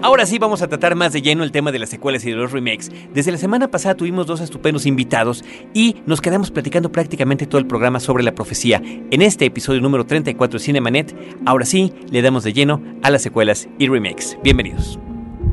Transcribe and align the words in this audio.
Ahora 0.00 0.24
sí 0.24 0.38
vamos 0.38 0.62
a 0.62 0.68
tratar 0.68 0.94
más 0.94 1.12
de 1.12 1.20
lleno 1.20 1.44
el 1.44 1.52
tema 1.52 1.70
de 1.70 1.78
las 1.78 1.90
secuelas 1.90 2.24
y 2.24 2.30
de 2.30 2.36
los 2.36 2.52
remakes. 2.52 2.90
Desde 3.12 3.30
la 3.30 3.36
semana 3.36 3.68
pasada 3.68 3.94
tuvimos 3.94 4.26
dos 4.26 4.40
estupendos 4.40 4.86
invitados 4.86 5.44
y 5.74 5.96
nos 6.06 6.20
quedamos 6.20 6.50
platicando 6.50 6.90
prácticamente 6.90 7.46
todo 7.46 7.58
el 7.58 7.66
programa 7.66 8.00
sobre 8.00 8.22
la 8.22 8.34
profecía. 8.34 8.80
En 8.82 9.20
este 9.20 9.44
episodio 9.44 9.80
número 9.82 10.06
34 10.06 10.58
de 10.58 10.64
Cinemanet, 10.64 11.14
ahora 11.44 11.66
sí 11.66 11.92
le 12.10 12.22
damos 12.22 12.44
de 12.44 12.52
lleno 12.54 12.82
a 13.02 13.10
las 13.10 13.22
secuelas 13.22 13.68
y 13.78 13.88
remakes. 13.88 14.38
Bienvenidos. 14.42 14.98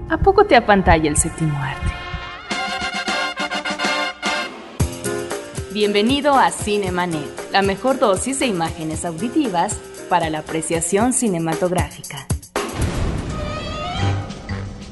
¿A 0.09 0.19
poco 0.19 0.45
te 0.45 0.55
apantalla 0.55 1.09
el 1.09 1.17
séptimo 1.17 1.57
arte? 1.57 1.91
Bienvenido 5.73 6.35
a 6.35 6.51
Cinemanet, 6.51 7.51
la 7.51 7.61
mejor 7.61 7.99
dosis 7.99 8.39
de 8.39 8.45
imágenes 8.45 9.03
auditivas 9.03 9.77
para 10.07 10.29
la 10.29 10.39
apreciación 10.39 11.11
cinematográfica. 11.11 12.25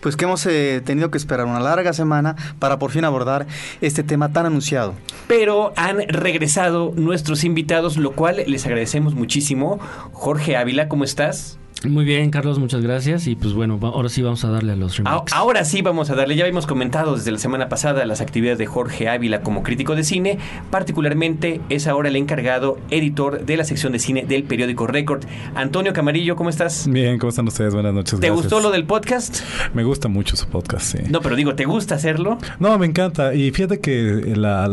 Pues 0.00 0.16
que 0.16 0.26
hemos 0.26 0.44
eh, 0.44 0.82
tenido 0.84 1.10
que 1.10 1.16
esperar 1.16 1.46
una 1.46 1.60
larga 1.60 1.94
semana 1.94 2.36
para 2.58 2.78
por 2.78 2.90
fin 2.90 3.06
abordar 3.06 3.46
este 3.80 4.02
tema 4.02 4.34
tan 4.34 4.44
anunciado. 4.44 4.92
Pero 5.28 5.72
han 5.76 6.06
regresado 6.08 6.92
nuestros 6.94 7.44
invitados, 7.44 7.96
lo 7.96 8.12
cual 8.12 8.44
les 8.46 8.66
agradecemos 8.66 9.14
muchísimo. 9.14 9.80
Jorge 10.12 10.58
Ávila, 10.58 10.88
¿cómo 10.88 11.04
estás? 11.04 11.58
Muy 11.88 12.04
bien, 12.04 12.30
Carlos, 12.30 12.58
muchas 12.58 12.82
gracias. 12.82 13.26
Y 13.26 13.36
pues 13.36 13.52
bueno, 13.52 13.78
ahora 13.82 14.08
sí 14.08 14.22
vamos 14.22 14.44
a 14.44 14.50
darle 14.50 14.72
a 14.72 14.76
los 14.76 14.96
remakes. 14.96 15.32
Ahora 15.34 15.64
sí 15.64 15.82
vamos 15.82 16.10
a 16.10 16.14
darle. 16.14 16.36
Ya 16.36 16.44
habíamos 16.44 16.66
comentado 16.66 17.16
desde 17.16 17.30
la 17.32 17.38
semana 17.38 17.68
pasada 17.68 18.04
las 18.06 18.20
actividades 18.20 18.58
de 18.58 18.66
Jorge 18.66 19.08
Ávila 19.08 19.42
como 19.42 19.62
crítico 19.62 19.94
de 19.94 20.04
cine. 20.04 20.38
Particularmente 20.70 21.60
es 21.68 21.86
ahora 21.86 22.08
el 22.08 22.16
encargado 22.16 22.78
editor 22.90 23.44
de 23.44 23.56
la 23.56 23.64
sección 23.64 23.92
de 23.92 23.98
cine 23.98 24.24
del 24.26 24.44
periódico 24.44 24.86
Record. 24.86 25.24
Antonio 25.54 25.92
Camarillo, 25.92 26.36
¿cómo 26.36 26.50
estás? 26.50 26.88
Bien, 26.88 27.18
¿cómo 27.18 27.30
están 27.30 27.46
ustedes? 27.48 27.74
Buenas 27.74 27.94
noches. 27.94 28.20
¿Te 28.20 28.30
gustó 28.30 28.60
lo 28.60 28.70
del 28.70 28.84
podcast? 28.84 29.40
Me 29.74 29.84
gusta 29.84 30.08
mucho 30.08 30.36
su 30.36 30.46
podcast, 30.46 30.96
sí. 30.96 31.04
No, 31.10 31.20
pero 31.20 31.36
digo, 31.36 31.54
¿te 31.54 31.64
gusta 31.64 31.94
hacerlo? 31.94 32.38
No, 32.58 32.78
me 32.78 32.86
encanta. 32.86 33.34
Y 33.34 33.50
fíjate 33.50 33.80
que 33.80 34.34
la, 34.36 34.68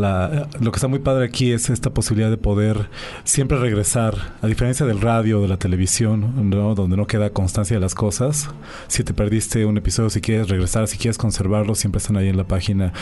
lo 0.60 0.72
que 0.72 0.76
está 0.76 0.88
muy 0.88 0.98
padre 0.98 1.26
aquí 1.26 1.52
es 1.52 1.70
esta 1.70 1.90
posibilidad 1.90 2.30
de 2.30 2.36
poder 2.36 2.88
siempre 3.24 3.58
regresar, 3.58 4.34
a 4.40 4.46
diferencia 4.46 4.86
del 4.86 5.00
radio, 5.00 5.40
de 5.42 5.48
la 5.48 5.56
televisión, 5.58 6.50
donde 6.50 6.96
no 6.96 7.01
queda 7.06 7.30
constancia 7.30 7.76
de 7.76 7.80
las 7.80 7.94
cosas. 7.94 8.48
Si 8.88 9.04
te 9.04 9.14
perdiste 9.14 9.64
un 9.66 9.76
episodio, 9.76 10.10
si 10.10 10.20
quieres 10.20 10.48
regresar, 10.48 10.88
si 10.88 10.98
quieres 10.98 11.18
conservarlo, 11.18 11.74
siempre 11.74 11.98
están 11.98 12.16
ahí 12.16 12.28
en 12.28 12.36
la 12.36 12.44
página. 12.44 12.92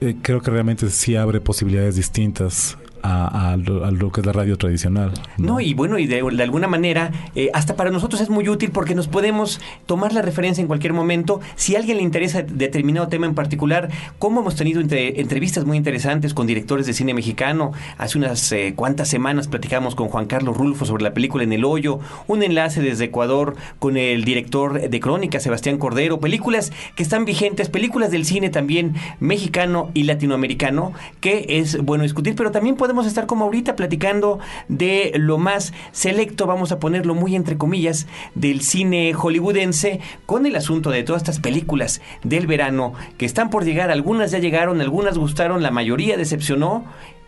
Eh, 0.00 0.16
creo 0.22 0.40
que 0.40 0.50
realmente 0.50 0.88
sí 0.90 1.16
abre 1.16 1.40
posibilidades 1.40 1.96
distintas 1.96 2.76
a, 3.04 3.56
lo, 3.56 4.10
que 4.10 4.20
es 4.20 4.26
la 4.26 4.32
radio 4.32 4.56
tradicional. 4.56 5.12
No, 5.36 5.60
y 5.60 5.74
bueno, 5.74 5.98
y 5.98 6.06
de, 6.06 6.20
alguna 6.20 6.68
manera, 6.68 7.12
eh, 7.34 7.50
hasta 7.52 7.76
para 7.76 7.90
nosotros 7.90 8.22
es 8.22 8.30
muy 8.30 8.48
útil 8.48 8.70
porque 8.70 8.94
nos 8.94 9.08
podemos 9.08 9.60
tomar 9.86 10.12
la 10.12 10.22
referencia 10.22 10.62
en 10.62 10.68
cualquier 10.68 10.94
momento. 10.94 11.40
Si 11.54 11.76
a 11.76 11.78
alguien 11.78 11.98
le 11.98 12.02
interesa 12.02 12.42
determinado 12.42 13.08
tema 13.08 13.26
en 13.26 13.34
particular, 13.34 13.90
como 14.18 14.40
hemos 14.40 14.56
tenido 14.56 14.80
entrevistas 14.80 15.64
muy 15.64 15.76
interesantes 15.76 16.32
con 16.32 16.46
directores 16.46 16.86
de 16.86 16.94
cine 16.94 17.12
mexicano. 17.12 17.72
Hace 17.98 18.18
unas 18.18 18.50
eh, 18.52 18.72
cuantas 18.74 19.08
semanas 19.08 19.48
platicamos 19.48 19.94
con 19.94 20.08
Juan 20.08 20.26
Carlos 20.26 20.56
Rulfo 20.56 20.86
sobre 20.86 21.02
la 21.02 21.12
película 21.12 21.44
En 21.44 21.52
el 21.52 21.64
Hoyo, 21.64 21.98
un 22.26 22.42
enlace 22.42 22.80
desde 22.80 23.04
Ecuador 23.04 23.56
con 23.78 23.96
el 23.96 24.24
director 24.24 24.88
de 24.88 25.00
Crónica, 25.00 25.40
Sebastián 25.40 25.78
Cordero, 25.78 26.20
películas 26.20 26.72
que 26.96 27.02
están 27.02 27.24
vigentes, 27.24 27.68
películas 27.68 28.10
del 28.10 28.24
cine 28.24 28.48
también 28.48 28.94
mexicano 29.20 29.90
y 29.94 30.04
latinoamericano, 30.04 30.92
que 31.20 31.46
es 31.48 31.82
bueno 31.82 32.04
discutir, 32.04 32.34
pero 32.34 32.50
también 32.50 32.76
podemos 32.76 32.93
A 32.94 33.08
estar 33.08 33.26
como 33.26 33.44
ahorita 33.44 33.74
platicando 33.74 34.38
de 34.68 35.12
lo 35.16 35.36
más 35.36 35.72
selecto, 35.90 36.46
vamos 36.46 36.70
a 36.70 36.78
ponerlo 36.78 37.14
muy 37.16 37.34
entre 37.34 37.58
comillas, 37.58 38.06
del 38.36 38.60
cine 38.60 39.12
hollywoodense 39.12 40.00
con 40.26 40.46
el 40.46 40.54
asunto 40.54 40.90
de 40.90 41.02
todas 41.02 41.22
estas 41.22 41.40
películas 41.40 42.00
del 42.22 42.46
verano 42.46 42.94
que 43.18 43.26
están 43.26 43.50
por 43.50 43.64
llegar. 43.64 43.90
Algunas 43.90 44.30
ya 44.30 44.38
llegaron, 44.38 44.80
algunas 44.80 45.18
gustaron, 45.18 45.62
la 45.62 45.72
mayoría 45.72 46.16
decepcionó 46.16 46.84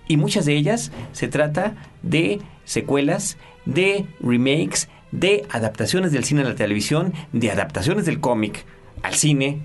y 0.06 0.16
muchas 0.16 0.47
de 0.47 0.54
ellas 0.54 0.93
se 1.12 1.27
trata 1.27 1.75
de 2.03 2.41
secuelas, 2.65 3.37
de 3.65 4.06
remakes, 4.21 4.88
de 5.10 5.44
adaptaciones 5.50 6.12
del 6.12 6.25
cine 6.25 6.43
a 6.43 6.44
la 6.44 6.54
televisión, 6.54 7.12
de 7.33 7.50
adaptaciones 7.50 8.06
del 8.06 8.21
cómic 8.21 8.65
al 9.03 9.15
cine 9.15 9.62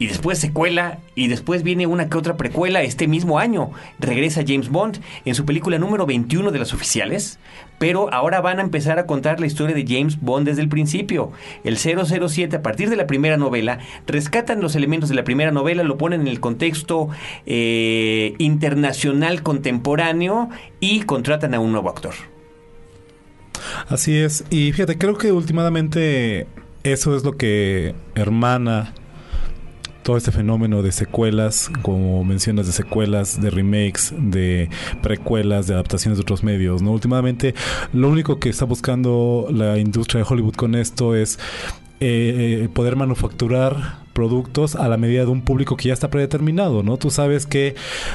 y 0.00 0.06
después 0.06 0.38
secuela 0.38 0.98
y 1.14 1.28
después 1.28 1.62
viene 1.62 1.86
una 1.86 2.08
que 2.08 2.16
otra 2.16 2.38
precuela 2.38 2.82
este 2.82 3.06
mismo 3.06 3.38
año. 3.38 3.70
Regresa 3.98 4.42
James 4.46 4.70
Bond 4.70 4.98
en 5.26 5.34
su 5.34 5.44
película 5.44 5.78
número 5.78 6.06
21 6.06 6.50
de 6.50 6.58
las 6.58 6.72
oficiales, 6.72 7.38
pero 7.78 8.10
ahora 8.10 8.40
van 8.40 8.60
a 8.60 8.62
empezar 8.62 8.98
a 8.98 9.04
contar 9.04 9.40
la 9.40 9.46
historia 9.46 9.76
de 9.76 9.84
James 9.86 10.18
Bond 10.18 10.46
desde 10.46 10.62
el 10.62 10.70
principio. 10.70 11.32
El 11.64 11.76
007 11.76 12.56
a 12.56 12.62
partir 12.62 12.88
de 12.88 12.96
la 12.96 13.06
primera 13.06 13.36
novela 13.36 13.78
rescatan 14.06 14.62
los 14.62 14.74
elementos 14.74 15.10
de 15.10 15.16
la 15.16 15.22
primera 15.22 15.50
novela, 15.50 15.84
lo 15.84 15.98
ponen 15.98 16.22
en 16.22 16.28
el 16.28 16.40
contexto 16.40 17.10
eh, 17.44 18.34
internacional 18.38 19.42
contemporáneo 19.42 20.48
y 20.80 21.02
contratan 21.02 21.52
a 21.52 21.60
un 21.60 21.72
nuevo 21.72 21.90
actor. 21.90 22.14
Así 23.86 24.16
es, 24.16 24.44
y 24.48 24.72
fíjate, 24.72 24.96
creo 24.96 25.18
que 25.18 25.30
últimamente 25.30 26.46
eso 26.84 27.14
es 27.14 27.22
lo 27.22 27.36
que 27.36 27.94
hermana 28.14 28.94
todo 30.02 30.16
este 30.16 30.32
fenómeno 30.32 30.82
de 30.82 30.92
secuelas, 30.92 31.70
como 31.82 32.24
mencionas, 32.24 32.66
de 32.66 32.72
secuelas, 32.72 33.40
de 33.40 33.50
remakes, 33.50 34.14
de 34.16 34.68
precuelas, 35.02 35.66
de 35.66 35.74
adaptaciones 35.74 36.18
de 36.18 36.22
otros 36.22 36.42
medios, 36.42 36.82
¿no? 36.82 36.92
Últimamente, 36.92 37.54
lo 37.92 38.08
único 38.08 38.38
que 38.38 38.48
está 38.48 38.64
buscando 38.64 39.48
la 39.50 39.78
industria 39.78 40.22
de 40.22 40.26
Hollywood 40.28 40.54
con 40.54 40.74
esto 40.74 41.14
es 41.14 41.38
eh, 42.00 42.68
poder 42.72 42.96
manufacturar 42.96 44.00
productos 44.12 44.76
a 44.76 44.88
la 44.88 44.96
medida 44.96 45.24
de 45.24 45.30
un 45.30 45.42
público 45.42 45.76
que 45.76 45.88
ya 45.88 45.94
está 45.94 46.10
predeterminado, 46.10 46.82
¿no? 46.82 46.96
Tú 46.96 47.10
sabes 47.10 47.46
que 47.46 47.74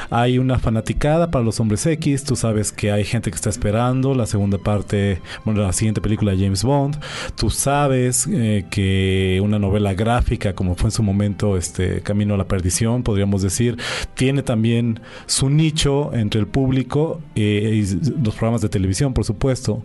hay 0.09 0.37
una 0.37 0.59
fanaticada 0.59 1.31
para 1.31 1.43
los 1.43 1.59
hombres 1.59 1.85
X, 1.85 2.23
tú 2.23 2.35
sabes 2.35 2.71
que 2.71 2.91
hay 2.91 3.03
gente 3.03 3.31
que 3.31 3.35
está 3.35 3.49
esperando 3.49 4.13
la 4.13 4.25
segunda 4.25 4.57
parte, 4.57 5.21
bueno, 5.43 5.61
la 5.61 5.73
siguiente 5.73 6.01
película 6.01 6.31
de 6.33 6.43
James 6.43 6.63
Bond, 6.63 6.99
tú 7.35 7.49
sabes 7.49 8.27
eh, 8.31 8.65
que 8.69 9.41
una 9.43 9.59
novela 9.59 9.93
gráfica, 9.93 10.53
como 10.53 10.75
fue 10.75 10.87
en 10.87 10.91
su 10.91 11.03
momento 11.03 11.57
este 11.57 12.01
Camino 12.01 12.35
a 12.35 12.37
la 12.37 12.47
Perdición, 12.47 13.03
podríamos 13.03 13.41
decir, 13.41 13.77
tiene 14.15 14.43
también 14.43 14.99
su 15.25 15.49
nicho 15.49 16.13
entre 16.13 16.39
el 16.39 16.47
público 16.47 17.21
eh, 17.35 17.83
y 17.83 18.21
los 18.23 18.35
programas 18.35 18.61
de 18.61 18.69
televisión, 18.69 19.13
por 19.13 19.25
supuesto. 19.25 19.83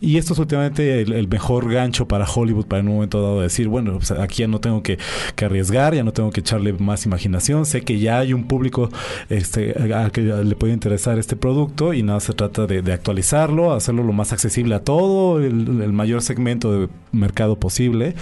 Y 0.00 0.18
esto 0.18 0.34
es 0.34 0.38
últimamente 0.38 1.00
el, 1.00 1.28
mejor 1.28 1.72
gancho 1.72 2.06
para 2.06 2.26
Hollywood 2.26 2.66
para 2.66 2.80
en 2.80 2.88
un 2.88 2.94
momento 2.94 3.22
dado 3.22 3.40
decir, 3.40 3.68
bueno, 3.68 3.94
pues 3.96 4.10
aquí 4.10 4.42
ya 4.42 4.48
no 4.48 4.60
tengo 4.60 4.82
que, 4.82 4.98
que 5.34 5.45
arriesgar, 5.46 5.94
ya 5.94 6.04
no 6.04 6.12
tengo 6.12 6.30
que 6.30 6.40
echarle 6.40 6.72
más 6.74 7.06
imaginación, 7.06 7.66
sé 7.66 7.82
que 7.82 7.98
ya 7.98 8.18
hay 8.18 8.32
un 8.32 8.44
público 8.44 8.90
este, 9.28 9.72
al 9.92 10.12
que 10.12 10.22
le 10.22 10.54
puede 10.56 10.72
interesar 10.72 11.18
este 11.18 11.36
producto 11.36 11.94
y 11.94 12.02
nada, 12.02 12.20
se 12.20 12.32
trata 12.32 12.66
de, 12.66 12.92
actualizarlo, 12.92 13.72
hacerlo 13.72 14.02
lo 14.02 14.12
más 14.12 14.32
accesible 14.32 14.74
a 14.74 14.80
todo 14.80 15.40
el, 15.40 15.92
mayor 15.92 16.22
segmento 16.22 16.72
de 16.72 16.88
mercado 17.12 17.56
posible, 17.58 18.14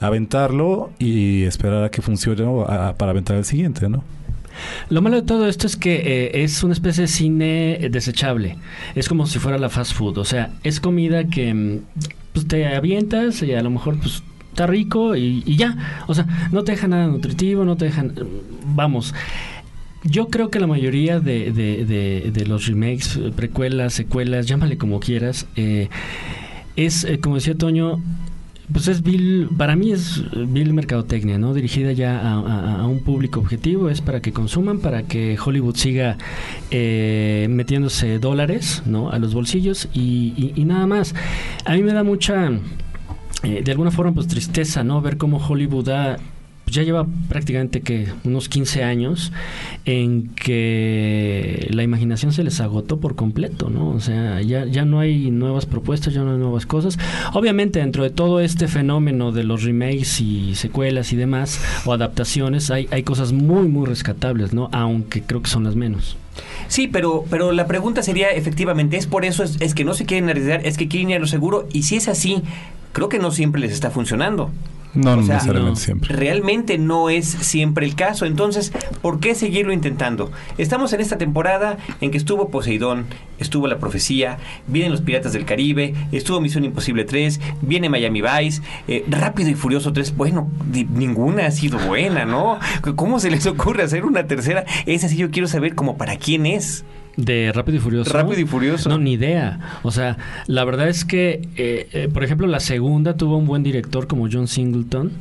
aventarlo 0.00 0.90
y 0.98 1.42
esperar 1.44 1.84
a 1.84 1.90
que 1.90 2.02
funcione 2.02 2.44
para 2.96 3.10
aventar 3.10 3.36
el 3.36 3.44
siguiente, 3.44 3.88
¿no? 3.88 4.04
Lo 4.88 5.02
malo 5.02 5.16
de 5.16 5.22
todo 5.22 5.48
esto 5.48 5.66
es 5.66 5.76
que 5.76 5.96
eh, 5.96 6.42
es 6.42 6.62
una 6.62 6.72
especie 6.72 7.02
de 7.02 7.08
cine 7.08 7.88
desechable. 7.90 8.56
Es 8.94 9.08
como 9.08 9.26
si 9.26 9.38
fuera 9.38 9.58
la 9.58 9.68
fast 9.68 9.92
food. 9.94 10.18
O 10.18 10.24
sea, 10.24 10.50
es 10.62 10.80
comida 10.80 11.24
que 11.24 11.52
mm, 11.52 11.80
pues, 12.32 12.48
te 12.48 12.66
avientas 12.66 13.42
y 13.42 13.52
a 13.52 13.62
lo 13.62 13.70
mejor 13.70 13.98
pues 13.98 14.22
está 14.56 14.66
rico 14.66 15.14
y, 15.16 15.42
ya. 15.56 15.76
O 16.06 16.14
sea, 16.14 16.26
no 16.50 16.64
te 16.64 16.72
deja 16.72 16.88
nada 16.88 17.06
nutritivo, 17.08 17.66
no 17.66 17.76
te 17.76 17.84
dejan... 17.84 18.14
Vamos. 18.74 19.14
Yo 20.02 20.28
creo 20.28 20.50
que 20.50 20.60
la 20.60 20.66
mayoría 20.66 21.20
de, 21.20 21.52
de, 22.32 22.46
los 22.46 22.66
remakes, 22.66 23.20
precuelas, 23.36 23.92
secuelas, 23.92 24.46
llámale 24.46 24.78
como 24.78 24.98
quieras, 25.00 25.46
eh, 25.56 25.88
es, 26.76 27.04
eh, 27.04 27.18
como 27.18 27.34
decía 27.34 27.54
Toño, 27.56 28.00
Pues 28.72 28.88
es 28.88 29.02
Bill, 29.02 29.48
para 29.58 29.76
mí 29.76 29.92
es 29.92 30.22
Bill 30.48 30.72
Mercadotecnia, 30.72 31.38
¿no? 31.38 31.52
Dirigida 31.54 31.92
ya 31.92 32.20
a, 32.20 32.86
un 32.86 33.00
público 33.00 33.40
objetivo, 33.40 33.90
es 33.90 34.00
para 34.00 34.20
que 34.20 34.32
consuman, 34.32 34.78
para 34.78 35.02
que 35.02 35.36
Hollywood 35.44 35.76
siga 35.76 36.16
eh, 36.70 37.46
metiéndose 37.50 38.18
dólares, 38.18 38.82
¿no? 38.86 39.10
A 39.10 39.18
los 39.18 39.34
bolsillos 39.34 39.88
y- 39.92 40.52
y 40.56 40.64
nada 40.64 40.86
más. 40.86 41.14
A 41.64 41.74
mí 41.74 41.82
me 41.82 41.92
da 41.92 42.02
mucha, 42.04 42.50
eh, 43.42 43.62
de 43.62 43.70
alguna 43.70 43.90
forma, 43.90 44.12
pues 44.12 44.26
tristeza, 44.28 44.84
¿no? 44.84 45.00
Ver 45.00 45.16
cómo 45.16 45.38
Hollywood 45.38 45.90
pues, 46.66 46.74
ya 46.74 46.82
lleva 46.82 47.06
prácticamente 47.28 47.80
que 47.80 48.08
unos 48.24 48.48
15 48.48 48.82
años 48.82 49.32
en 49.84 50.34
que 50.34 51.68
la 51.70 51.84
imaginación 51.84 52.32
se 52.32 52.42
les 52.42 52.60
agotó 52.60 52.98
por 52.98 53.14
completo, 53.14 53.70
¿no? 53.70 53.90
O 53.90 54.00
sea, 54.00 54.42
ya, 54.42 54.64
ya 54.64 54.84
no 54.84 54.98
hay 54.98 55.30
nuevas 55.30 55.64
propuestas, 55.64 56.12
ya 56.12 56.22
no 56.22 56.32
hay 56.32 56.38
nuevas 56.38 56.66
cosas. 56.66 56.98
Obviamente, 57.34 57.78
dentro 57.78 58.02
de 58.02 58.10
todo 58.10 58.40
este 58.40 58.66
fenómeno 58.66 59.30
de 59.30 59.44
los 59.44 59.62
remakes 59.62 60.20
y 60.20 60.56
secuelas 60.56 61.12
y 61.12 61.16
demás, 61.16 61.60
o 61.84 61.92
adaptaciones, 61.92 62.72
hay, 62.72 62.88
hay 62.90 63.04
cosas 63.04 63.32
muy, 63.32 63.68
muy 63.68 63.86
rescatables, 63.86 64.52
¿no? 64.52 64.68
Aunque 64.72 65.22
creo 65.22 65.42
que 65.42 65.50
son 65.50 65.62
las 65.62 65.76
menos. 65.76 66.16
Sí, 66.66 66.88
pero, 66.88 67.24
pero 67.30 67.52
la 67.52 67.68
pregunta 67.68 68.02
sería, 68.02 68.30
efectivamente, 68.30 68.96
¿es 68.96 69.06
por 69.06 69.24
eso? 69.24 69.44
¿Es, 69.44 69.56
es 69.60 69.72
que 69.72 69.84
no 69.84 69.94
se 69.94 70.04
quieren 70.04 70.28
arriesgar? 70.28 70.66
¿Es 70.66 70.76
que 70.76 70.88
quieren 70.88 71.10
ir 71.10 71.20
lo 71.20 71.28
seguro? 71.28 71.68
Y 71.72 71.84
si 71.84 71.94
es 71.94 72.08
así, 72.08 72.42
creo 72.96 73.10
que 73.10 73.18
no 73.18 73.30
siempre 73.30 73.60
les 73.60 73.72
está 73.72 73.90
funcionando. 73.90 74.50
No, 74.94 75.12
O 75.12 75.16
no 75.16 75.22
sea, 75.24 75.34
necesariamente 75.34 75.78
no. 75.80 75.84
siempre. 75.84 76.16
Realmente 76.16 76.78
no 76.78 77.10
es 77.10 77.26
siempre 77.26 77.84
el 77.84 77.94
caso. 77.94 78.24
Entonces, 78.24 78.72
¿por 79.02 79.20
qué 79.20 79.34
seguirlo 79.34 79.74
intentando? 79.74 80.32
Estamos 80.56 80.94
en 80.94 81.02
esta 81.02 81.18
temporada 81.18 81.76
en 82.00 82.10
que 82.10 82.16
estuvo 82.16 82.48
Poseidón, 82.48 83.04
estuvo 83.38 83.66
La 83.66 83.76
Profecía, 83.78 84.38
vienen 84.66 84.92
Los 84.92 85.02
Piratas 85.02 85.34
del 85.34 85.44
Caribe, 85.44 85.92
estuvo 86.10 86.40
Misión 86.40 86.64
Imposible 86.64 87.04
3, 87.04 87.38
viene 87.60 87.90
Miami 87.90 88.22
Vice, 88.22 88.62
eh, 88.88 89.04
Rápido 89.10 89.50
y 89.50 89.54
Furioso 89.54 89.92
3. 89.92 90.16
Bueno, 90.16 90.48
ninguna 90.72 91.44
ha 91.44 91.50
sido 91.50 91.78
buena, 91.80 92.24
¿no? 92.24 92.58
¿Cómo 92.94 93.20
se 93.20 93.30
les 93.30 93.44
ocurre 93.46 93.82
hacer 93.82 94.06
una 94.06 94.26
tercera? 94.26 94.64
Esa 94.86 95.08
sí 95.10 95.18
yo 95.18 95.30
quiero 95.30 95.48
saber 95.48 95.74
como 95.74 95.98
para 95.98 96.16
quién 96.16 96.46
es. 96.46 96.86
De 97.16 97.50
Rápido 97.52 97.78
y 97.78 97.80
Furioso. 97.80 98.12
Rápido 98.12 98.40
y 98.40 98.44
Furioso. 98.44 98.88
No, 98.90 98.98
ni 98.98 99.12
idea. 99.14 99.78
O 99.82 99.90
sea, 99.90 100.18
la 100.46 100.64
verdad 100.64 100.88
es 100.88 101.04
que, 101.04 101.48
eh, 101.56 101.88
eh, 101.92 102.08
por 102.12 102.22
ejemplo, 102.24 102.46
la 102.46 102.60
segunda 102.60 103.16
tuvo 103.16 103.38
un 103.38 103.46
buen 103.46 103.62
director 103.62 104.06
como 104.06 104.28
John 104.30 104.48
Singleton, 104.48 105.12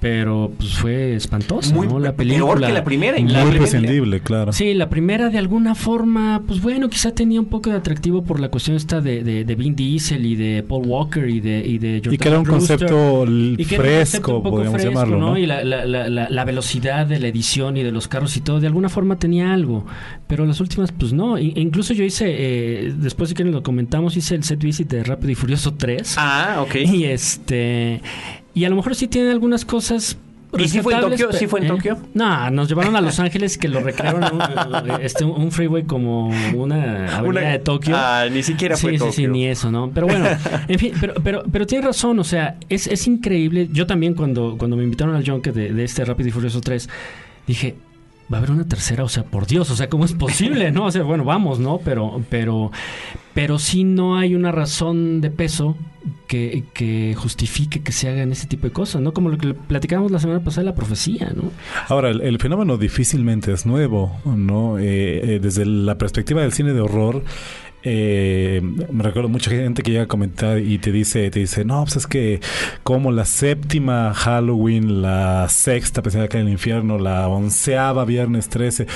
pero 0.00 0.50
pues 0.56 0.74
fue 0.74 1.14
espantosa, 1.14 1.74
Muy 1.74 1.86
¿no? 1.86 1.98
La 2.00 2.14
peor 2.14 2.60
que 2.60 2.72
la 2.72 2.82
primera, 2.84 3.18
Muy 3.20 3.56
prescindible, 3.58 4.20
claro. 4.20 4.52
Sí, 4.52 4.72
la 4.74 4.88
primera 4.88 5.28
de 5.28 5.38
alguna 5.38 5.74
forma, 5.74 6.42
pues 6.46 6.60
bueno, 6.62 6.88
quizá 6.88 7.12
tenía 7.12 7.38
un 7.40 7.46
poco 7.46 7.70
de 7.70 7.76
atractivo 7.76 8.22
por 8.24 8.40
la 8.40 8.48
cuestión 8.48 8.76
esta 8.76 9.00
de, 9.00 9.22
de, 9.22 9.44
de 9.44 9.54
Vin 9.54 9.76
Diesel 9.76 10.24
y 10.24 10.36
de 10.36 10.62
Paul 10.62 10.86
Walker 10.86 11.28
y 11.28 11.40
de 11.40 11.62
y 11.66 11.78
de 11.78 12.02
Y 12.10 12.16
que 12.18 12.28
era 12.28 12.38
un 12.38 12.44
Jordana 12.46 12.66
Brewster. 12.66 12.78
concepto 12.88 13.24
l- 13.24 13.54
Y 13.58 13.64
que 13.66 13.74
era 13.74 13.84
un 13.84 13.90
concepto 13.90 14.10
fresco, 14.10 14.36
un 14.36 14.42
poco 14.42 14.50
podríamos 14.56 14.80
fresco, 14.80 14.90
llamarlo, 15.00 15.18
¿no? 15.18 15.38
Y 15.38 15.46
la, 15.46 15.62
la- 15.64 15.84
la- 15.84 16.08
la- 16.08 16.44
velocidad 16.44 17.06
de 17.06 17.20
la 17.20 17.28
edición 17.28 17.76
y 17.76 17.82
de 17.82 17.92
los 17.92 18.08
carros 18.08 18.36
y 18.36 18.40
todo, 18.40 18.58
de 18.60 18.66
alguna 18.66 18.88
forma 18.88 19.18
tenía 19.18 19.52
algo. 19.52 19.84
Pero 20.26 20.46
las 20.46 20.60
últimas, 20.60 20.92
pues 20.92 21.12
no. 21.12 21.38
Incluso 21.38 21.92
yo 21.92 22.04
hice, 22.04 22.24
eh, 22.28 22.94
después 22.96 23.28
si 23.28 23.34
quieren 23.34 23.52
lo 23.52 23.62
comentamos, 23.62 24.16
hice 24.16 24.34
el 24.34 24.44
set 24.44 24.62
visit 24.62 24.88
de 24.88 25.04
Rápido 25.04 25.30
y 25.30 25.34
Furioso 25.34 25.74
3. 25.74 26.14
Ah, 26.18 26.58
ok. 26.66 26.74
Y 26.76 27.04
este. 27.04 28.00
Y 28.54 28.64
a 28.64 28.70
lo 28.70 28.76
mejor 28.76 28.94
sí 28.94 29.06
tiene 29.08 29.30
algunas 29.30 29.64
cosas. 29.64 30.16
¿Y 30.58 30.66
sí 30.66 30.80
fue 30.80 30.94
en 30.94 31.00
Tokio? 31.02 31.32
¿Sí 31.32 31.46
fue 31.46 31.64
¿eh? 31.64 31.68
Tokio? 31.68 31.96
No, 32.12 32.50
nos 32.50 32.68
llevaron 32.68 32.96
a 32.96 33.00
Los 33.00 33.20
Ángeles 33.20 33.56
que 33.56 33.68
lo 33.68 33.78
recrearon 33.78 34.24
un, 34.34 34.90
este, 35.00 35.24
un 35.24 35.52
freeway 35.52 35.84
como 35.84 36.26
una 36.56 37.18
avenida 37.18 37.22
Una- 37.22 37.40
de 37.52 37.58
Tokio. 37.60 37.94
Ah, 37.96 38.26
ni 38.28 38.42
siquiera 38.42 38.76
fue 38.76 38.92
sí, 38.92 38.98
sí, 38.98 39.04
sí, 39.04 39.10
Tokio. 39.22 39.30
ni 39.30 39.46
eso, 39.46 39.70
¿no? 39.70 39.92
Pero 39.94 40.08
bueno, 40.08 40.26
en 40.66 40.78
fin, 40.80 40.92
pero, 41.00 41.14
pero, 41.22 41.44
pero 41.52 41.66
tienes 41.68 41.84
razón, 41.86 42.18
o 42.18 42.24
sea, 42.24 42.56
es, 42.68 42.88
es 42.88 43.06
increíble. 43.06 43.68
Yo 43.72 43.86
también 43.86 44.14
cuando, 44.14 44.56
cuando 44.58 44.76
me 44.76 44.82
invitaron 44.82 45.14
al 45.14 45.24
Junket 45.24 45.54
de, 45.54 45.72
de 45.72 45.84
este 45.84 46.04
Rápido 46.04 46.30
y 46.30 46.32
Furioso 46.32 46.60
3, 46.60 46.88
dije, 47.46 47.76
va 48.32 48.36
a 48.36 48.38
haber 48.38 48.52
una 48.52 48.66
tercera, 48.66 49.04
o 49.04 49.08
sea, 49.08 49.24
por 49.24 49.46
Dios, 49.46 49.70
o 49.70 49.76
sea, 49.76 49.88
¿cómo 49.88 50.04
es 50.04 50.12
posible, 50.12 50.70
no? 50.70 50.86
O 50.86 50.90
sea, 50.90 51.02
bueno, 51.02 51.24
vamos, 51.24 51.58
¿no? 51.58 51.78
Pero, 51.78 52.22
pero, 52.30 52.70
pero 53.34 53.58
sí 53.58 53.84
no 53.84 54.16
hay 54.16 54.34
una 54.34 54.52
razón 54.52 55.20
de 55.20 55.30
peso 55.30 55.76
que, 56.28 56.64
que 56.72 57.14
justifique 57.16 57.82
que 57.82 57.92
se 57.92 58.08
hagan 58.08 58.30
ese 58.30 58.46
tipo 58.46 58.66
de 58.66 58.72
cosas, 58.72 59.02
¿no? 59.02 59.12
Como 59.12 59.30
lo 59.30 59.38
que 59.38 59.52
platicábamos 59.54 60.12
la 60.12 60.20
semana 60.20 60.44
pasada 60.44 60.62
de 60.62 60.70
la 60.70 60.74
profecía, 60.76 61.32
¿no? 61.34 61.50
Ahora, 61.88 62.10
el, 62.10 62.20
el 62.20 62.38
fenómeno 62.38 62.76
difícilmente 62.76 63.52
es 63.52 63.66
nuevo, 63.66 64.20
¿no? 64.24 64.78
Eh, 64.78 65.34
eh, 65.34 65.40
desde 65.40 65.66
la 65.66 65.98
perspectiva 65.98 66.42
del 66.42 66.52
cine 66.52 66.72
de 66.72 66.80
horror, 66.80 67.24
eh, 67.82 68.60
me 68.62 69.02
recuerdo 69.02 69.28
mucha 69.28 69.50
gente 69.50 69.82
que 69.82 69.90
llega 69.90 70.04
a 70.04 70.08
comentar 70.08 70.58
y 70.58 70.78
te 70.78 70.92
dice, 70.92 71.30
te 71.30 71.40
dice, 71.40 71.64
no, 71.64 71.82
pues 71.84 71.96
es 71.96 72.06
que 72.06 72.40
como 72.82 73.10
la 73.12 73.24
séptima 73.24 74.12
Halloween, 74.14 75.02
la 75.02 75.48
sexta 75.48 76.02
Pesadilla 76.02 76.26
acá 76.26 76.38
en 76.38 76.46
el 76.46 76.52
infierno, 76.52 76.98
la 76.98 77.28
onceava 77.28 78.04
Viernes 78.04 78.48
13. 78.48 78.86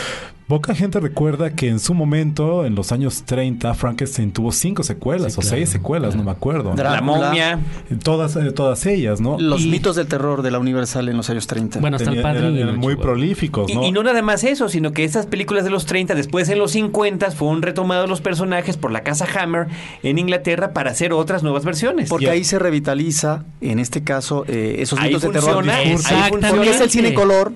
Poca 0.47 0.75
gente 0.75 1.01
recuerda 1.01 1.55
que 1.57 1.69
en 1.71 1.81
su 1.81 1.95
momento, 1.95 2.67
en 2.67 2.75
los 2.75 2.93
años 2.93 3.23
30, 3.25 3.73
Frankenstein 3.73 4.31
tuvo 4.31 4.53
cinco 4.53 4.83
secuelas 4.83 5.33
Sí, 5.33 5.39
o 5.39 5.41
claro, 5.41 5.57
seis 5.57 5.71
secuelas, 5.71 6.09
claro. 6.11 6.19
no 6.19 6.25
me 6.25 6.31
acuerdo. 6.37 6.71
¿no? 6.71 6.77
La 6.77 6.91
Drácula. 6.91 7.01
momia. 7.01 7.59
Todas, 8.03 8.37
eh, 8.37 8.53
todas 8.53 8.85
ellas, 8.85 9.23
¿no? 9.23 9.39
Los 9.41 9.63
Y 9.63 9.69
mitos 9.71 9.97
del 9.97 10.07
terror 10.07 10.43
de 10.43 10.51
la 10.51 10.59
Universal 10.59 11.09
en 11.09 11.17
los 11.17 11.31
años 11.31 11.47
30. 11.47 11.81
Bueno, 11.81 11.97
hasta 11.97 12.11
el 12.11 12.19
eran- 12.19 12.57
eran 12.59 12.77
muy 12.77 12.95
prolíficos, 12.97 13.71
Y, 13.71 13.75
¿no? 13.75 13.87
y 13.87 13.91
no 13.93 14.03
nada 14.03 14.21
más 14.21 14.45
eso, 14.45 14.69
sino 14.69 14.93
que 14.93 15.05
estas 15.05 15.25
películas 15.25 15.65
de 15.65 15.71
los 15.71 15.87
30, 15.87 16.15
después 16.15 16.47
en 16.51 16.59
los 16.59 16.73
50, 16.73 17.31
fueron 17.31 17.63
retomados 17.63 18.11
los 18.11 18.21
personajes 18.21 18.77
por 18.77 18.93
la 18.93 19.03
casa 19.03 19.27
Hammer 19.41 19.69
en 20.03 20.19
Inglaterra 20.19 20.75
para 20.75 20.91
hacer 20.91 21.15
otras 21.15 21.43
nuevas 21.43 21.65
versiones. 21.65 22.11
Porque 22.11 22.29
ahí 22.29 22.45
se 22.45 22.59
revitaliza, 22.59 23.45
en 23.63 23.79
este 23.79 24.05
caso, 24.05 24.45
eh, 24.47 24.77
esos 24.81 24.99
Ahí 24.99 25.07
mitos 25.09 25.23
de 25.23 25.29
terror. 25.31 25.65
funciona, 25.65 25.79
Porque 25.95 26.15
ahí 26.15 26.31
funciona. 26.31 26.71
es 26.71 26.81
el 26.83 26.91
cine 26.91 27.15
color, 27.15 27.53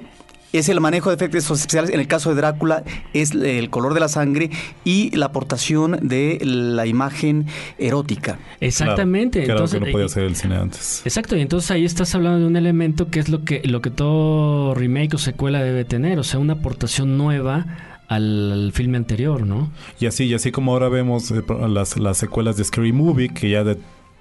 es 0.52 0.68
el 0.68 0.80
manejo 0.80 1.10
de 1.10 1.16
efectos 1.16 1.50
especiales. 1.50 1.90
En 1.90 2.00
el 2.00 2.06
caso 2.06 2.30
de 2.30 2.36
Drácula, 2.36 2.82
es 3.12 3.32
el 3.32 3.68
color 3.70 3.94
de 3.94 4.00
la 4.00 4.08
sangre 4.08 4.50
y 4.84 5.14
la 5.16 5.26
aportación 5.26 5.98
de 6.02 6.38
la 6.42 6.86
imagen 6.86 7.46
erótica. 7.78 8.38
Exactamente. 8.60 9.42
Claro, 9.44 9.60
Entonces, 9.60 9.80
lo 9.80 9.84
que 9.86 9.90
no 9.90 9.92
podía 9.92 10.04
eh, 10.04 10.10
hacer 10.10 10.22
el 10.24 10.36
cine 10.36 10.56
antes. 10.56 11.02
Exacto, 11.04 11.36
y 11.36 11.40
entonces 11.40 11.70
ahí 11.70 11.84
estás 11.84 12.14
hablando 12.14 12.38
de 12.40 12.46
un 12.46 12.56
elemento 12.56 13.08
que 13.10 13.20
es 13.20 13.28
lo 13.28 13.44
que, 13.44 13.60
lo 13.64 13.82
que 13.82 13.90
todo 13.90 14.74
remake 14.74 15.14
o 15.14 15.18
secuela 15.18 15.62
debe 15.62 15.84
tener, 15.84 16.18
o 16.18 16.24
sea, 16.24 16.40
una 16.40 16.54
aportación 16.54 17.16
nueva 17.18 17.66
al, 18.08 18.52
al 18.52 18.72
filme 18.72 18.96
anterior, 18.96 19.46
¿no? 19.46 19.70
Y 20.00 20.06
así, 20.06 20.24
y 20.24 20.34
así 20.34 20.50
como 20.50 20.72
ahora 20.72 20.88
vemos 20.88 21.30
eh, 21.30 21.42
las, 21.68 21.98
las 21.98 22.16
secuelas 22.18 22.56
de 22.56 22.64
Scary 22.64 22.92
Movie, 22.92 23.28
que 23.28 23.50
ya 23.50 23.64
de- 23.64 23.78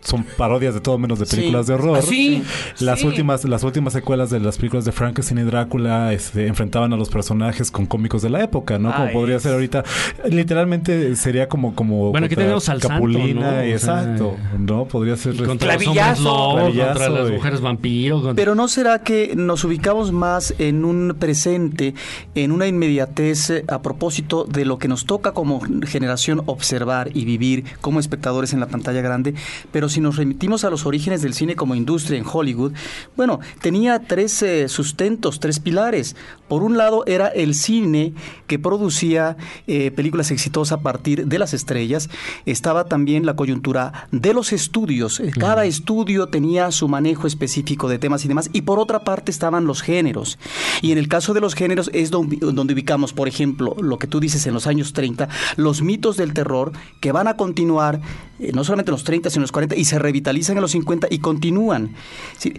son 0.07 0.23
parodias 0.37 0.73
de 0.73 0.79
todo 0.81 0.97
menos 0.97 1.19
de 1.19 1.25
películas 1.25 1.65
Sí. 1.65 1.71
de 1.71 1.75
horror. 1.75 1.97
Ah, 1.97 2.01
sí, 2.01 2.43
Las 2.79 3.01
sí. 3.01 3.07
últimas, 3.07 3.43
las 3.45 3.63
últimas 3.63 3.93
secuelas 3.93 4.29
de 4.29 4.39
las 4.39 4.57
películas 4.57 4.85
de 4.85 4.91
Frankenstein 4.93 5.39
y 5.39 5.43
Drácula 5.43 6.13
este, 6.13 6.47
enfrentaban 6.47 6.93
a 6.93 6.97
los 6.97 7.09
personajes 7.09 7.71
con 7.71 7.85
cómicos 7.85 8.21
de 8.21 8.29
la 8.29 8.43
época, 8.43 8.79
¿no? 8.79 8.91
Como 8.93 9.05
Ay, 9.07 9.13
podría 9.13 9.39
ser 9.39 9.53
ahorita. 9.53 9.83
Literalmente 10.29 11.15
sería 11.15 11.47
como, 11.49 11.75
como 11.75 12.11
Bueno, 12.11 12.25
aquí 12.27 12.35
tenemos 12.35 12.67
al 12.69 12.81
santo, 12.81 12.95
Capulina, 12.95 13.41
¿no? 13.41 13.47
O 13.47 13.51
sea, 13.51 13.69
exacto, 13.69 14.35
¿no? 14.57 14.85
Podría 14.85 15.15
ser 15.17 15.35
Y 15.35 15.39
contra 15.39 15.73
los 15.73 15.83
Clavillazo. 15.83 16.33
hombres 16.33 16.75
lobos, 16.75 16.87
contra 16.87 17.09
las 17.09 17.31
mujeres 17.31 17.61
vampiros. 17.61 18.21
contra- 18.21 18.35
Pero 18.35 18.55
¿no 18.55 18.67
será 18.67 18.99
que 19.03 19.33
nos 19.35 19.63
ubicamos 19.63 20.11
más 20.11 20.53
en 20.59 20.85
un 20.85 21.15
presente, 21.19 21.93
en 22.35 22.51
una 22.51 22.67
inmediatez 22.67 23.49
eh, 23.49 23.65
a 23.67 23.81
propósito 23.81 24.45
de 24.45 24.65
lo 24.65 24.77
que 24.77 24.87
nos 24.87 25.05
toca 25.05 25.31
como 25.33 25.61
generación 25.85 26.41
observar 26.45 27.09
y 27.13 27.25
vivir 27.25 27.65
como 27.81 27.99
espectadores 27.99 28.53
en 28.53 28.59
la 28.59 28.67
pantalla 28.67 29.01
grande? 29.01 29.33
Pero 29.71 29.89
si 29.97 30.01
nos 30.01 30.15
remitimos 30.17 30.63
a 30.63 30.69
los 30.69 30.85
orígenes 30.85 31.23
del 31.23 31.33
cine 31.33 31.55
como 31.55 31.73
industria 31.73 32.19
en 32.19 32.25
Hollywood, 32.31 32.71
bueno, 33.15 33.39
tenía 33.63 33.97
tres 33.97 34.43
eh, 34.43 34.67
sustentos, 34.67 35.39
tres 35.39 35.59
pilares. 35.59 36.15
Por 36.47 36.61
un 36.61 36.77
lado 36.77 37.03
era 37.07 37.29
el 37.29 37.55
cine 37.55 38.13
que 38.45 38.59
producía 38.59 39.37
eh, 39.65 39.89
películas 39.89 40.29
exitosas 40.29 40.77
a 40.77 40.81
partir 40.81 41.25
de 41.25 41.39
las 41.39 41.55
estrellas. 41.55 42.11
Estaba 42.45 42.85
también 42.85 43.25
la 43.25 43.35
coyuntura 43.35 44.07
de 44.11 44.35
los 44.35 44.53
estudios. 44.53 45.19
Eh, 45.19 45.31
Cada 45.35 45.65
estudio 45.65 46.27
tenía 46.27 46.71
su 46.71 46.87
manejo 46.87 47.25
específico 47.25 47.89
de 47.89 47.97
temas 47.97 48.23
y 48.23 48.27
demás. 48.27 48.51
Y 48.53 48.61
por 48.61 48.77
otra 48.77 49.03
parte 49.03 49.31
estaban 49.31 49.65
los 49.65 49.81
géneros. 49.81 50.37
Y 50.83 50.91
en 50.91 50.99
el 50.99 51.07
caso 51.07 51.33
de 51.33 51.41
los 51.41 51.55
géneros 51.55 51.89
es 51.91 52.11
donde, 52.11 52.37
donde 52.37 52.75
ubicamos, 52.75 53.13
por 53.13 53.27
ejemplo, 53.27 53.75
lo 53.81 53.97
que 53.97 54.05
tú 54.05 54.19
dices 54.19 54.45
en 54.45 54.53
los 54.53 54.67
años 54.67 54.93
30, 54.93 55.27
los 55.55 55.81
mitos 55.81 56.17
del 56.17 56.33
terror 56.33 56.71
que 57.01 57.11
van 57.11 57.27
a 57.27 57.35
continuar 57.35 57.99
eh, 58.39 58.51
no 58.53 58.63
solamente 58.63 58.91
en 58.91 58.93
los 58.93 59.03
30, 59.03 59.29
sino 59.29 59.41
en 59.41 59.43
los 59.43 59.51
40 59.51 59.75
y 59.75 59.85
se 59.85 59.99
revitalizan 59.99 60.57
en 60.57 60.61
los 60.61 60.71
50 60.71 61.07
y 61.09 61.19
continúan. 61.19 61.95
Sí, 62.37 62.53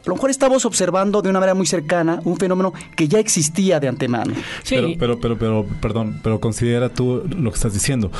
a 0.00 0.08
lo 0.08 0.14
mejor 0.14 0.30
estamos 0.30 0.64
observando 0.64 1.20
de 1.20 1.28
una 1.28 1.40
manera 1.40 1.54
muy 1.54 1.66
cercana 1.66 2.20
un 2.24 2.38
fenómeno 2.38 2.72
que 2.96 3.06
ya 3.06 3.18
existía 3.18 3.80
de 3.80 3.88
antemano. 3.88 4.32
Sí, 4.62 4.76
Pero, 4.76 4.94
pero, 4.98 5.20
pero, 5.20 5.38
pero, 5.38 5.66
perdón, 5.80 6.20
pero 6.22 6.40
considera 6.40 6.88
tú 6.88 7.22
lo 7.28 7.50
que 7.50 7.56
estás 7.56 7.74
diciendo. 7.74 8.10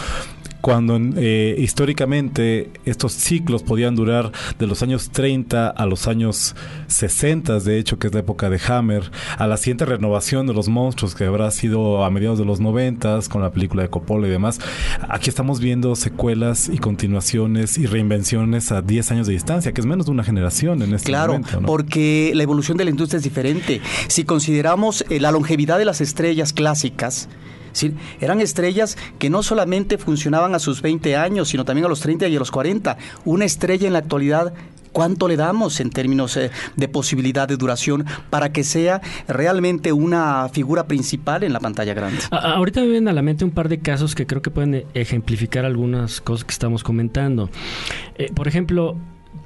Cuando 0.60 0.98
eh, 1.16 1.56
históricamente 1.58 2.70
estos 2.84 3.12
ciclos 3.12 3.62
podían 3.62 3.96
durar 3.96 4.32
de 4.58 4.66
los 4.66 4.82
años 4.82 5.10
30 5.10 5.68
a 5.68 5.86
los 5.86 6.06
años 6.06 6.54
60, 6.88 7.60
de 7.60 7.78
hecho, 7.78 7.98
que 7.98 8.08
es 8.08 8.14
la 8.14 8.20
época 8.20 8.50
de 8.50 8.60
Hammer, 8.68 9.10
a 9.38 9.46
la 9.46 9.56
siguiente 9.56 9.84
renovación 9.84 10.46
de 10.46 10.54
los 10.54 10.68
monstruos, 10.68 11.14
que 11.14 11.24
habrá 11.24 11.50
sido 11.50 12.04
a 12.04 12.10
mediados 12.10 12.38
de 12.38 12.44
los 12.44 12.60
90 12.60 13.20
con 13.30 13.42
la 13.42 13.50
película 13.50 13.82
de 13.82 13.88
Coppola 13.88 14.26
y 14.26 14.30
demás. 14.30 14.60
Aquí 15.08 15.30
estamos 15.30 15.60
viendo 15.60 15.96
secuelas 15.96 16.68
y 16.72 16.78
continuaciones 16.78 17.78
y 17.78 17.86
reinvenciones 17.86 18.72
a 18.72 18.82
10 18.82 19.12
años 19.12 19.26
de 19.26 19.32
distancia, 19.32 19.72
que 19.72 19.80
es 19.80 19.86
menos 19.86 20.06
de 20.06 20.12
una 20.12 20.24
generación 20.24 20.82
en 20.82 20.94
este 20.94 21.08
claro, 21.08 21.32
momento. 21.32 21.60
¿no? 21.60 21.66
porque 21.66 22.32
la 22.34 22.42
evolución 22.42 22.76
de 22.76 22.84
la 22.84 22.90
industria 22.90 23.18
es 23.18 23.24
diferente. 23.24 23.80
Si 24.08 24.24
consideramos 24.24 25.04
eh, 25.08 25.20
la 25.20 25.30
longevidad 25.30 25.78
de 25.78 25.84
las 25.84 26.00
estrellas 26.00 26.52
clásicas, 26.52 27.28
eran 28.20 28.40
estrellas 28.40 28.96
que 29.18 29.30
no 29.30 29.42
solamente 29.42 29.98
funcionaban 29.98 30.54
a 30.54 30.58
sus 30.58 30.82
20 30.82 31.16
años, 31.16 31.48
sino 31.48 31.64
también 31.64 31.86
a 31.86 31.88
los 31.88 32.00
30 32.00 32.28
y 32.28 32.36
a 32.36 32.38
los 32.38 32.50
40. 32.50 32.96
Una 33.24 33.44
estrella 33.44 33.86
en 33.86 33.92
la 33.92 34.00
actualidad 34.00 34.52
¿Cuánto 34.92 35.28
le 35.28 35.36
damos 35.36 35.78
en 35.80 35.90
términos 35.90 36.36
eh, 36.36 36.50
de 36.76 36.88
posibilidad 36.88 37.46
de 37.46 37.56
duración 37.56 38.06
para 38.28 38.52
que 38.52 38.64
sea 38.64 39.00
realmente 39.28 39.92
una 39.92 40.48
figura 40.48 40.86
principal 40.86 41.44
en 41.44 41.52
la 41.52 41.60
pantalla 41.60 41.94
grande? 41.94 42.18
Ahorita 42.30 42.80
me 42.80 42.88
vienen 42.88 43.08
a 43.08 43.12
la 43.12 43.22
mente 43.22 43.44
un 43.44 43.52
par 43.52 43.68
de 43.68 43.78
casos 43.78 44.14
que 44.14 44.26
creo 44.26 44.42
que 44.42 44.50
pueden 44.50 44.74
eh, 44.74 44.86
ejemplificar 44.94 45.64
algunas 45.64 46.20
cosas 46.20 46.44
que 46.44 46.52
estamos 46.52 46.82
comentando. 46.82 47.50
Eh, 48.16 48.32
por 48.34 48.48
ejemplo, 48.48 48.96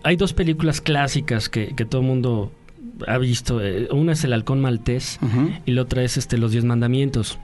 hay 0.03 0.17
dos 0.17 0.33
películas 0.33 0.81
clásicas 0.81 1.49
que, 1.49 1.75
que 1.75 1.85
todo 1.85 2.01
el 2.01 2.07
mundo 2.07 2.51
ha 3.07 3.19
visto. 3.19 3.61
Eh, 3.65 3.89
una 3.91 4.13
es 4.13 4.25
El 4.25 4.33
Halcón 4.33 4.61
Maltés 4.61 5.19
y 5.67 5.73
la 5.73 5.83
otra 5.83 6.03
es 6.03 6.17
este 6.17 6.39
Los 6.39 6.53
Diez 6.53 6.65
Mandamientos. 6.65 7.39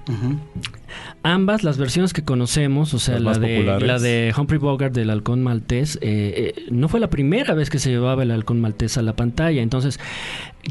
Ambas, 1.23 1.63
las 1.65 1.79
versiones 1.79 2.13
que 2.13 2.25
conocemos, 2.25 2.95
o 2.95 2.99
sea, 2.99 3.19
Las 3.21 3.39
la 3.39 3.47
de, 3.47 3.57
populares. 3.57 3.87
la 3.89 3.99
de 3.99 4.35
Humphrey 4.37 4.59
Bogart 4.59 4.95
del 4.95 5.11
Halcón 5.11 5.43
Maltés, 5.43 5.97
eh, 6.03 6.55
eh, 6.57 6.63
no 6.71 6.89
fue 6.89 6.99
la 7.01 7.11
primera 7.11 7.55
vez 7.55 7.71
que 7.71 7.79
se 7.79 7.91
llevaba 7.91 8.23
el 8.23 8.31
Halcón 8.31 8.61
Maltés 8.61 8.97
a 8.99 9.03
la 9.03 9.15
pantalla. 9.15 9.63
Entonces, 9.63 10.01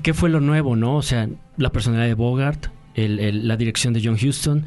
¿qué 0.04 0.14
fue 0.14 0.30
lo 0.30 0.40
nuevo, 0.42 0.76
no? 0.76 0.96
O 0.98 1.02
sea, 1.02 1.30
la 1.58 1.72
personalidad 1.72 2.08
de 2.08 2.14
Bogart, 2.16 2.68
el- 2.96 3.20
el- 3.20 3.48
la 3.48 3.56
dirección 3.58 3.94
de 3.94 4.02
John 4.04 4.16
Huston. 4.22 4.66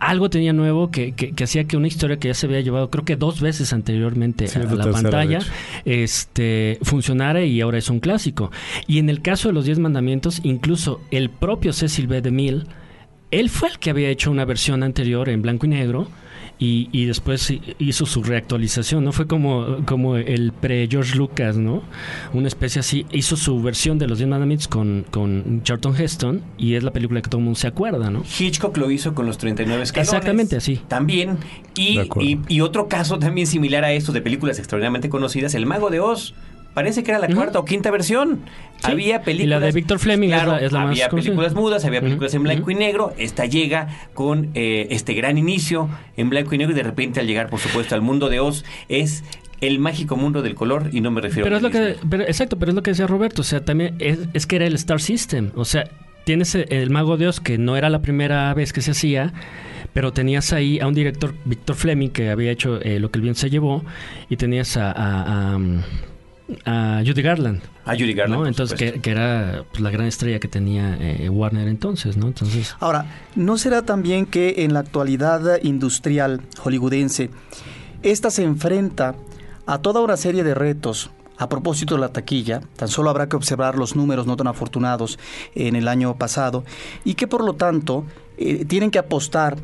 Algo 0.00 0.30
tenía 0.30 0.52
nuevo 0.52 0.90
que, 0.90 1.12
que- 1.12 1.32
que 1.32 1.44
hacía 1.44 1.64
que 1.64 1.76
una 1.76 1.88
historia 1.88 2.18
que 2.18 2.28
ya 2.28 2.34
se 2.34 2.46
había 2.46 2.60
llevado, 2.60 2.90
creo 2.90 3.04
que 3.04 3.16
dos 3.16 3.40
veces 3.40 3.72
anteriormente 3.72 4.46
Sí, 4.46 4.58
a 4.58 4.62
la 4.62 4.68
tercera, 4.84 4.92
pantalla, 4.92 5.38
este, 5.84 6.78
funcionara 6.82 7.44
y 7.44 7.60
ahora 7.60 7.78
es 7.78 7.88
un 7.90 8.00
clásico. 8.00 8.50
Y 8.86 8.98
en 8.98 9.08
el 9.10 9.22
caso 9.22 9.48
de 9.48 9.54
los 9.54 9.64
Diez 9.64 9.78
Mandamientos, 9.78 10.40
incluso 10.44 11.00
el 11.10 11.30
propio 11.30 11.72
Cecil 11.72 12.06
B. 12.06 12.20
DeMille, 12.20 12.64
él 13.30 13.50
fue 13.50 13.68
el 13.68 13.78
que 13.78 13.90
había 13.90 14.08
hecho 14.08 14.30
una 14.30 14.44
versión 14.44 14.82
anterior 14.82 15.28
en 15.28 15.42
blanco 15.42 15.66
y 15.66 15.70
negro 15.70 16.08
y, 16.58 16.88
y 16.92 17.04
después 17.06 17.48
hi- 17.50 17.60
hizo 17.78 18.04
su 18.06 18.22
reactualización, 18.22 19.04
¿no? 19.04 19.12
Fue 19.12 19.26
como, 19.26 19.78
como 19.86 20.16
el 20.16 20.52
pre-George 20.52 21.16
Lucas, 21.16 21.56
¿no? 21.56 21.82
Una 22.32 22.48
especie 22.48 22.80
así. 22.80 23.06
Hizo 23.12 23.36
su 23.36 23.62
versión 23.62 23.98
de 23.98 24.06
los 24.08 24.18
Diez 24.18 24.28
Mandamientos 24.28 24.66
con, 24.68 25.04
con 25.10 25.62
Charlton 25.62 25.94
Heston 25.96 26.42
y 26.58 26.74
es 26.74 26.82
la 26.82 26.90
película 26.90 27.22
que 27.22 27.28
todo 27.30 27.38
el 27.38 27.44
mundo 27.44 27.58
se 27.60 27.68
acuerda, 27.68 28.10
¿no? 28.10 28.22
Hitchcock 28.38 28.76
lo 28.76 28.90
hizo 28.90 29.14
con 29.14 29.26
los 29.26 29.38
39 29.38 29.82
escalones. 29.84 30.08
Exactamente 30.12 30.56
así. 30.56 30.80
También. 30.88 31.38
Y, 31.76 32.00
y, 32.20 32.40
y 32.48 32.60
otro 32.60 32.88
caso 32.88 33.18
también 33.18 33.46
similar 33.46 33.84
a 33.84 33.92
esto 33.92 34.12
de 34.12 34.20
películas 34.20 34.58
extraordinariamente 34.58 35.08
conocidas, 35.08 35.54
El 35.54 35.66
Mago 35.66 35.90
de 35.90 36.00
Oz. 36.00 36.34
Parece 36.78 37.02
que 37.02 37.10
era 37.10 37.18
la 37.18 37.28
cuarta 37.28 37.58
o 37.58 37.64
quinta 37.64 37.90
versión. 37.90 38.40
Sí. 38.84 38.92
Había 38.92 39.22
películas. 39.22 39.44
Y 39.46 39.48
la 39.48 39.60
de 39.66 39.72
Víctor 39.72 39.98
Fleming 39.98 40.28
es 40.28 40.34
claro, 40.34 40.52
la- 40.52 40.60
es 40.60 40.72
la 40.72 40.82
Había 40.82 41.08
películas 41.08 41.54
mudas, 41.54 41.84
había 41.84 42.00
películas 42.00 42.32
en 42.34 42.42
blanco 42.44 42.70
y 42.70 42.74
negro. 42.76 43.12
Esta 43.18 43.46
llega 43.46 43.88
con 44.14 44.50
eh, 44.54 44.86
este 44.90 45.14
gran 45.14 45.38
inicio 45.38 45.88
en 46.16 46.30
blanco 46.30 46.54
y 46.54 46.58
negro 46.58 46.72
y 46.72 46.76
de 46.76 46.84
repente 46.84 47.18
al 47.20 47.26
llegar, 47.26 47.48
por 47.50 47.58
supuesto, 47.58 47.94
al 47.96 48.02
mundo 48.02 48.28
de 48.28 48.38
Oz 48.40 48.64
es 48.88 49.24
el 49.60 49.80
mágico 49.80 50.16
mundo 50.16 50.40
del 50.42 50.54
color 50.54 50.90
y 50.92 51.00
no 51.00 51.10
me 51.10 51.20
refiero 51.20 51.42
Pero 51.44 51.56
a 51.56 51.58
es 51.58 51.62
lo 51.64 51.70
que, 51.70 51.96
pero- 52.08 52.22
exacto, 52.22 52.58
pero 52.60 52.70
es 52.70 52.76
lo 52.76 52.82
que 52.84 52.92
decía 52.92 53.08
Roberto, 53.08 53.40
o 53.42 53.44
sea, 53.44 53.64
también 53.64 53.96
es, 53.98 54.20
es 54.32 54.46
que 54.46 54.54
era 54.54 54.66
el 54.66 54.74
Star 54.74 55.00
System, 55.00 55.50
o 55.56 55.64
sea, 55.64 55.90
tienes 56.24 56.54
el, 56.54 56.66
el 56.72 56.90
Mago 56.90 57.16
de 57.16 57.26
Oz 57.26 57.40
que 57.40 57.58
no 57.58 57.76
era 57.76 57.90
la 57.90 58.00
primera 58.00 58.54
vez 58.54 58.72
que 58.72 58.82
se 58.82 58.92
hacía, 58.92 59.32
pero 59.94 60.12
tenías 60.12 60.52
ahí 60.52 60.78
a 60.78 60.86
un 60.86 60.94
director, 60.94 61.34
Víctor 61.44 61.74
Fleming, 61.74 62.10
que 62.10 62.30
había 62.30 62.52
hecho 62.52 62.80
eh, 62.82 63.00
lo 63.00 63.10
que 63.10 63.18
el 63.18 63.22
bien 63.22 63.34
se 63.34 63.50
llevó, 63.50 63.82
y 64.28 64.36
tenías 64.36 64.76
a, 64.76 64.92
a, 64.92 65.54
a, 65.56 65.58
a 66.64 67.02
Judy 67.04 67.22
Garland, 67.22 67.60
A 67.84 67.92
Judy 67.92 68.14
Garland. 68.14 68.40
¿no? 68.42 68.46
Entonces, 68.46 68.78
que 68.78 69.10
era 69.10 69.64
pues, 69.70 69.80
la 69.80 69.90
gran 69.90 70.06
estrella 70.06 70.38
que 70.40 70.48
tenía 70.48 70.96
eh, 71.00 71.28
Warner 71.28 71.68
entonces, 71.68 72.16
¿no? 72.16 72.28
Entonces, 72.28 72.74
Ahora, 72.80 73.06
¿no 73.34 73.58
será 73.58 73.82
también 73.82 74.26
que 74.26 74.64
en 74.64 74.72
la 74.72 74.80
actualidad 74.80 75.62
industrial 75.62 76.40
hollywoodense, 76.58 77.30
esta 78.02 78.30
se 78.30 78.44
enfrenta 78.44 79.14
a 79.66 79.78
toda 79.78 80.00
una 80.00 80.16
serie 80.16 80.42
de 80.42 80.54
retos? 80.54 81.10
A 81.40 81.48
propósito 81.48 81.94
de 81.94 82.00
la 82.00 82.08
taquilla, 82.08 82.62
tan 82.76 82.88
solo 82.88 83.10
habrá 83.10 83.28
que 83.28 83.36
observar 83.36 83.76
los 83.76 83.94
números 83.94 84.26
no 84.26 84.36
tan 84.36 84.48
afortunados 84.48 85.20
en 85.54 85.76
el 85.76 85.86
año 85.86 86.16
pasado 86.16 86.64
y 87.04 87.14
que 87.14 87.28
por 87.28 87.44
lo 87.44 87.54
tanto 87.54 88.04
eh, 88.38 88.64
tienen 88.64 88.90
que 88.90 88.98
apostar 88.98 89.56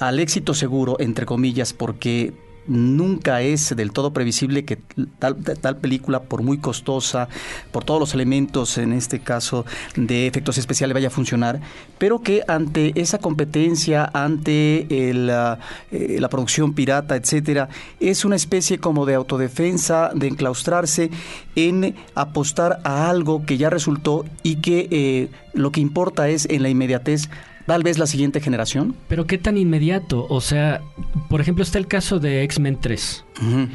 al 0.00 0.18
éxito 0.18 0.52
seguro, 0.52 0.96
entre 0.98 1.24
comillas, 1.24 1.72
porque 1.72 2.32
nunca 2.66 3.42
es 3.42 3.74
del 3.74 3.92
todo 3.92 4.12
previsible 4.12 4.64
que 4.64 4.78
tal, 5.18 5.36
tal 5.36 5.76
película, 5.76 6.22
por 6.22 6.42
muy 6.42 6.58
costosa, 6.58 7.28
por 7.70 7.84
todos 7.84 8.00
los 8.00 8.14
elementos, 8.14 8.78
en 8.78 8.92
este 8.92 9.20
caso 9.20 9.64
de 9.96 10.26
efectos 10.26 10.58
especiales, 10.58 10.94
vaya 10.94 11.08
a 11.08 11.10
funcionar, 11.10 11.60
pero 11.98 12.22
que 12.22 12.42
ante 12.48 12.92
esa 13.00 13.18
competencia, 13.18 14.10
ante 14.12 15.10
el, 15.10 15.30
ah, 15.30 15.58
eh, 15.90 16.18
la 16.20 16.28
producción 16.28 16.74
pirata, 16.74 17.16
etcétera, 17.16 17.68
es 18.00 18.24
una 18.24 18.36
especie 18.36 18.78
como 18.78 19.06
de 19.06 19.14
autodefensa, 19.14 20.10
de 20.14 20.28
enclaustrarse 20.28 21.10
en 21.56 21.94
apostar 22.14 22.80
a 22.84 23.10
algo 23.10 23.44
que 23.44 23.58
ya 23.58 23.70
resultó 23.70 24.24
y 24.42 24.56
que 24.56 24.88
eh, 24.90 25.28
lo 25.54 25.72
que 25.72 25.80
importa 25.80 26.28
es 26.28 26.46
en 26.50 26.62
la 26.62 26.68
inmediatez 26.68 27.28
tal 27.66 27.82
vez 27.82 27.98
la 27.98 28.06
siguiente 28.06 28.40
generación. 28.40 28.94
pero 29.08 29.26
qué 29.26 29.38
tan 29.38 29.56
inmediato, 29.56 30.26
o 30.28 30.40
sea, 30.40 30.82
por 31.28 31.40
ejemplo, 31.40 31.62
está 31.62 31.78
el 31.78 31.86
caso 31.86 32.18
de 32.18 32.42
X-Men 32.44 32.78
3. 32.80 33.24
Ujú. 33.40 33.68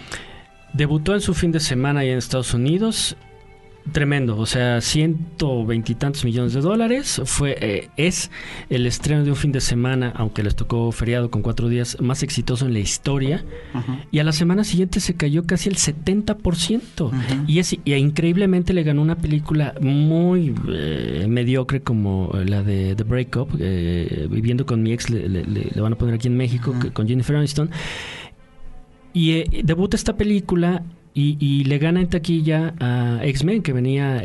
Debutó 0.74 1.14
en 1.14 1.22
su 1.22 1.34
fin 1.34 1.52
de 1.52 1.60
semana 1.60 2.02
ahí 2.02 2.10
en 2.10 2.18
Estados 2.18 2.54
Unidos. 2.54 3.16
Tremendo, 3.92 4.38
o 4.38 4.46
sea, 4.46 4.82
ciento 4.82 5.66
veintitantos 5.66 6.26
millones 6.26 6.54
de 6.54 6.62
dólares. 6.62 7.22
Fue, 7.26 7.56
eh, 7.62 7.90
es 7.96 8.30
el 8.70 8.86
estreno 8.86 9.24
de 9.24 9.30
un 9.30 9.36
fin 9.36 9.52
de 9.52 9.62
semana, 9.62 10.12
aunque 10.16 10.44
les 10.44 10.56
tocó 10.56 10.92
feriado 10.92 11.32
con 11.32 11.42
cuatro 11.42 11.70
días, 11.70 11.98
más 12.02 12.22
exitoso 12.22 12.66
en 12.66 12.74
la 12.74 12.80
historia. 12.80 13.46
Y 14.12 14.20
a 14.20 14.24
la 14.24 14.34
semana 14.34 14.64
siguiente 14.64 15.00
se 15.00 15.16
cayó 15.16 15.46
casi 15.46 15.70
el 15.70 15.78
70%. 15.78 17.12
Y 17.48 17.60
es 17.60 17.74
y 17.86 17.94
increíblemente 17.94 18.74
le 18.74 18.84
ganó 18.84 19.02
una 19.02 19.16
película 19.16 19.74
muy 19.80 20.54
eh, 20.70 21.26
mediocre 21.30 21.82
como 21.82 22.32
la 22.46 22.64
de 22.64 22.94
The 22.96 23.04
Breakup, 23.04 23.50
eh, 23.60 24.28
Viviendo 24.30 24.66
con 24.66 24.84
mi 24.84 24.92
ex, 24.92 25.10
le, 25.10 25.28
le- 25.30 25.46
le- 25.46 25.70
le 25.74 25.82
van 25.82 25.94
a 25.94 25.98
poner 25.98 26.16
aquí 26.16 26.28
en 26.28 26.36
México, 26.38 26.76
con 26.94 27.08
Jennifer 27.08 27.36
Aniston. 27.36 27.70
Y 29.14 29.32
eh, 29.32 29.62
debuta 29.64 29.96
esta 29.96 30.16
película 30.16 30.84
y, 31.18 31.36
y 31.40 31.64
le 31.64 31.80
gana 31.80 32.00
en 32.02 32.08
taquilla 32.10 32.76
a 32.80 33.20
X-Men, 33.24 33.64
que 33.64 33.74
venía 33.74 34.18
eh, 34.18 34.22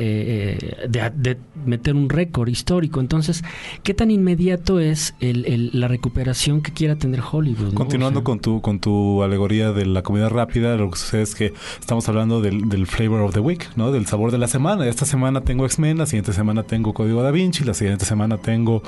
eh, 0.60 0.88
de, 0.88 1.10
de 1.16 1.36
meter 1.64 1.94
un 1.94 2.10
récord 2.10 2.48
histórico. 2.48 3.00
Entonces, 3.00 3.42
¿qué 3.82 3.94
tan 3.94 4.10
inmediato 4.10 4.78
es 4.78 5.14
el- 5.20 5.46
el- 5.46 5.70
la 5.72 5.88
recuperación 5.88 6.60
que 6.60 6.72
quiera 6.72 6.96
tener 6.96 7.20
Hollywood? 7.20 7.72
no? 7.72 7.74
Continuando 7.74 8.20
O 8.20 8.22
sea, 8.22 8.24
con 8.24 8.40
tu 8.40 8.60
con 8.60 8.78
tu 8.78 9.22
alegoría 9.22 9.72
de 9.72 9.86
la 9.86 10.02
comida 10.02 10.28
rápida, 10.28 10.76
lo 10.76 10.90
que 10.90 10.98
sucede 10.98 11.22
es 11.22 11.34
que 11.34 11.54
estamos 11.80 12.06
hablando 12.08 12.40
del, 12.42 12.68
del 12.68 12.86
flavor 12.86 13.22
of 13.22 13.32
the 13.32 13.40
week, 13.40 13.70
¿no? 13.76 13.90
Del 13.92 14.04
sabor 14.06 14.30
de 14.30 14.38
la 14.38 14.46
semana. 14.48 14.86
Esta 14.86 15.06
semana 15.06 15.40
tengo 15.40 15.64
X-Men, 15.64 15.96
la 15.98 16.06
siguiente 16.06 16.32
semana 16.34 16.62
tengo 16.64 16.92
Código 16.92 17.22
Da 17.22 17.30
Vinci, 17.30 17.64
la 17.64 17.74
siguiente 17.74 18.04
semana 18.04 18.36
tengo 18.38 18.82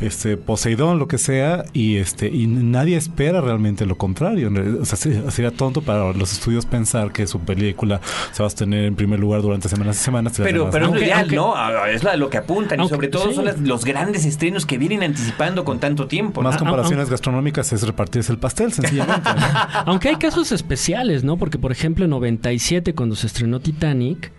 este 0.00 0.36
Poseidón, 0.36 0.98
lo 0.98 1.08
que 1.08 1.18
sea, 1.18 1.64
y 1.72 1.96
este 1.96 2.28
y 2.28 2.46
nadie 2.46 2.96
espera 2.96 3.40
realmente 3.40 3.86
lo 3.86 3.96
contrario. 3.96 4.50
O 4.80 4.84
sea, 4.84 4.96
sería, 4.98 5.30
sería 5.30 5.50
tonto 5.50 5.80
para 5.82 6.12
los 6.12 6.32
estudios 6.32 6.66
pensar 6.66 7.12
que 7.12 7.26
su 7.26 7.37
película 7.38 8.00
se 8.32 8.42
va 8.42 8.46
a 8.46 8.50
sostener 8.50 8.84
en 8.84 8.94
primer 8.96 9.18
lugar 9.20 9.42
durante 9.42 9.68
semanas 9.68 10.00
y 10.00 10.04
semanas. 10.04 10.34
Pero, 10.36 10.70
pero 10.70 10.88
no. 10.88 10.96
es 10.96 11.02
Aunque- 11.02 11.12
aunque- 11.12 11.36
¿no? 11.36 11.54
Ah, 11.56 11.90
Es 11.90 12.04
la- 12.04 12.16
lo 12.16 12.28
que 12.30 12.38
apuntan 12.38 12.80
y 12.80 12.88
sobre 12.88 13.08
todo 13.08 13.28
sí. 13.28 13.34
son 13.34 13.44
las- 13.44 13.58
los 13.60 13.84
grandes 13.84 14.24
estrenos 14.24 14.66
que 14.66 14.78
vienen 14.78 15.02
anticipando 15.02 15.64
con 15.64 15.78
tanto 15.78 16.06
tiempo. 16.06 16.42
¿no? 16.42 16.48
Más 16.48 16.56
Ah, 16.56 16.58
comparaciones 16.58 17.08
ah, 17.08 17.10
gastronómicas 17.10 17.72
es 17.72 17.82
repartirse 17.86 18.32
el 18.32 18.38
pastel, 18.38 18.72
sencillamente. 18.72 19.28
¿no? 19.34 19.36
Aunque 19.86 20.08
hay 20.08 20.16
casos 20.16 20.52
especiales, 20.52 21.24
¿no? 21.24 21.36
Porque, 21.36 21.58
por 21.58 21.72
ejemplo, 21.72 22.04
en 22.04 22.10
97, 22.10 22.94
cuando 22.94 23.16
se 23.16 23.26
estrenó 23.26 23.60
Titanic, 23.60 24.32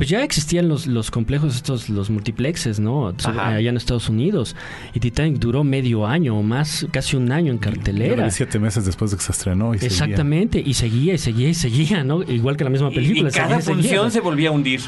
pues 0.00 0.08
ya 0.08 0.24
existían 0.24 0.66
los, 0.66 0.86
los 0.86 1.10
complejos 1.10 1.56
estos, 1.56 1.90
los 1.90 2.08
multiplexes, 2.08 2.80
¿no? 2.80 3.12
Ajá. 3.22 3.48
allá 3.48 3.68
en 3.68 3.76
Estados 3.76 4.08
Unidos. 4.08 4.56
Y 4.94 5.00
Titanic 5.00 5.38
duró 5.38 5.62
medio 5.62 6.06
año 6.06 6.38
o 6.38 6.42
más, 6.42 6.86
casi 6.90 7.18
un 7.18 7.30
año 7.30 7.52
en 7.52 7.58
cartelera. 7.58 8.30
siete 8.30 8.58
meses 8.58 8.86
después 8.86 9.10
de 9.10 9.18
que 9.18 9.22
se 9.22 9.32
estrenó. 9.32 9.74
Y 9.74 9.78
seguía. 9.78 9.88
Exactamente, 9.88 10.62
y 10.64 10.72
seguía 10.72 11.12
y 11.12 11.18
seguía 11.18 11.50
y 11.50 11.54
seguía, 11.54 12.02
¿no? 12.02 12.22
Igual 12.22 12.56
que 12.56 12.64
la 12.64 12.70
misma 12.70 12.88
película. 12.88 13.28
y, 13.28 13.32
cada 13.32 13.48
seguía 13.48 13.58
y 13.58 13.62
seguía. 13.62 13.74
función 13.74 14.10
se 14.10 14.20
volvía 14.20 14.48
a 14.48 14.52
hundir. 14.52 14.80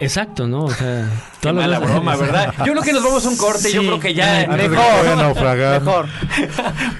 Exacto, 0.00 0.48
¿no? 0.48 0.64
O 0.64 0.70
sea, 0.70 1.10
Qué 1.42 1.52
mala 1.52 1.78
broma, 1.78 2.16
¿verdad? 2.16 2.54
Yo 2.64 2.72
creo 2.72 2.82
que 2.82 2.92
nos 2.94 3.04
vamos 3.04 3.26
a 3.26 3.28
un 3.28 3.36
corte. 3.36 3.70
Yo 3.70 3.82
creo 3.82 4.00
que 4.00 4.14
ya. 4.14 4.44
Antes 4.44 4.70
de 4.70 4.76
que 4.76 4.76
Mejor. 5.16 5.56
Mejor. 5.82 6.06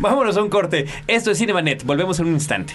Vámonos 0.01 0.37
a 0.37 0.43
un 0.43 0.51
corte. 0.51 0.85
Esto 1.07 1.31
es 1.31 1.39
Cinemanet. 1.39 1.83
Volvemos 1.83 2.21
en 2.21 2.27
un 2.27 2.35
instante. 2.35 2.75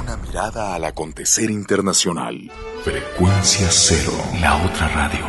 Una 0.00 0.16
mirada 0.16 0.74
al 0.74 0.86
acontecer 0.86 1.50
internacional. 1.50 2.50
Frecuencia 2.82 3.68
cero, 3.70 4.14
la 4.40 4.56
otra 4.64 4.88
radio. 4.88 5.26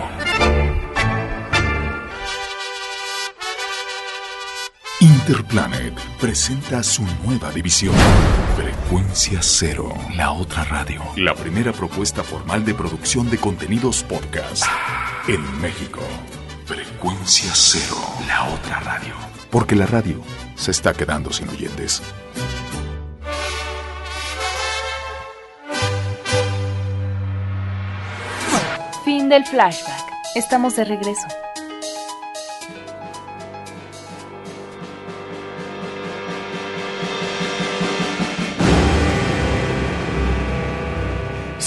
Interplanet 5.01 6.00
presenta 6.19 6.81
su 6.83 7.03
nueva 7.25 7.51
división. 7.51 7.95
Frecuencia 8.91 9.39
Cero, 9.41 9.93
la 10.17 10.33
otra 10.33 10.65
radio. 10.65 11.01
La 11.15 11.33
primera 11.33 11.71
propuesta 11.71 12.24
formal 12.24 12.65
de 12.65 12.74
producción 12.74 13.29
de 13.29 13.38
contenidos 13.38 14.03
podcast 14.03 14.65
en 15.29 15.62
México. 15.62 16.01
Frecuencia 16.65 17.51
Cero, 17.53 17.95
la 18.27 18.50
otra 18.50 18.81
radio. 18.81 19.13
Porque 19.50 19.77
la 19.77 19.86
radio 19.86 20.21
se 20.55 20.71
está 20.71 20.91
quedando 20.91 21.31
sin 21.31 21.48
oyentes. 21.48 22.03
Fin 29.05 29.29
del 29.29 29.45
flashback. 29.45 30.03
Estamos 30.36 30.75
de 30.75 30.83
regreso. 30.83 31.27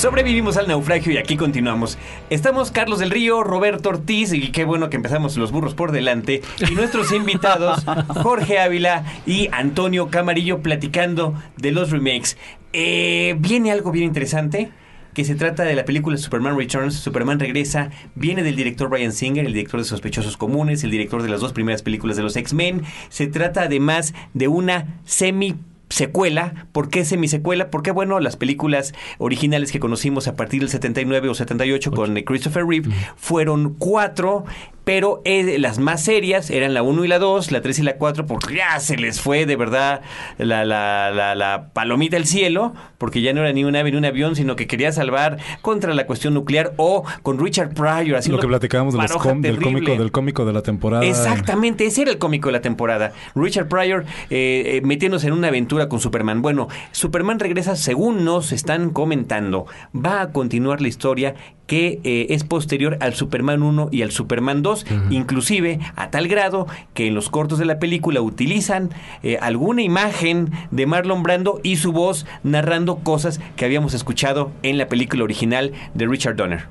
Sobrevivimos 0.05 0.59
al 0.59 0.69
naufragio 0.69 1.15
y 1.15 1.17
aquí 1.17 1.35
continuamos. 1.35 1.97
Estamos 2.29 2.71
Carlos 2.71 2.99
del 2.99 3.09
Río, 3.09 3.43
Roberto 3.43 3.89
Ortiz, 3.89 4.35
y 4.35 4.53
qué 4.53 4.67
bueno 4.67 4.91
que 4.91 4.97
empezamos 4.97 5.39
los 5.39 5.51
burros 5.51 5.75
por 5.75 5.93
delante. 5.93 6.43
Y 6.71 6.75
nuestros 6.75 7.11
invitados, 7.15 7.87
Jorge 8.23 8.59
Ávila 8.59 9.03
y 9.25 9.49
Antonio 9.51 10.11
Camarillo, 10.11 10.61
platicando 10.61 11.33
de 11.57 11.73
los 11.73 11.91
remakes. 11.91 12.37
Eh, 12.75 13.35
viene 13.39 13.73
algo 13.73 13.93
bien 13.93 14.05
interesante. 14.05 14.71
Que 15.15 15.25
se 15.25 15.37
trata 15.37 15.63
de 15.63 15.75
la 15.75 15.87
película 15.87 16.19
Superman 16.19 16.59
Returns, 16.59 16.97
Superman 16.97 17.39
regresa, 17.39 17.91
viene 18.15 18.43
del 18.43 18.57
director 18.57 18.91
Brian 18.91 19.13
Singer, 19.13 19.47
el 19.47 19.53
director 19.55 19.81
de 19.81 19.87
Sospechosos 19.87 20.37
Comunes, 20.37 20.85
el 20.85 20.91
director 20.91 21.23
de 21.23 21.29
las 21.31 21.41
dos 21.41 21.53
primeras 21.55 21.83
películas 21.83 22.19
de 22.19 22.25
los 22.25 22.37
X-Men. 22.37 22.83
Se 23.09 23.29
trata 23.29 23.63
además 23.63 24.13
de 24.35 24.49
una 24.49 24.99
semi 25.05 25.55
secuela. 25.89 26.67
¿Por 26.73 26.89
qué 26.89 27.05
semisecuela? 27.05 27.71
Porque, 27.71 27.91
bueno, 27.91 28.21
las 28.21 28.37
películas 28.37 28.95
originales 29.19 29.73
que 29.73 29.81
conocimos 29.81 30.29
a 30.29 30.37
partir 30.37 30.61
del 30.61 30.71
79 30.71 31.29
o 31.29 31.35
78 31.35 31.91
con 31.93 32.15
Christopher 32.23 32.67
Reeve 32.67 32.91
fueron 33.17 33.75
cuatro, 33.75 34.45
pero 34.85 35.23
eh, 35.25 35.57
las 35.59 35.79
más 35.79 36.03
serias 36.05 36.51
eran 36.51 36.75
la 36.75 36.83
1 36.83 37.05
y 37.05 37.09
la 37.09 37.19
2, 37.19 37.51
la 37.53 37.61
3 37.63 37.79
y 37.79 37.83
la 37.83 37.97
4, 37.97 38.27
porque 38.27 38.55
ya 38.57 38.79
se 38.81 38.97
les 38.97 39.21
fue 39.21 39.47
de 39.47 39.57
verdad 39.57 40.03
la, 40.39 40.65
la, 40.65 41.11
la, 41.11 41.35
la 41.35 41.71
palomita 41.73 42.17
al 42.17 42.27
cielo, 42.27 42.75
porque 42.99 43.23
ya 43.23 43.33
no 43.33 43.41
era 43.41 43.53
ni 43.53 43.65
un 43.65 43.75
ave 43.77 43.91
ni 43.91 43.97
un 43.97 44.05
avión, 44.05 44.37
sino 44.37 44.57
que 44.57 44.67
quería 44.67 44.93
salvar 44.93 45.39
contra 45.63 45.95
la 45.95 46.07
cuestión 46.07 46.35
nuclear 46.35 46.73
o 46.77 47.05
con 47.23 47.39
Richard 47.39 47.75
Pryor. 47.75 48.17
haciendo 48.17 48.37
Lo 48.37 48.43
que 48.43 48.49
platicábamos 48.49 48.95
de 48.95 49.01
los 49.01 49.13
com- 49.17 49.41
del 49.41 49.61
cómico 49.61 49.95
del 49.97 50.13
cómico 50.13 50.45
de 50.45 50.53
la 50.53 50.63
temporada. 50.63 51.05
Exactamente, 51.05 51.87
ese 51.87 52.03
era 52.03 52.11
el 52.11 52.19
cómico 52.19 52.49
de 52.49 52.53
la 52.53 52.61
temporada. 52.61 53.13
Richard 53.35 53.69
Pryor 53.69 54.05
eh, 54.31 54.77
eh, 54.77 54.81
metiéndose 54.85 55.27
en 55.27 55.33
una 55.33 55.49
aventura 55.49 55.89
con 55.89 56.01
Superman. 56.01 56.43
Bueno, 56.43 56.69
Superman 56.93 57.39
regresa, 57.41 57.77
según 57.77 58.25
nos 58.25 58.53
están 58.53 58.91
comentando, 58.91 59.67
va 59.95 60.21
a 60.21 60.33
continuar 60.33 60.81
la 60.81 60.89
historia 60.89 61.35
que 61.67 62.01
eh, 62.05 62.27
es 62.31 62.45
posterior 62.45 62.99
al 63.01 63.15
Superman 63.15 63.63
1 63.63 63.89
y 63.91 64.03
al 64.03 64.11
Superman 64.11 64.63
2, 64.63 64.85
inclusive 65.11 65.81
a 65.97 66.11
tal 66.11 66.29
grado 66.29 66.67
que 66.93 67.07
en 67.07 67.15
los 67.15 67.31
cortos 67.31 67.59
de 67.59 67.65
la 67.65 67.79
película 67.79 68.21
utilizan 68.21 68.91
eh, 69.23 69.39
alguna 69.41 69.81
imagen 69.83 70.51
de 70.71 70.85
Marlon 70.87 71.23
Brando 71.23 71.61
y 71.63 71.77
su 71.77 71.93
voz 71.93 72.27
narrando 72.43 72.97
cosas 72.97 73.41
que 73.57 73.65
habíamos 73.65 73.95
escuchado 73.95 74.53
en 74.63 74.77
la 74.77 74.89
película 74.89 75.25
original 75.25 75.73
de 75.95 76.07
Richard 76.07 76.37
Donner. 76.37 76.65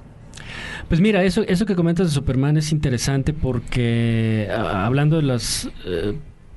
Pues 0.90 1.02
mira, 1.02 1.24
eso, 1.24 1.42
eso 1.48 1.66
que 1.66 1.76
comentas 1.76 2.08
de 2.08 2.14
Superman 2.14 2.58
es 2.58 2.72
interesante 2.72 3.34
porque 3.34 4.48
a- 4.52 4.86
hablando 4.86 5.16
de 5.16 5.24
las 5.24 5.70
eh, 5.86 6.14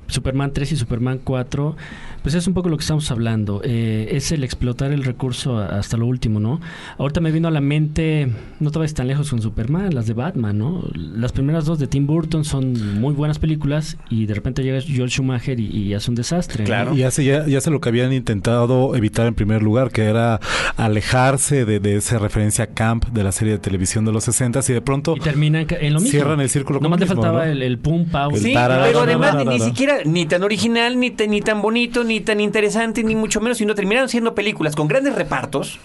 Superman 0.08 0.52
3 0.52 0.72
y 0.72 0.76
Superman 0.76 1.20
4, 1.24 1.76
pues 2.26 2.34
es 2.34 2.48
un 2.48 2.54
poco 2.54 2.68
lo 2.68 2.76
que 2.76 2.80
estamos 2.80 3.08
hablando. 3.12 3.60
Eh, 3.62 4.08
es 4.10 4.32
el 4.32 4.42
explotar 4.42 4.90
el 4.90 5.04
recurso 5.04 5.58
hasta 5.58 5.96
lo 5.96 6.06
último, 6.06 6.40
¿no? 6.40 6.60
Ahorita 6.98 7.20
me 7.20 7.30
vino 7.30 7.46
a 7.46 7.52
la 7.52 7.60
mente, 7.60 8.26
no 8.58 8.72
te 8.72 8.80
vayas 8.80 8.94
tan 8.94 9.06
lejos 9.06 9.30
con 9.30 9.40
Superman, 9.40 9.94
las 9.94 10.08
de 10.08 10.14
Batman, 10.14 10.58
¿no? 10.58 10.82
Las 10.92 11.30
primeras 11.30 11.66
dos 11.66 11.78
de 11.78 11.86
Tim 11.86 12.04
Burton 12.08 12.44
son 12.44 13.00
muy 13.00 13.14
buenas 13.14 13.38
películas 13.38 13.96
y 14.10 14.26
de 14.26 14.34
repente 14.34 14.64
llega 14.64 14.80
Joel 14.80 15.08
Schumacher 15.08 15.60
y, 15.60 15.66
y 15.66 15.94
hace 15.94 16.10
un 16.10 16.16
desastre. 16.16 16.64
¿no? 16.64 16.66
Claro. 16.66 16.94
Y 16.96 17.04
hace 17.04 17.24
ya, 17.24 17.46
ya 17.46 17.58
hace 17.58 17.70
lo 17.70 17.80
que 17.80 17.90
habían 17.90 18.12
intentado 18.12 18.96
evitar 18.96 19.28
en 19.28 19.34
primer 19.34 19.62
lugar, 19.62 19.92
que 19.92 20.02
era 20.02 20.40
alejarse 20.76 21.64
de, 21.64 21.78
de 21.78 21.94
esa 21.94 22.18
referencia 22.18 22.66
camp 22.68 23.06
de 23.10 23.22
la 23.22 23.30
serie 23.30 23.52
de 23.52 23.58
televisión 23.60 24.04
de 24.04 24.10
los 24.12 24.24
60 24.24 24.60
y 24.68 24.72
de 24.72 24.80
pronto 24.80 25.14
Y 25.16 25.20
terminan 25.20 25.66
en 25.68 25.92
lo 25.94 26.00
mismo. 26.00 26.10
Cierran 26.10 26.40
el 26.40 26.48
círculo 26.50 26.78
con 26.80 26.84
Nomás 26.84 27.00
le 27.00 27.06
faltaba 27.06 27.44
¿no? 27.46 27.52
el, 27.52 27.62
el 27.62 27.78
pum, 27.78 28.04
pau. 28.06 28.34
Sí, 28.36 28.52
tarara, 28.52 28.84
pero 28.86 29.00
tarara, 29.00 29.12
además 29.12 29.34
ni 29.36 29.44
tarara. 29.44 29.64
siquiera 29.64 29.96
ni 30.04 30.26
tan 30.26 30.42
original, 30.42 30.98
ni, 30.98 31.10
tan- 31.10 31.30
ni 31.30 31.40
tan 31.40 31.62
bonito, 31.62 32.04
ni 32.04 32.15
tan 32.20 32.40
interesante, 32.40 33.02
ni 33.02 33.14
mucho 33.14 33.40
menos, 33.40 33.58
sino 33.58 33.74
terminaron 33.74 34.08
siendo 34.08 34.34
películas 34.34 34.76
con 34.76 34.88
grandes 34.88 35.14
repartos. 35.14 35.78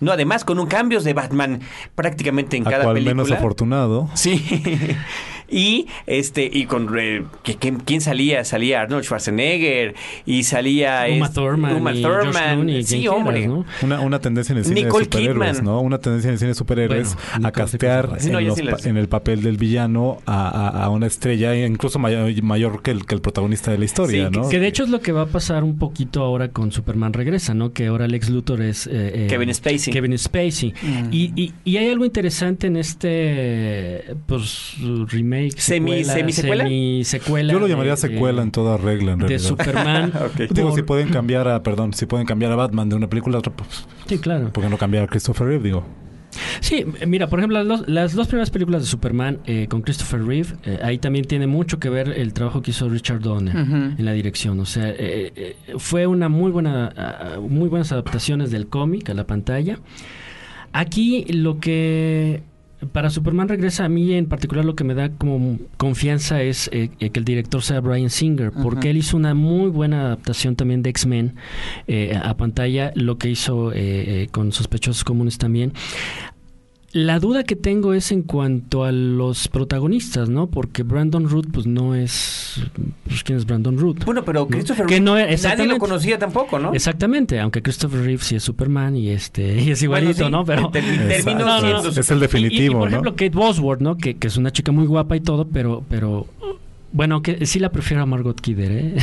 No, 0.00 0.12
además 0.12 0.44
con 0.44 0.58
un 0.58 0.66
cambios 0.66 1.04
de 1.04 1.12
Batman 1.14 1.60
prácticamente 1.94 2.56
en 2.56 2.66
a 2.66 2.70
cada 2.70 2.84
cual 2.84 2.94
película. 2.96 3.14
menos 3.24 3.32
afortunado. 3.32 4.08
Sí. 4.14 4.44
y 5.48 5.86
este 6.06 6.50
y 6.52 6.66
con 6.66 6.88
eh, 6.98 7.22
que- 7.44 7.54
que- 7.54 7.72
quién 7.84 8.00
salía 8.00 8.44
salía 8.44 8.80
Arnold 8.80 9.04
Schwarzenegger 9.04 9.94
y 10.24 10.42
salía 10.42 11.04
Uma 11.16 11.26
es- 11.26 11.32
Thurman, 11.32 11.76
Uma 11.76 11.92
y 11.94 12.00
George 12.02 12.24
Thurman. 12.26 12.54
Clooney, 12.56 12.82
sí 12.82 13.06
hombre 13.06 13.36
quieras, 13.44 13.54
¿no? 13.54 13.64
Una, 13.82 14.00
una 14.00 14.18
tendencia 14.20 14.52
en 14.52 14.58
el 14.58 14.64
cine 14.64 14.82
Nicole 14.82 15.04
de 15.04 15.10
superhéroes, 15.12 15.50
Kidman. 15.58 15.64
¿no? 15.64 15.80
Una 15.82 15.98
tendencia 15.98 16.28
en 16.28 16.32
el 16.32 16.38
cine 16.40 16.48
de 16.48 16.54
superhéroes 16.56 17.14
Bueno, 17.14 17.30
a 17.32 17.38
Nicole 17.38 17.52
castear 17.52 18.08
no, 18.08 18.16
en, 18.16 18.22
ya 18.32 18.40
los 18.40 18.56
sí 18.58 18.62
pa- 18.64 18.70
las- 18.72 18.86
en 18.86 18.96
el 18.96 19.08
papel 19.08 19.42
del 19.42 19.56
villano 19.56 20.18
a, 20.26 20.48
a- 20.48 20.84
a 20.84 20.90
una 20.90 21.06
estrella 21.06 21.54
incluso 21.64 22.00
mayor, 22.00 22.42
mayor 22.42 22.82
que, 22.82 22.90
el, 22.90 23.06
que 23.06 23.14
el 23.14 23.20
protagonista 23.20 23.70
de 23.70 23.78
la 23.78 23.84
historia, 23.84 24.26
Sí, 24.26 24.32
que- 24.32 24.38
¿no? 24.40 24.48
Que 24.48 24.58
de 24.58 24.66
hecho 24.66 24.82
es 24.82 24.90
lo 24.90 25.00
que 25.00 25.12
va 25.12 25.22
a 25.22 25.26
pasar 25.26 25.62
un 25.62 25.78
poquito 25.78 26.24
ahora 26.24 26.48
con 26.48 26.72
Superman 26.72 27.12
Regresa, 27.12 27.54
¿no? 27.54 27.72
Que 27.72 27.86
ahora 27.86 28.08
Lex 28.08 28.30
Luthor 28.30 28.62
es... 28.62 28.88
eh, 28.88 28.90
eh, 29.14 29.26
Kevin 29.30 29.54
Spacey. 29.54 29.85
Kevin 29.92 30.18
Spacey. 30.18 30.74
Y, 31.10 31.32
y, 31.34 31.54
y 31.64 31.76
hay 31.76 31.90
algo 31.90 32.04
interesante 32.04 32.66
en 32.66 32.76
este 32.76 34.04
pues 34.26 34.74
remake, 35.08 35.54
Semi- 35.56 36.02
secuela, 36.04 36.12
¿semisecuela? 36.14 36.64
semisecuela 36.64 37.52
Yo 37.52 37.58
lo 37.60 37.68
llamaría 37.68 37.92
de- 37.92 37.96
secuela 37.98 38.42
en 38.42 38.50
toda 38.50 38.76
regla, 38.76 39.12
en 39.12 39.18
de. 39.20 39.38
Superman. 39.38 40.12
Digo, 40.50 40.68
por- 40.68 40.76
si 40.76 40.82
pueden 40.82 41.08
cambiar 41.10 41.48
a, 41.48 41.62
perdón, 41.62 41.92
si 41.94 42.06
pueden 42.06 42.26
cambiar 42.26 42.52
a 42.52 42.56
Batman 42.56 42.88
de 42.88 42.96
una 42.96 43.08
película 43.08 43.36
a 43.36 43.38
otra, 43.40 43.52
pues, 43.52 43.86
Sí, 44.06 44.18
claro. 44.18 44.52
¿por 44.52 44.62
qué 44.64 44.70
no 44.70 44.78
cambiar 44.78 45.04
a 45.04 45.06
Christopher 45.06 45.46
Reeve? 45.48 45.64
Digo, 45.64 45.84
Sí, 46.66 46.84
eh, 46.98 47.06
mira, 47.06 47.28
por 47.28 47.38
ejemplo, 47.38 47.62
las 47.62 47.68
dos, 47.68 47.88
las 47.88 48.12
dos 48.12 48.26
primeras 48.26 48.50
películas 48.50 48.82
de 48.82 48.88
Superman 48.88 49.38
eh, 49.46 49.68
con 49.68 49.82
Christopher 49.82 50.24
Reeve, 50.24 50.48
eh, 50.64 50.80
ahí 50.82 50.98
también 50.98 51.24
tiene 51.24 51.46
mucho 51.46 51.78
que 51.78 51.88
ver 51.88 52.08
el 52.08 52.32
trabajo 52.32 52.60
que 52.60 52.72
hizo 52.72 52.88
Richard 52.88 53.20
Donner 53.20 53.54
en 53.54 54.04
la 54.04 54.10
dirección. 54.10 54.58
O 54.58 54.66
sea, 54.66 54.88
eh, 54.88 55.32
eh, 55.36 55.56
fue 55.78 56.08
una 56.08 56.28
muy 56.28 56.50
buena, 56.50 56.92
ah, 56.96 57.36
muy 57.40 57.68
buenas 57.68 57.92
adaptaciones 57.92 58.50
del 58.50 58.66
cómic 58.66 59.08
a 59.10 59.14
la 59.14 59.22
pantalla. 59.28 59.78
Aquí 60.72 61.24
lo 61.28 61.60
que 61.60 62.42
para 62.92 63.10
Superman 63.10 63.48
regresa 63.48 63.84
a 63.84 63.88
mí 63.88 64.12
en 64.14 64.26
particular 64.26 64.64
lo 64.64 64.74
que 64.74 64.84
me 64.84 64.94
da 64.94 65.08
como 65.10 65.58
confianza 65.76 66.42
es 66.42 66.68
eh, 66.72 66.90
eh, 67.00 67.10
que 67.10 67.18
el 67.18 67.24
director 67.24 67.62
sea 67.62 67.80
Brian 67.80 68.10
Singer, 68.10 68.52
porque 68.52 68.90
él 68.90 68.98
hizo 68.98 69.16
una 69.16 69.34
muy 69.34 69.70
buena 69.70 70.06
adaptación 70.06 70.56
también 70.56 70.82
de 70.82 70.90
X-Men 70.90 71.36
eh, 71.86 72.18
a 72.22 72.36
pantalla, 72.36 72.92
lo 72.94 73.18
que 73.18 73.30
hizo 73.30 73.72
con 74.30 74.52
Sospechosos 74.52 75.04
Comunes 75.04 75.38
también. 75.38 75.72
La 76.96 77.18
duda 77.18 77.44
que 77.44 77.56
tengo 77.56 77.92
es 77.92 78.10
en 78.10 78.22
cuanto 78.22 78.84
a 78.84 78.90
los 78.90 79.48
protagonistas, 79.48 80.30
¿no? 80.30 80.46
Porque 80.46 80.82
Brandon 80.82 81.28
Root, 81.28 81.48
pues 81.52 81.66
no 81.66 81.94
es. 81.94 82.62
Pues, 83.06 83.22
¿Quién 83.22 83.36
es 83.36 83.44
Brandon 83.44 83.76
Root? 83.76 84.06
Bueno, 84.06 84.24
pero 84.24 84.48
Christopher 84.48 84.86
que 84.86 84.98
no, 84.98 85.14
nadie 85.14 85.66
lo 85.66 85.76
conocía 85.76 86.18
tampoco, 86.18 86.58
¿no? 86.58 86.72
Exactamente, 86.72 87.38
aunque 87.38 87.60
Christopher 87.60 88.02
Reeve 88.02 88.22
sí 88.22 88.36
es 88.36 88.44
Superman 88.44 88.96
y 88.96 89.10
este 89.10 89.60
y 89.62 89.72
es 89.72 89.82
igualito, 89.82 90.30
¿no? 90.30 90.46
Pero 90.46 90.72
es 90.74 92.10
el 92.10 92.18
definitivo, 92.18 92.76
y, 92.76 92.78
por 92.78 92.88
ejemplo, 92.88 93.10
Kate 93.10 93.28
Bosworth, 93.28 93.82
¿no? 93.82 93.98
Que, 93.98 94.16
que, 94.16 94.28
es 94.28 94.38
una 94.38 94.50
chica 94.50 94.72
muy 94.72 94.86
guapa 94.86 95.16
y 95.16 95.20
todo, 95.20 95.46
pero 95.46 95.84
pero 95.90 96.26
bueno, 96.92 97.20
que 97.20 97.44
sí 97.44 97.58
la 97.58 97.68
prefiero 97.68 98.04
a 98.04 98.06
Margot 98.06 98.40
Kidder, 98.40 98.72
¿eh? 98.72 98.94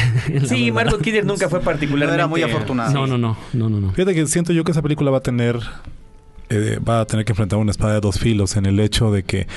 sí, 0.45 0.71
Margot 0.71 0.99
Kidder 0.99 1.27
nunca 1.27 1.47
fue 1.47 1.59
particularmente... 1.59 2.15
era 2.15 2.25
muy 2.25 2.41
afortunada. 2.41 2.91
No, 2.91 3.05
no, 3.05 3.19
no, 3.19 3.37
no, 3.53 3.69
no, 3.69 3.79
no. 3.79 3.91
Fíjate 3.91 4.15
que 4.15 4.25
siento 4.25 4.51
yo 4.51 4.63
que 4.63 4.71
esa 4.71 4.81
película 4.81 5.11
va 5.11 5.19
a 5.19 5.21
tener 5.21 5.59
eh, 6.53 6.79
va 6.79 7.01
a 7.01 7.05
tener 7.05 7.25
que 7.25 7.31
enfrentar 7.31 7.57
una 7.57 7.71
espada 7.71 7.95
de 7.95 8.01
dos 8.01 8.19
filos 8.19 8.57
en 8.57 8.65
el 8.65 8.79
hecho 8.79 9.11
de 9.11 9.23
que, 9.23 9.47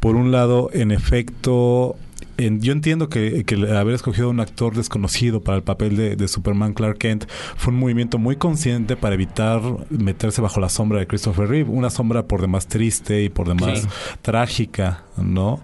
por 0.00 0.16
un 0.16 0.32
lado, 0.32 0.68
en 0.72 0.90
efecto, 0.90 1.96
yo 2.36 2.72
entiendo 2.72 3.08
que, 3.08 3.44
haber 3.74 3.94
escogido 3.94 4.28
un 4.28 4.40
actor 4.40 4.74
desconocido 4.74 5.40
para 5.40 5.56
el 5.56 5.62
papel 5.62 6.16
de, 6.16 6.28
Superman 6.28 6.74
Clark 6.74 6.98
Kent 6.98 7.24
fue 7.56 7.72
un 7.72 7.80
movimiento 7.80 8.18
muy 8.18 8.36
consciente 8.36 8.96
para 8.96 9.14
evitar 9.14 9.62
meterse 9.88 10.42
bajo 10.42 10.60
la 10.60 10.68
sombra 10.68 10.98
de 10.98 11.06
Christopher 11.06 11.48
Reeve, 11.48 11.70
una 11.70 11.88
sombra 11.88 12.26
por 12.26 12.40
demás 12.42 12.66
triste 12.66 13.22
y 13.22 13.28
por 13.28 13.48
demás 13.48 13.88
trágica, 14.20 15.04
¿no? 15.16 15.60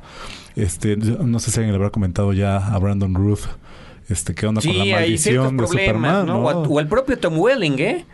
Este, 0.57 0.96
no 0.96 1.38
sé 1.38 1.51
si 1.51 1.61
alguien 1.61 1.72
le 1.72 1.77
habrá 1.77 1.90
comentado 1.90 2.33
ya 2.33 2.57
a 2.57 2.79
Brandon 2.79 3.14
Ruth 3.14 3.46
este, 4.09 4.35
qué 4.35 4.46
onda 4.46 4.62
con 4.62 4.79
la 4.79 4.85
maldición 4.85 5.57
de 5.57 5.66
Superman, 5.66 6.27
¿no? 6.27 6.40
O, 6.40 6.81
el 6.81 6.88
propio 6.88 7.18
Tom 7.18 7.38
Welling, 7.38 7.79
¿eh? 7.79 8.07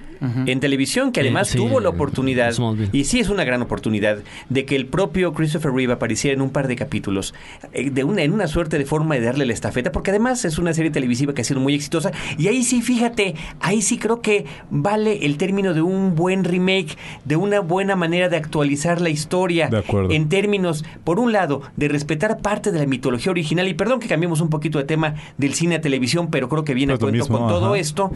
En 0.47 0.61
televisión, 0.61 1.13
que 1.13 1.21
además 1.21 1.51
tuvo 1.51 1.81
la 1.81 1.89
oportunidad, 1.89 2.55
y 2.93 3.05
sí 3.05 3.21
es 3.21 3.29
una 3.29 3.45
gran 3.45 3.63
oportunidad, 3.63 4.19
de 4.49 4.65
que 4.65 4.77
el 4.77 4.87
propio 4.87 5.33
Christopher 5.33 5.73
Reeve 5.73 5.93
apareciera 5.93 6.35
en 6.35 6.41
un 6.41 6.51
par 6.51 6.69
de 6.69 6.77
capítulos, 6.77 7.35
eh, 7.73 7.91
de 7.91 8.05
una, 8.05 8.23
en 8.23 8.33
una 8.33 8.47
suerte 8.47 8.79
de 8.79 8.85
forma 8.85 9.15
de 9.15 9.23
darle 9.23 9.47
la 9.47 9.53
estafeta, 9.53 9.93
porque 9.93 10.11
además 10.11 10.45
es 10.45 10.59
una 10.59 10.73
serie 10.73 10.91
televisiva 10.91 11.35
que 11.35 11.43
ha 11.43 11.45
sido 11.45 11.61
muy 11.61 11.75
exitosa, 11.75 12.13
y 12.39 12.49
ahí 12.49 12.65
sí, 12.65 12.83
fíjate, 12.83 13.35
ahí 13.61 13.83
sí 13.83 13.99
creo 13.99 14.21
que 14.21 14.47
vale 14.71 15.27
el 15.27 15.37
término 15.37 15.75
de 15.75 15.83
un 15.83 16.15
buen 16.15 16.45
remake, 16.45 16.97
de 17.25 17.37
una 17.37 17.61
buena 17.61 17.97
manera 17.97 18.29
de 18.29 18.37
actualizar 18.37 19.01
la 19.01 19.11
historia, 19.11 19.71
en 20.11 20.29
términos, 20.29 20.85
por 21.05 21.19
un 21.19 21.33
lado, 21.33 21.63
de 21.77 21.89
respetar 21.89 22.41
parte 22.41 22.73
de 22.73 22.79
la 22.79 22.87
mitología 22.87 23.31
original, 23.31 23.69
y 23.69 23.75
perdón 23.75 24.01
que 24.01 24.09
cambiemos 24.09 24.41
un 24.41 24.51
poquito 24.51 24.79
de 24.79 24.85
tema 24.85 25.15
del 25.39 25.55
cine 25.55 25.77
a 25.77 25.81
televisión, 25.81 26.31
pero 26.31 26.49
creo 26.49 26.65
que 26.65 26.75
viene 26.75 26.95
a 26.95 26.99
cuento 26.99 27.27
con 27.29 27.49
todo 27.49 27.75
esto, 27.75 28.11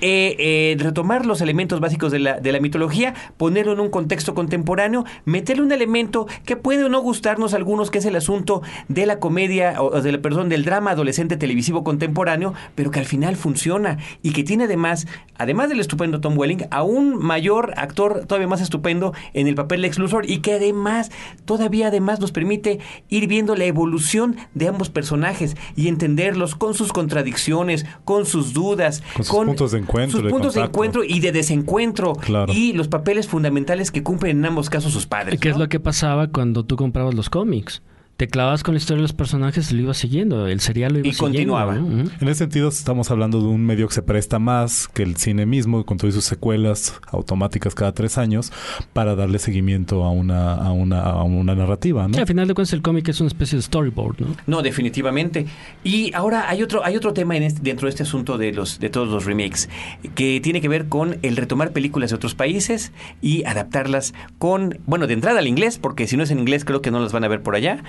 eh, 0.00 0.36
eh, 0.38 0.76
retomar 0.78 1.26
los 1.26 1.40
elementos 1.48 1.80
básicos 1.80 2.12
de 2.12 2.18
la, 2.18 2.40
de 2.40 2.52
la 2.52 2.60
mitología, 2.60 3.14
ponerlo 3.36 3.72
en 3.72 3.80
un 3.80 3.88
contexto 3.90 4.34
contemporáneo, 4.34 5.04
meterle 5.24 5.62
un 5.62 5.72
elemento 5.72 6.26
que 6.44 6.56
puede 6.56 6.84
o 6.84 6.88
no 6.88 7.00
gustarnos 7.00 7.54
a 7.54 7.56
algunos, 7.56 7.90
que 7.90 7.98
es 7.98 8.04
el 8.04 8.16
asunto 8.16 8.62
de 8.88 9.06
la 9.06 9.18
comedia 9.18 9.80
o 9.82 10.00
de 10.02 10.12
la 10.12 10.18
perdón, 10.20 10.48
del 10.48 10.64
drama 10.64 10.90
adolescente 10.90 11.36
televisivo 11.36 11.84
contemporáneo, 11.84 12.54
pero 12.74 12.90
que 12.90 12.98
al 12.98 13.06
final 13.06 13.36
funciona 13.36 13.98
y 14.22 14.32
que 14.32 14.44
tiene 14.44 14.64
además, 14.64 15.06
además 15.36 15.68
del 15.70 15.80
estupendo 15.80 16.20
Tom 16.20 16.36
Welling, 16.36 16.66
a 16.70 16.82
un 16.82 17.16
mayor 17.16 17.72
actor 17.76 18.26
todavía 18.26 18.48
más 18.48 18.60
estupendo 18.60 19.14
en 19.32 19.46
el 19.46 19.54
papel 19.54 19.82
de 19.82 19.88
Lex 19.88 19.98
y 20.24 20.38
que 20.38 20.54
además, 20.54 21.10
todavía 21.44 21.88
además 21.88 22.20
nos 22.20 22.32
permite 22.32 22.80
ir 23.08 23.26
viendo 23.26 23.54
la 23.56 23.64
evolución 23.64 24.36
de 24.54 24.68
ambos 24.68 24.90
personajes 24.90 25.56
y 25.76 25.88
entenderlos 25.88 26.54
con 26.54 26.74
sus 26.74 26.92
contradicciones, 26.92 27.86
con 28.04 28.26
sus 28.26 28.52
dudas, 28.52 29.02
con 29.14 29.24
sus 29.24 29.46
puntos 29.46 29.72
de 29.72 29.78
encuentro, 29.78 30.20
sus 30.20 30.30
puntos 30.30 30.54
de 30.54 30.60
encuentro 30.60 31.04
y 31.04 31.20
de 31.20 31.27
desencuentro 31.32 32.14
y 32.48 32.72
los 32.72 32.88
papeles 32.88 33.28
fundamentales 33.28 33.90
que 33.90 34.02
cumplen 34.02 34.38
en 34.38 34.46
ambos 34.46 34.70
casos 34.70 34.92
sus 34.92 35.06
padres. 35.06 35.40
¿Qué 35.40 35.48
es 35.48 35.56
lo 35.56 35.68
que 35.68 35.80
pasaba 35.80 36.28
cuando 36.28 36.64
tú 36.64 36.76
comprabas 36.76 37.14
los 37.14 37.30
cómics? 37.30 37.82
Te 38.18 38.26
clavas 38.26 38.64
con 38.64 38.74
la 38.74 38.78
historia 38.78 38.96
de 38.96 39.02
los 39.02 39.12
personajes 39.12 39.70
y 39.70 39.76
lo 39.76 39.82
ibas 39.82 39.96
siguiendo. 39.96 40.48
El 40.48 40.58
serial 40.58 40.92
lo 40.92 40.98
iba 40.98 41.08
y 41.08 41.12
continuaba. 41.12 41.76
En 41.76 42.10
ese 42.22 42.34
sentido, 42.34 42.68
estamos 42.68 43.12
hablando 43.12 43.40
de 43.40 43.46
un 43.46 43.64
medio 43.64 43.86
que 43.86 43.94
se 43.94 44.02
presta 44.02 44.40
más 44.40 44.88
que 44.88 45.04
el 45.04 45.16
cine 45.16 45.46
mismo, 45.46 45.86
con 45.86 45.98
todas 45.98 46.16
sus 46.16 46.24
secuelas 46.24 47.00
automáticas 47.12 47.76
cada 47.76 47.92
tres 47.92 48.18
años, 48.18 48.52
para 48.92 49.14
darle 49.14 49.38
seguimiento 49.38 50.02
a 50.02 50.10
una, 50.10 50.54
a 50.54 50.72
una, 50.72 51.02
a 51.02 51.22
una 51.22 51.54
narrativa, 51.54 52.08
¿no? 52.08 52.18
al 52.18 52.26
final 52.26 52.48
de 52.48 52.54
cuentas, 52.54 52.72
el 52.72 52.82
cómic 52.82 53.08
es 53.08 53.20
una 53.20 53.28
especie 53.28 53.54
de 53.54 53.62
storyboard, 53.62 54.18
¿no? 54.18 54.36
No, 54.48 54.62
definitivamente. 54.62 55.46
Y 55.84 56.12
ahora 56.12 56.50
hay 56.50 56.64
otro, 56.64 56.84
hay 56.84 56.96
otro 56.96 57.12
tema 57.12 57.36
en 57.36 57.44
este, 57.44 57.60
dentro 57.62 57.86
de 57.86 57.90
este 57.90 58.02
asunto 58.02 58.36
de 58.36 58.50
los, 58.50 58.80
de 58.80 58.90
todos 58.90 59.06
los 59.06 59.26
remakes, 59.26 59.68
que 60.16 60.40
tiene 60.40 60.60
que 60.60 60.66
ver 60.66 60.88
con 60.88 61.18
el 61.22 61.36
retomar 61.36 61.70
películas 61.70 62.10
de 62.10 62.16
otros 62.16 62.34
países 62.34 62.90
y 63.22 63.44
adaptarlas 63.44 64.12
con, 64.38 64.80
bueno, 64.86 65.06
de 65.06 65.14
entrada 65.14 65.38
al 65.38 65.46
inglés, 65.46 65.78
porque 65.78 66.08
si 66.08 66.16
no 66.16 66.24
es 66.24 66.32
en 66.32 66.40
inglés, 66.40 66.64
creo 66.64 66.82
que 66.82 66.90
no 66.90 66.98
las 66.98 67.12
van 67.12 67.22
a 67.22 67.28
ver 67.28 67.44
por 67.44 67.54
allá 67.54 67.84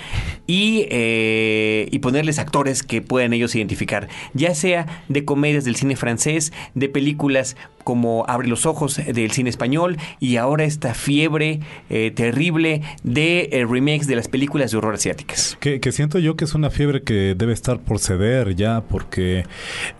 y, 0.47 0.85
eh, 0.89 1.87
y 1.91 1.99
ponerles 1.99 2.39
actores 2.39 2.83
que 2.83 3.01
puedan 3.01 3.33
ellos 3.33 3.55
identificar, 3.55 4.07
ya 4.33 4.55
sea 4.55 5.03
de 5.07 5.25
comedias 5.25 5.65
del 5.65 5.75
cine 5.75 5.95
francés, 5.95 6.51
de 6.75 6.89
películas 6.89 7.55
como 7.83 8.25
Abre 8.27 8.47
los 8.47 8.65
Ojos 8.65 8.97
del 8.97 9.31
cine 9.31 9.49
español 9.49 9.97
y 10.19 10.35
ahora 10.35 10.63
esta 10.63 10.93
fiebre 10.93 11.59
eh, 11.89 12.11
terrible 12.11 12.81
de 13.03 13.49
eh, 13.51 13.65
remakes 13.65 14.05
de 14.05 14.15
las 14.15 14.27
películas 14.27 14.71
de 14.71 14.77
horror 14.77 14.93
asiáticas. 14.95 15.57
Que, 15.59 15.79
que, 15.79 15.91
siento 15.91 16.19
yo 16.19 16.35
que 16.35 16.45
es 16.45 16.53
una 16.53 16.69
fiebre 16.69 17.01
que 17.01 17.35
debe 17.35 17.53
estar 17.53 17.79
por 17.79 17.99
ceder 17.99 18.55
ya, 18.55 18.81
porque 18.81 19.45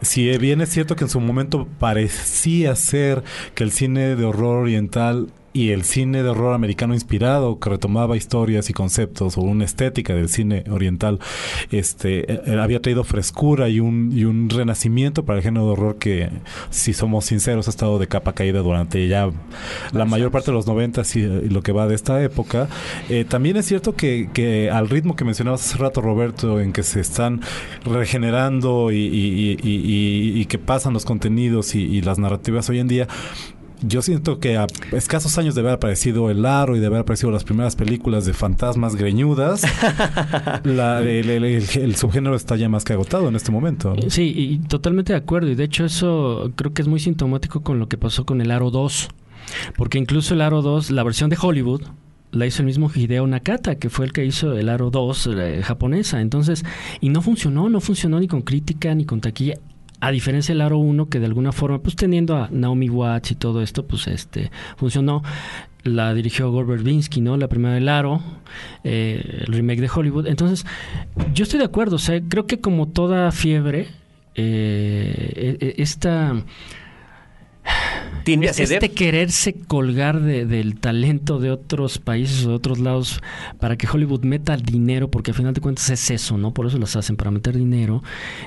si 0.01 0.38
bien 0.38 0.62
es 0.62 0.69
cierto 0.69 0.95
que 0.95 1.05
en 1.05 1.10
su 1.10 1.19
momento 1.19 1.67
parecía 1.79 2.75
ser 2.75 3.23
que 3.55 3.63
el 3.63 3.71
cine 3.71 4.15
de 4.15 4.25
horror 4.25 4.63
oriental 4.63 5.29
y 5.53 5.71
el 5.71 5.83
cine 5.83 6.23
de 6.23 6.29
horror 6.29 6.53
americano 6.53 6.93
inspirado 6.93 7.59
que 7.59 7.69
retomaba 7.69 8.15
historias 8.15 8.69
y 8.69 8.73
conceptos 8.73 9.38
o 9.38 9.41
una 9.41 9.65
estética 9.65 10.13
del 10.13 10.29
cine 10.29 10.63
oriental 10.69 11.19
este 11.71 12.31
eh, 12.31 12.41
eh, 12.45 12.59
había 12.59 12.81
traído 12.81 13.03
frescura 13.03 13.69
y 13.69 13.79
un 13.79 14.12
y 14.13 14.25
un 14.25 14.49
renacimiento 14.49 15.25
para 15.25 15.38
el 15.38 15.43
género 15.43 15.65
de 15.65 15.71
horror 15.71 15.97
que 15.97 16.29
si 16.69 16.93
somos 16.93 17.25
sinceros 17.25 17.67
ha 17.67 17.71
estado 17.71 17.99
de 17.99 18.07
capa 18.07 18.33
caída 18.33 18.59
durante 18.59 19.07
ya 19.07 19.29
la 19.91 20.05
mayor 20.05 20.31
parte 20.31 20.51
de 20.51 20.55
los 20.55 20.67
noventas 20.67 21.15
y, 21.15 21.21
lo 21.21 21.62
que 21.62 21.71
va 21.71 21.88
de 21.88 21.95
esta 21.95 22.21
época. 22.23 22.67
Eh, 23.09 23.25
también 23.27 23.57
es 23.57 23.65
cierto 23.65 23.95
que, 23.95 24.29
que 24.33 24.69
al 24.69 24.89
ritmo 24.89 25.15
que 25.15 25.25
mencionabas 25.25 25.65
hace 25.65 25.77
rato 25.77 26.01
Roberto 26.01 26.59
en 26.59 26.73
que 26.73 26.83
se 26.83 26.99
están 26.99 27.41
regenerando 27.85 28.91
y, 28.91 28.97
y, 28.97 29.57
y 29.63 30.45
que 30.45 30.57
pasan 30.57 30.93
los 30.93 31.05
contenidos 31.05 31.75
y 31.75 32.01
las 32.01 32.19
narrativas 32.19 32.69
hoy 32.69 32.79
en 32.79 32.88
día 32.88 33.07
yo 33.82 34.02
siento 34.02 34.39
que 34.39 34.58
a 34.58 34.68
escasos 34.92 35.38
años 35.38 35.56
de 35.56 35.62
haber 35.62 35.74
aparecido 35.74 36.30
El 36.30 36.46
Aro 36.46 36.76
y 36.76 36.80
de 36.80 36.88
haber 36.88 37.02
aparecido 37.02 37.32
las 37.32 37.44
primeras 37.44 37.76
películas 37.76 38.26
de 38.26 38.34
fantasmas 38.34 38.96
greñudas, 38.96 39.63
el, 40.63 41.96
subgénero 41.96 42.36
está 42.36 42.56
ya 42.56 42.70
más 42.70 42.84
que 42.84 42.94
agotado 42.94 43.30
en 43.30 43.36
este 43.36 43.52
momento. 43.52 43.96
Sí, 44.08 44.34
y 44.36 44.60
totalmente 44.60 45.13
de 45.13 45.20
acuerdo. 45.20 45.50
Y 45.50 45.56
de 45.56 45.63
hecho 45.63 45.86
eso 45.86 46.52
creo 46.56 46.74
que 46.74 46.82
es 46.82 46.88
muy 46.88 47.00
sintomático 47.00 47.62
con 47.62 47.80
lo 47.80 47.88
que 47.88 47.98
pasó 47.98 48.26
con 48.26 48.42
El 48.42 48.52
Aro 48.52 48.72
2. 48.72 49.10
Porque 49.76 49.98
incluso 49.98 50.34
El 50.34 50.42
Aro 50.42 50.62
2, 50.62 50.92
la 50.92 51.04
versión 51.04 51.30
de 51.30 51.38
Hollywood, 51.42 51.82
la 52.32 52.46
hizo 52.46 52.62
el 52.62 52.68
mismo 52.68 52.92
Hideo 52.94 53.26
Nakata, 53.26 53.76
que 53.76 53.89
fue 53.89 54.06
el 54.06 54.13
que 54.13 54.26
hizo 54.26 54.54
el 54.54 54.70
Aro 54.70 54.92
2 54.92 55.30
eh, 55.38 55.62
japonesa. 55.63 56.22
Entonces, 56.22 56.63
y 57.02 57.10
no 57.10 57.22
funcionó, 57.22 57.70
no 57.70 57.80
funcionó 57.80 58.20
ni 58.20 58.28
con 58.28 58.42
crítica 58.42 58.94
ni 58.94 59.06
con 59.06 59.22
taquilla. 59.22 59.56
A 60.01 60.12
diferencia 60.12 60.53
del 60.53 60.62
Aro 60.62 60.77
1, 60.77 61.09
que 61.09 61.19
de 61.19 61.25
alguna 61.25 61.51
forma, 61.51 61.79
pues 61.79 61.95
teniendo 61.95 62.38
a 62.38 62.47
Naomi 62.51 62.89
Watts 62.89 63.31
y 63.31 63.35
todo 63.35 63.62
esto, 63.62 63.85
pues 63.85 64.07
este 64.07 64.51
funcionó. 64.77 65.23
La 65.83 66.13
dirigió 66.13 66.51
Gore 66.51 66.67
Verbinski, 66.67 67.21
¿no? 67.21 67.38
La 67.38 67.47
primera 67.47 67.73
del 67.73 67.88
Aro, 67.88 68.21
eh, 68.83 69.43
el 69.47 69.53
remake 69.53 69.79
de 69.79 69.89
Hollywood. 69.93 70.27
Entonces, 70.27 70.65
yo 71.33 71.43
estoy 71.43 71.59
de 71.59 71.65
acuerdo. 71.65 71.95
O 71.95 71.99
sea, 71.99 72.21
creo 72.21 72.47
que 72.47 72.59
como 72.59 72.89
toda 72.89 73.31
fiebre, 73.31 73.88
eh, 74.35 75.75
e, 78.25 78.32
e, 78.32 78.45
esta 78.45 78.63
este 78.63 78.91
quererse 78.91 79.53
colgar 79.53 80.21
del 80.21 80.79
talento 80.79 81.39
de 81.39 81.51
otros 81.51 81.99
países 81.99 82.45
o 82.45 82.49
de 82.49 82.55
otros 82.55 82.79
lados 82.79 83.21
para 83.60 83.77
que 83.77 83.88
Hollywood 83.88 84.23
meta 84.23 84.58
dinero, 84.58 85.10
porque 85.10 85.32
al 85.32 85.38
final 85.38 85.53
de 85.53 85.62
cuentas 85.62 85.89
es 85.89 86.10
eso, 86.12 86.38
¿no? 86.38 86.53
Por 86.53 86.67
eso 86.67 86.77
las 86.77 86.95
hacen, 86.95 87.15
para 87.15 87.32
meter 87.32 87.55
dinero. 87.55 88.03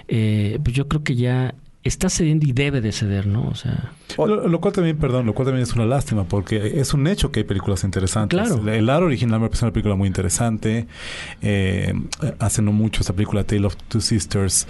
Eh, 0.08 0.58
pues 0.62 0.74
yo 0.76 0.88
creo 0.88 1.02
que 1.02 1.16
ya 1.16 1.54
está 1.84 2.08
cediendo 2.08 2.46
y 2.46 2.52
debe 2.52 2.80
de 2.80 2.92
ceder, 2.92 3.26
¿no? 3.26 3.48
O 3.48 3.54
sea... 3.54 3.92
Lo, 4.16 4.60
cual 4.60 4.72
también, 4.72 4.96
perdón, 4.98 5.26
lo 5.26 5.34
cual 5.34 5.46
también 5.46 5.64
es 5.64 5.74
una 5.74 5.86
lástima, 5.86 6.24
porque 6.24 6.80
es 6.80 6.94
un 6.94 7.06
hecho 7.06 7.32
que 7.32 7.40
hay 7.40 7.44
películas 7.44 7.82
interesantes. 7.82 8.38
Claro. 8.38 8.68
El 8.70 8.88
Aro 8.88 9.06
original 9.06 9.40
me 9.40 9.48
parece 9.48 9.64
una 9.64 9.72
película 9.72 9.96
muy 9.96 10.06
interesante. 10.06 10.86
Eh, 11.40 11.92
hace 12.38 12.62
no 12.62 12.72
mucho 12.72 13.02
esa 13.02 13.14
película 13.14 13.44
Tale 13.44 13.66
of 13.66 13.76
Two 13.88 14.00
Sisters 14.00 14.66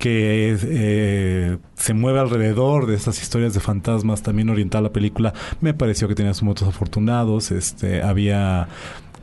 que 0.00 0.56
eh, 0.60 1.58
se 1.74 1.94
mueve 1.94 2.18
alrededor 2.18 2.86
de 2.86 2.96
estas 2.96 3.22
historias 3.22 3.54
de 3.54 3.60
fantasmas, 3.60 4.22
también 4.22 4.48
oriental 4.50 4.82
la 4.82 4.92
película, 4.92 5.32
me 5.60 5.74
pareció 5.74 6.08
que 6.08 6.16
tenía 6.16 6.34
sus 6.34 6.42
motos 6.42 6.66
afortunados, 6.66 7.52
este, 7.52 8.02
había 8.02 8.66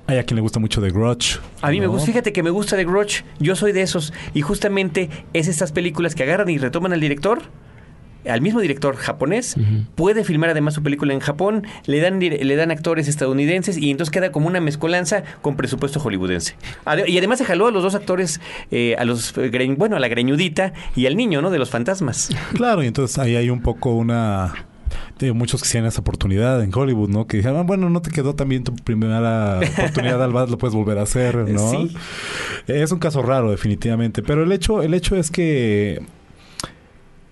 Hay 0.06 0.20
a 0.20 0.24
quien 0.24 0.36
le 0.36 0.42
gusta 0.42 0.60
mucho 0.60 0.80
The 0.80 0.92
Grudge. 0.92 1.40
A 1.62 1.72
mí 1.72 1.82
me 1.82 1.88
gusta, 1.88 2.06
fíjate 2.06 2.32
que 2.32 2.44
me 2.44 2.52
gusta 2.52 2.78
The 2.78 2.86
Grudge, 2.86 3.26
yo 3.40 3.56
soy 3.56 3.74
de 3.74 3.82
esos, 3.82 4.13
y 4.34 4.42
justamente 4.42 5.10
es 5.34 5.48
estas 5.50 5.74
películas 5.74 6.16
que 6.16 6.24
agarran 6.24 6.50
y 6.50 6.58
retoman 6.60 6.94
al 6.94 7.02
director, 7.02 7.42
al 8.30 8.42
mismo 8.42 8.60
director 8.62 8.96
japonés, 8.96 9.56
puede 9.96 10.24
filmar 10.24 10.50
además 10.50 10.74
su 10.74 10.84
película 10.84 11.13
en 11.13 11.20
Japón, 11.20 11.66
le 11.86 12.00
dan, 12.00 12.20
le 12.20 12.56
dan 12.56 12.72
actores 12.72 13.08
estadounidenses 13.08 13.78
y 13.78 13.92
entonces 13.92 14.12
queda 14.12 14.32
como 14.32 14.48
una 14.48 14.60
mezcolanza 14.60 15.24
con 15.42 15.56
presupuesto 15.56 16.00
hollywoodense. 16.00 16.56
Y 17.08 17.18
además 17.18 17.40
se 17.40 17.46
jaló 17.46 17.68
a 17.68 17.72
los 17.72 17.84
dos 17.84 17.96
actores, 17.96 18.40
eh, 18.72 18.96
a 18.98 19.06
los, 19.06 19.34
eh, 19.38 19.76
bueno, 19.78 19.96
a 19.96 20.00
la 20.00 20.08
greñudita 20.08 20.74
y 20.96 21.06
al 21.06 21.16
niño, 21.16 21.42
¿no? 21.42 21.50
De 21.50 21.60
los 21.60 21.70
fantasmas. 21.70 22.30
Claro, 22.54 22.84
y 22.84 22.88
entonces 22.88 23.18
ahí 23.18 23.36
hay 23.36 23.50
un 23.50 23.62
poco 23.62 23.92
una... 23.94 24.54
de 25.20 25.34
muchos 25.34 25.62
que 25.63 25.70
tienen 25.70 25.88
esa 25.88 26.02
oportunidad 26.02 26.63
en 26.63 26.72
Hollywood, 26.74 27.10
¿no? 27.10 27.28
Que 27.28 27.38
dijeron, 27.38 27.58
"Ah, 27.60 27.63
bueno, 27.63 27.90
no 27.90 28.02
te 28.02 28.12
quedó 28.12 28.36
también 28.36 28.63
tu 28.63 28.76
primera 28.76 29.60
oportunidad, 29.60 30.24
al 30.24 30.32
lo 30.32 30.58
puedes 30.58 30.76
volver 30.76 30.98
a 30.98 31.04
hacer, 31.04 31.36
¿no? 31.50 31.70
Sí. 31.72 31.96
Es 32.68 32.92
un 32.92 33.00
caso 33.00 33.22
raro, 33.22 33.52
definitivamente. 33.52 34.22
Pero 34.22 34.44
el 34.44 34.52
hecho, 34.52 34.82
el 34.82 34.94
hecho 34.94 35.16
es 35.16 35.32
que 35.32 36.02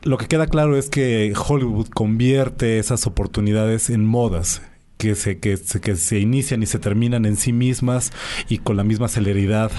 lo 0.05 0.17
que 0.17 0.27
queda 0.27 0.47
claro 0.47 0.77
es 0.77 0.89
que 0.89 1.33
Hollywood 1.35 1.87
convierte 1.89 2.79
esas 2.79 3.07
oportunidades 3.07 3.89
en 3.89 4.05
modas. 4.05 4.61
Que 4.97 5.15
se, 5.15 5.39
que, 5.39 5.59
que 5.81 5.95
se 5.97 6.19
inician 6.19 6.63
y 6.63 6.67
se 6.67 6.79
terminan 6.79 7.25
en 7.25 7.35
sí 7.35 7.51
mismas 7.51 8.13
y 8.47 8.59
con 8.59 8.77
la 8.77 8.85
misma 8.85 9.09
celeridad 9.09 9.69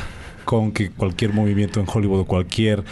con 0.47 0.73
que 0.73 0.91
cualquier 0.91 1.35
movimiento 1.35 1.81
en 1.81 1.87
Hollywood 1.93 2.21
o 2.21 2.25
cualquier 2.25 2.85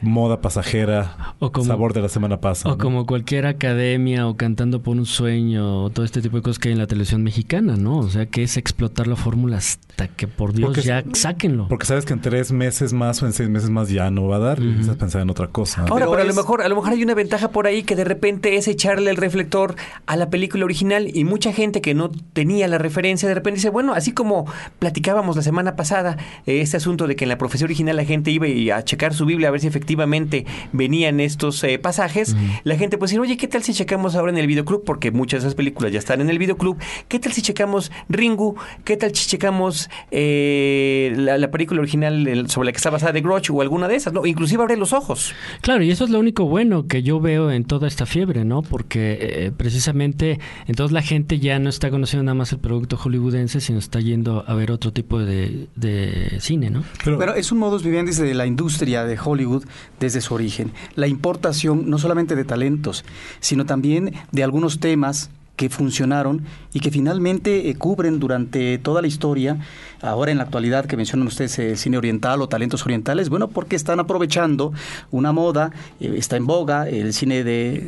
moda 0.00 0.40
pasajera, 0.40 1.34
O 1.40 1.50
como- 1.52 1.66
sabor 1.66 1.92
de 1.92 2.00
la 2.00 2.08
semana 2.08 2.40
pasada. 2.40 2.72
O 2.74 2.78
como 2.78 3.04
cualquier 3.04 3.44
academia 3.46 4.26
o 4.28 4.36
cantando 4.36 4.80
por 4.82 4.96
un 4.96 5.04
sueño 5.04 5.82
o 5.84 5.90
todo 5.90 6.04
este 6.06 6.22
tipo 6.22 6.36
de 6.36 6.42
cosas 6.42 6.58
que 6.60 6.68
hay 6.68 6.72
en 6.72 6.78
la 6.78 6.86
televisión 6.86 7.22
mexicana, 7.22 7.76
¿no? 7.76 7.98
O 7.98 8.08
sea, 8.08 8.26
que 8.26 8.42
es 8.44 8.56
explotar 8.56 9.08
la 9.08 9.16
fórmula 9.16 9.56
hasta 9.58 10.06
que 10.08 10.28
por 10.28 10.52
Dios 10.54 10.68
Porque 10.68 10.82
ya 10.82 11.04
sáquenlo. 11.12 11.66
Porque 11.68 11.84
sabes 11.84 12.04
que 12.06 12.12
en 12.12 12.20
tres 12.20 12.52
meses 12.52 12.92
más 12.92 13.22
o 13.22 13.26
en 13.26 13.32
seis 13.32 13.48
meses 13.50 13.68
más 13.70 13.88
ya 13.90 14.10
no 14.10 14.28
va 14.28 14.36
a 14.36 14.38
dar 14.38 14.58
y 14.58 14.62
Ujú. 14.62 14.70
empiezas 14.70 14.94
a 14.94 14.98
pensar 14.98 15.20
en 15.22 15.30
otra 15.30 15.48
cosa. 15.48 15.82
Ahora, 15.82 16.06
Pero 16.06 16.10
pero, 16.12 16.22
a 16.22 16.24
lo 16.26 16.34
mejor, 16.34 16.62
a 16.62 16.68
lo 16.68 16.76
mejor 16.76 16.92
hay 16.92 17.02
una 17.02 17.14
ventaja 17.14 17.48
por 17.50 17.66
ahí 17.66 17.82
que 17.82 17.96
de 17.96 18.04
repente 18.04 18.56
es 18.56 18.68
echarle 18.68 19.10
el 19.10 19.16
reflector 19.16 19.74
a 20.06 20.16
la 20.16 20.30
película 20.30 20.64
original 20.64 21.10
y 21.12 21.24
mucha 21.24 21.52
gente 21.52 21.80
que 21.80 21.92
no 21.94 22.10
tenía 22.32 22.68
la 22.68 22.78
referencia 22.78 23.28
de 23.28 23.34
repente 23.34 23.56
dice, 23.56 23.70
bueno, 23.70 23.94
así 23.94 24.12
como 24.12 24.46
platicábamos 24.78 25.34
la 25.36 25.42
semana 25.42 25.74
pasada, 25.74 26.16
eh, 26.46 26.60
este 26.60 26.76
asunto 26.76 26.99
de 27.06 27.16
que 27.16 27.24
en 27.24 27.28
la 27.28 27.38
profecía 27.38 27.64
original 27.64 27.96
la 27.96 28.04
gente 28.04 28.30
iba 28.30 28.46
a 28.76 28.84
checar 28.84 29.14
su 29.14 29.26
Biblia 29.26 29.48
a 29.48 29.50
ver 29.50 29.60
si 29.60 29.66
efectivamente 29.66 30.46
venían 30.72 31.20
estos 31.20 31.62
eh, 31.64 31.78
pasajes, 31.78 32.36
la 32.64 32.76
gente 32.76 32.98
pues 32.98 33.10
decir, 33.10 33.20
oye, 33.20 33.36
¿qué 33.36 33.48
tal 33.48 33.62
si 33.62 33.72
checamos 33.74 34.14
ahora 34.14 34.30
en 34.32 34.38
el 34.38 34.46
videoclub? 34.46 34.84
Porque 34.84 35.10
muchas 35.10 35.42
de 35.42 35.48
esas 35.48 35.54
películas 35.54 35.92
ya 35.92 35.98
están 35.98 36.20
en 36.20 36.30
el 36.30 36.38
videoclub. 36.38 36.76
¿Qué 37.08 37.18
tal 37.18 37.32
si 37.32 37.42
checamos 37.42 37.90
Ringu? 38.08 38.56
¿Qué 38.84 38.96
tal 38.96 39.14
si 39.14 39.28
checamos 39.28 39.88
eh, 40.10 41.12
la, 41.16 41.38
la 41.38 41.50
película 41.50 41.80
original 41.80 42.26
el- 42.28 42.50
sobre 42.50 42.66
la 42.66 42.72
que 42.72 42.76
está 42.76 42.90
basada 42.90 43.12
de 43.12 43.20
Grudge 43.20 43.50
o 43.52 43.60
alguna 43.62 43.88
de 43.88 43.96
esas? 43.96 44.12
¿no? 44.12 44.26
Inclusive 44.26 44.62
abre 44.62 44.76
los 44.76 44.92
ojos. 44.92 45.32
Claro, 45.60 45.82
y 45.82 45.90
eso 45.90 46.04
es 46.04 46.10
lo 46.10 46.18
único 46.20 46.44
bueno 46.46 46.86
que 46.86 47.02
yo 47.02 47.20
veo 47.20 47.50
en 47.50 47.64
toda 47.64 47.88
esta 47.88 48.06
fiebre, 48.06 48.44
¿no? 48.44 48.62
Porque 48.62 49.18
eh, 49.20 49.52
precisamente 49.56 50.38
entonces 50.66 50.92
la 50.92 51.02
gente 51.02 51.38
ya 51.38 51.58
no 51.58 51.68
está 51.68 51.90
conociendo 51.90 52.24
nada 52.24 52.34
más 52.34 52.52
el 52.52 52.58
producto 52.58 52.96
hollywoodense, 52.96 53.60
sino 53.60 53.78
está 53.78 54.00
yendo 54.00 54.44
a 54.46 54.54
ver 54.54 54.70
otro 54.70 54.92
tipo 54.92 55.18
de, 55.18 55.66
de 55.76 56.36
cine, 56.40 56.70
¿no? 56.70 56.84
Pero, 57.04 57.16
Bueno, 57.16 57.34
es 57.34 57.52
un 57.52 57.58
modus 57.58 57.82
vivendi 57.82 58.12
de 58.12 58.34
la 58.34 58.46
industria 58.46 59.04
de 59.04 59.18
Hollywood 59.22 59.64
desde 59.98 60.20
su 60.20 60.34
origen. 60.34 60.72
La 60.94 61.06
importación 61.06 61.88
no 61.88 61.98
solamente 61.98 62.36
de 62.36 62.44
talentos, 62.44 63.04
sino 63.40 63.66
también 63.66 64.14
de 64.32 64.44
algunos 64.44 64.80
temas 64.80 65.30
que 65.60 65.68
funcionaron 65.68 66.42
y 66.72 66.80
que 66.80 66.90
finalmente 66.90 67.68
eh, 67.68 67.74
cubren 67.74 68.18
durante 68.18 68.78
toda 68.78 69.02
la 69.02 69.08
historia, 69.08 69.58
ahora 70.00 70.30
en 70.30 70.38
la 70.38 70.44
actualidad 70.44 70.86
que 70.86 70.96
mencionan 70.96 71.26
ustedes 71.26 71.58
eh, 71.58 71.76
cine 71.76 71.98
oriental 71.98 72.40
o 72.40 72.48
talentos 72.48 72.82
orientales, 72.86 73.28
bueno, 73.28 73.48
porque 73.48 73.76
están 73.76 74.00
aprovechando 74.00 74.72
una 75.10 75.32
moda, 75.32 75.70
eh, 76.00 76.14
está 76.16 76.38
en 76.38 76.46
boga 76.46 76.88
el 76.88 77.12
cine 77.12 77.44
de, 77.44 77.78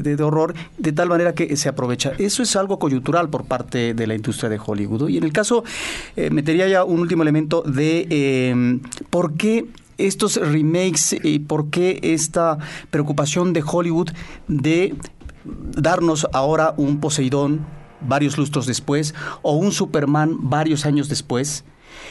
de- 0.00 0.16
de- 0.16 0.22
horror, 0.22 0.54
de 0.78 0.92
tal 0.92 1.10
manera 1.10 1.34
que 1.34 1.54
se 1.58 1.68
aprovecha. 1.68 2.12
Eso 2.16 2.42
es 2.42 2.56
algo 2.56 2.78
coyuntural 2.78 3.28
por 3.28 3.44
parte 3.44 3.92
de 3.92 4.06
la 4.06 4.14
industria 4.14 4.48
de 4.48 4.58
Hollywood. 4.64 5.10
Y 5.10 5.18
en 5.18 5.24
el 5.24 5.32
caso, 5.34 5.64
metería 6.30 6.66
ya 6.66 6.82
un 6.82 7.00
último 7.00 7.22
elemento 7.22 7.60
de 7.62 8.06
eh, 8.08 8.80
por 9.10 9.34
qué 9.34 9.66
estos 9.98 10.36
remakes 10.36 11.14
y 11.22 11.40
por 11.40 11.68
qué 11.68 11.98
esta 12.02 12.56
preocupación 12.90 13.52
de 13.52 13.62
Hollywood 13.66 14.10
de 14.48 14.94
darnos 15.76 16.26
ahora 16.32 16.74
un 16.76 17.00
Poseidón 17.00 17.66
varios 18.00 18.38
lustros 18.38 18.66
después 18.66 19.14
o 19.42 19.52
un 19.52 19.72
Superman 19.72 20.36
varios 20.48 20.86
años 20.86 21.08
después. 21.08 21.64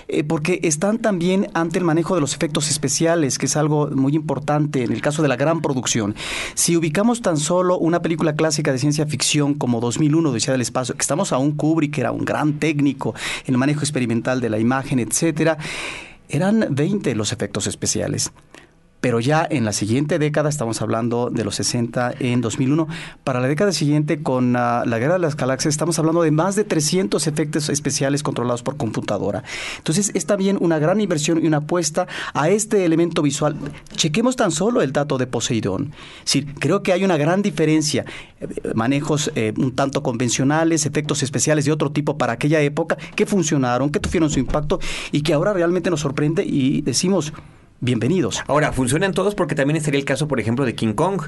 Eh, 0.07 0.23
porque 0.23 0.59
están 0.63 0.99
también 0.99 1.49
ante 1.53 1.79
el 1.79 1.85
manejo 1.85 2.15
de 2.15 2.21
los 2.21 2.33
efectos 2.33 2.69
especiales, 2.69 3.37
que 3.37 3.45
es 3.45 3.57
algo 3.57 3.89
muy 3.89 4.15
importante 4.15 4.83
en 4.83 4.91
el 4.91 5.01
caso 5.01 5.21
de 5.21 5.27
la 5.27 5.35
gran 5.35 5.61
producción. 5.61 6.15
Si 6.55 6.75
ubicamos 6.75 7.21
tan 7.21 7.37
solo 7.37 7.77
una 7.77 8.01
película 8.01 8.35
clásica 8.35 8.71
de 8.71 8.79
ciencia 8.79 9.05
ficción 9.05 9.53
como 9.53 9.79
2001, 9.79 10.29
Odisea 10.29 10.53
del 10.53 10.61
Espacio, 10.61 10.95
que 10.95 11.01
estamos 11.01 11.31
a 11.31 11.37
un 11.37 11.53
Kubrick, 11.53 11.95
que 11.95 12.01
era 12.01 12.11
un 12.11 12.25
gran 12.25 12.59
técnico 12.59 13.15
en 13.45 13.53
el 13.53 13.57
manejo 13.57 13.81
experimental 13.81 14.41
de 14.41 14.49
la 14.49 14.59
imagen, 14.59 14.99
etcétera, 14.99 15.57
eran 16.29 16.67
20 16.69 17.15
los 17.15 17.31
efectos 17.31 17.67
especiales. 17.67 18.31
Pero 19.01 19.19
ya 19.19 19.47
en 19.49 19.63
la 19.63 19.73
siguiente 19.73 20.17
década, 20.17 20.49
estamos 20.49 20.81
hablando 20.81 21.29
de 21.29 21.43
los 21.43 21.55
60 21.55 22.15
en 22.19 22.41
2001, 22.41 22.87
para 23.23 23.39
la 23.39 23.47
década 23.47 23.71
siguiente 23.71 24.23
con 24.23 24.55
ah, 24.55 24.83
la 24.85 24.97
Guerra 24.97 25.13
de 25.13 25.19
las 25.19 25.35
Galaxias 25.35 25.73
estamos 25.73 25.99
hablando 25.99 26.23
de 26.23 26.31
más 26.31 26.55
de 26.55 26.63
300 26.63 27.27
efectos 27.27 27.69
especiales 27.69 28.23
controlados 28.23 28.63
por 28.63 28.77
computadora. 28.77 29.43
Entonces 29.77 30.11
es 30.15 30.25
también 30.25 30.57
una 30.59 30.79
gran 30.79 30.99
inversión 30.99 31.43
y 31.43 31.47
una 31.47 31.57
apuesta 31.57 32.07
a 32.33 32.49
este 32.49 32.85
elemento 32.85 33.21
visual. 33.21 33.55
Chequemos 33.95 34.35
tan 34.35 34.51
solo 34.51 34.81
el 34.81 34.93
dato 34.93 35.17
de 35.17 35.27
Poseidón. 35.27 35.91
Sí, 36.23 36.43
creo 36.43 36.81
que 36.81 36.91
hay 36.91 37.03
una 37.03 37.17
gran 37.17 37.41
diferencia. 37.41 38.05
eh, 38.41 38.47
Manejos 38.73 39.31
eh, 39.35 39.53
un 39.57 39.75
tanto 39.75 40.01
convencionales, 40.01 40.85
efectos 40.85 41.23
especiales 41.23 41.65
de 41.65 41.71
otro 41.71 41.91
tipo 41.91 42.17
para 42.17 42.33
aquella 42.33 42.61
época 42.61 42.97
que 43.15 43.25
funcionaron, 43.25 43.89
que 43.89 43.99
tuvieron 43.99 44.29
su 44.29 44.39
impacto 44.39 44.79
y 45.11 45.21
que 45.21 45.33
ahora 45.33 45.53
realmente 45.53 45.89
nos 45.89 46.01
sorprende 46.01 46.43
y 46.43 46.81
decimos, 46.81 47.33
bienvenidos. 47.79 48.43
Ahora, 48.47 48.71
funcionan 48.73 49.13
todos 49.13 49.35
porque 49.35 49.55
también 49.55 49.77
estaría 49.77 49.99
el 49.99 50.05
caso, 50.05 50.27
por 50.27 50.39
ejemplo, 50.39 50.65
de 50.65 50.75
King 50.75 50.93
Kong. 50.93 51.21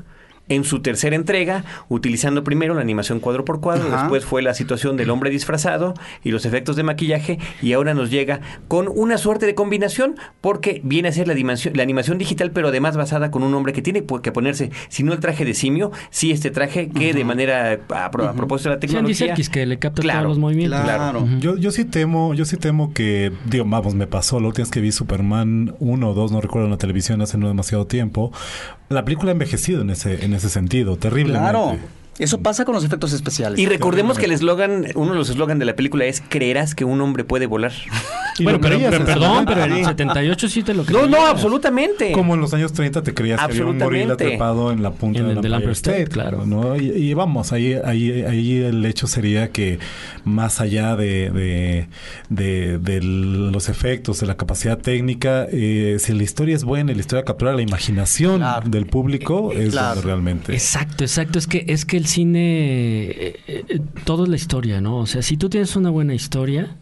En 0.50 0.64
su 0.64 0.82
tercera 0.82 1.16
entrega, 1.16 1.64
utilizando 1.88 2.44
primero 2.44 2.74
la 2.74 2.82
animación 2.82 3.20
cuadro 3.20 3.46
por 3.46 3.62
cuadro, 3.62 3.88
Ajá. 3.88 4.02
después 4.02 4.26
fue 4.26 4.42
la 4.42 4.54
situación 4.54 4.98
del 4.98 5.10
hombre 5.12 5.30
disfrazado 5.30 5.94
y 6.24 6.32
los 6.32 6.46
efectos 6.46 6.76
de 6.76 6.84
maquillaje, 6.84 7.40
y 7.62 7.74
ahora 7.74 7.94
nos 7.94 8.10
llega 8.12 8.42
con 8.68 8.88
una 8.94 9.18
suerte 9.18 9.46
de 9.46 9.56
combinación, 9.56 10.16
porque 10.42 10.82
viene 10.84 11.10
a 11.10 11.12
ser 11.12 11.28
la, 11.28 11.34
dimensión- 11.36 11.76
la 11.76 11.84
animación 11.84 12.18
digital, 12.18 12.52
pero 12.52 12.70
además 12.70 12.98
basada 12.98 13.32
con 13.32 13.44
un 13.44 13.54
hombre 13.54 13.74
que 13.74 13.82
tiene 13.82 14.04
que 14.24 14.32
ponerse, 14.32 14.72
si 14.90 15.04
no 15.04 15.14
el 15.14 15.20
traje 15.20 15.46
de 15.46 15.54
simio, 15.54 15.92
sí 16.10 16.32
este 16.32 16.52
traje 16.52 16.90
que 16.90 17.14
de 17.14 17.24
manera, 17.24 17.80
a, 17.90 18.12
pro- 18.12 18.28
a 18.28 18.34
propósito 18.34 18.70
de 18.70 18.76
la 18.76 18.82
Sí, 18.82 18.88
tecnología... 18.88 19.16
Serkis, 19.28 19.50
que 19.50 19.66
le 19.66 19.78
capta 19.80 20.02
Claro, 20.02 20.20
todos 20.22 20.30
los 20.32 20.40
movimientos. 20.40 20.82
claro. 20.82 21.20
Ujú. 21.22 21.38
Yo, 21.40 21.58
yo 21.58 21.72
sí 21.72 21.86
temo, 21.86 22.34
yo 22.34 22.46
sí 22.46 22.58
temo 22.58 22.94
que, 22.94 23.32
digo, 23.46 23.66
vamos, 23.68 23.94
me 23.96 24.08
pasó 24.08 24.40
la 24.40 24.48
última 24.48 24.64
vez 24.64 24.72
que 24.72 24.82
vi 24.82 24.92
Superman 24.92 25.76
1 25.80 26.10
o 26.10 26.14
2, 26.14 26.32
no 26.32 26.42
recuerdo 26.42 26.66
en 26.66 26.72
la 26.72 26.78
televisión 26.78 27.22
hace 27.22 27.38
no 27.38 27.48
demasiado 27.48 27.86
tiempo. 27.88 28.32
La 28.90 29.06
película 29.06 29.30
ha 29.32 29.34
envejecido 29.34 29.82
en 29.82 29.92
ese, 29.92 30.26
en 30.26 30.34
ese 30.34 30.39
sentido, 30.48 30.96
terriblemente. 30.96 31.52
Claro. 31.52 31.99
Eso 32.20 32.40
pasa 32.42 32.66
con 32.66 32.76
los 32.76 32.84
efectos 32.84 33.14
especiales. 33.14 33.58
Y 33.60 33.66
recordemos 33.66 34.18
que 34.20 34.26
el 34.26 34.32
eslogan, 34.34 34.86
uno 34.96 35.14
de 35.14 35.18
los 35.18 35.30
eslogans 35.30 35.58
de 35.60 35.66
la 35.66 35.76
película 35.76 36.06
es 36.06 36.22
creerás 36.28 36.76
que 36.76 36.84
un 36.86 37.00
hombre 37.02 37.24
puede 37.24 37.46
volar. 37.48 37.72
Y 38.40 38.44
Bueno, 38.44 38.62
pero, 38.62 38.78
creías 38.78 38.96
perdón, 39.04 39.44
pero 39.46 39.66
en 39.66 39.74
el 39.74 39.84
78 39.84 40.48
sí 40.48 40.64
te 40.64 40.74
lo 40.74 40.84
No, 40.84 40.86
creías. 40.86 41.10
no, 41.10 41.28
absolutamente. 41.28 42.14
Como 42.14 42.36
en 42.36 42.40
los 42.40 42.54
años 42.54 42.72
30 42.72 43.04
te 43.04 43.14
creías 43.14 43.38
que 43.38 43.44
había 43.44 43.66
un 43.66 43.78
gorila 43.78 44.16
trepado 44.16 44.72
en 44.72 44.82
la 44.82 44.92
punta 44.92 45.20
En 45.20 45.42
de 45.42 45.50
la 45.50 45.60
del 45.60 45.72
State, 45.72 46.08
claro. 46.08 46.46
¿no? 46.46 46.78
Y, 46.78 46.86
y 46.90 47.14
vamos, 47.14 47.52
ahí, 47.52 47.74
ahí, 47.84 48.22
ahí 48.24 48.60
el 48.62 48.86
hecho 48.86 49.08
sería 49.08 49.50
que 49.52 49.80
más 50.24 50.62
allá 50.62 50.96
de, 50.96 51.30
de, 51.32 51.88
de- 52.30 52.78
de 52.80 53.02
los 53.02 53.68
efectos, 53.68 54.22
de 54.22 54.28
la 54.28 54.38
capacidad 54.38 54.78
técnica, 54.78 55.46
eh, 55.52 55.98
si 56.00 56.14
la 56.14 56.24
historia 56.24 56.56
es 56.56 56.64
buena 56.64 56.94
y 56.94 56.96
la 56.96 57.02
historia 57.02 57.26
captura 57.26 57.52
la 57.54 57.62
imaginación 57.62 58.38
Claro. 58.38 58.70
del 58.70 58.86
público, 58.86 59.52
es 59.52 59.72
Claro. 59.72 60.02
realmente... 60.02 60.54
Exacto, 60.54 61.04
exacto. 61.04 61.40
Es 61.40 61.48
que, 61.48 61.66
es 61.68 61.84
que 61.84 61.98
el 61.98 62.08
cine, 62.10 63.10
eh, 63.10 63.40
eh, 63.48 63.80
todo 64.04 64.24
es 64.24 64.30
la 64.30 64.36
historia, 64.36 64.82
¿no? 64.82 64.98
O 64.98 65.06
sea, 65.06 65.22
si 65.22 65.38
tú 65.38 65.50
tienes 65.50 65.76
una 65.76 65.90
buena 65.90 66.14
historia, 66.14 66.78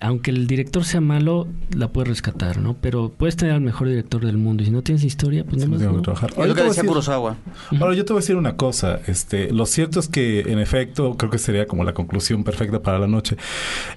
aunque 0.00 0.30
el 0.30 0.46
director 0.46 0.84
sea 0.84 1.00
malo, 1.00 1.46
la 1.76 1.88
puedes 1.92 2.08
rescatar, 2.08 2.58
¿no? 2.58 2.74
Pero 2.80 3.12
puedes 3.16 3.36
tener 3.36 3.54
al 3.54 3.60
mejor 3.60 3.88
director 3.88 4.24
del 4.24 4.38
mundo 4.38 4.62
y 4.62 4.66
si 4.66 4.72
no 4.72 4.82
tienes 4.82 5.04
historia, 5.04 5.44
pues 5.44 5.62
Sí, 5.62 5.68
no, 5.68 5.76
tengo 5.78 5.96
que 5.96 6.02
trabajar. 6.02 6.30
Es 6.30 6.36
Ahora, 6.38 6.48
lo 6.48 6.52
yo 6.52 6.54
que 6.54 6.60
te 6.60 6.62
voy 6.62 6.66
a 6.66 6.70
decía 6.70 6.82
decir- 6.82 6.88
Kurosawa. 6.88 7.36
Ahora, 7.80 7.94
yo 7.94 8.04
te 8.04 8.12
voy 8.12 8.18
a 8.18 8.22
decir 8.22 8.36
una 8.36 8.56
cosa. 8.56 9.00
Este, 9.06 9.52
lo 9.52 9.66
cierto 9.66 10.00
es 10.00 10.08
que, 10.08 10.40
en 10.40 10.58
efecto, 10.58 11.16
creo 11.16 11.30
que 11.30 11.38
sería 11.38 11.66
como 11.66 11.84
la 11.84 11.92
conclusión 11.94 12.44
perfecta 12.44 12.80
para 12.82 12.98
la 12.98 13.06
noche. 13.06 13.36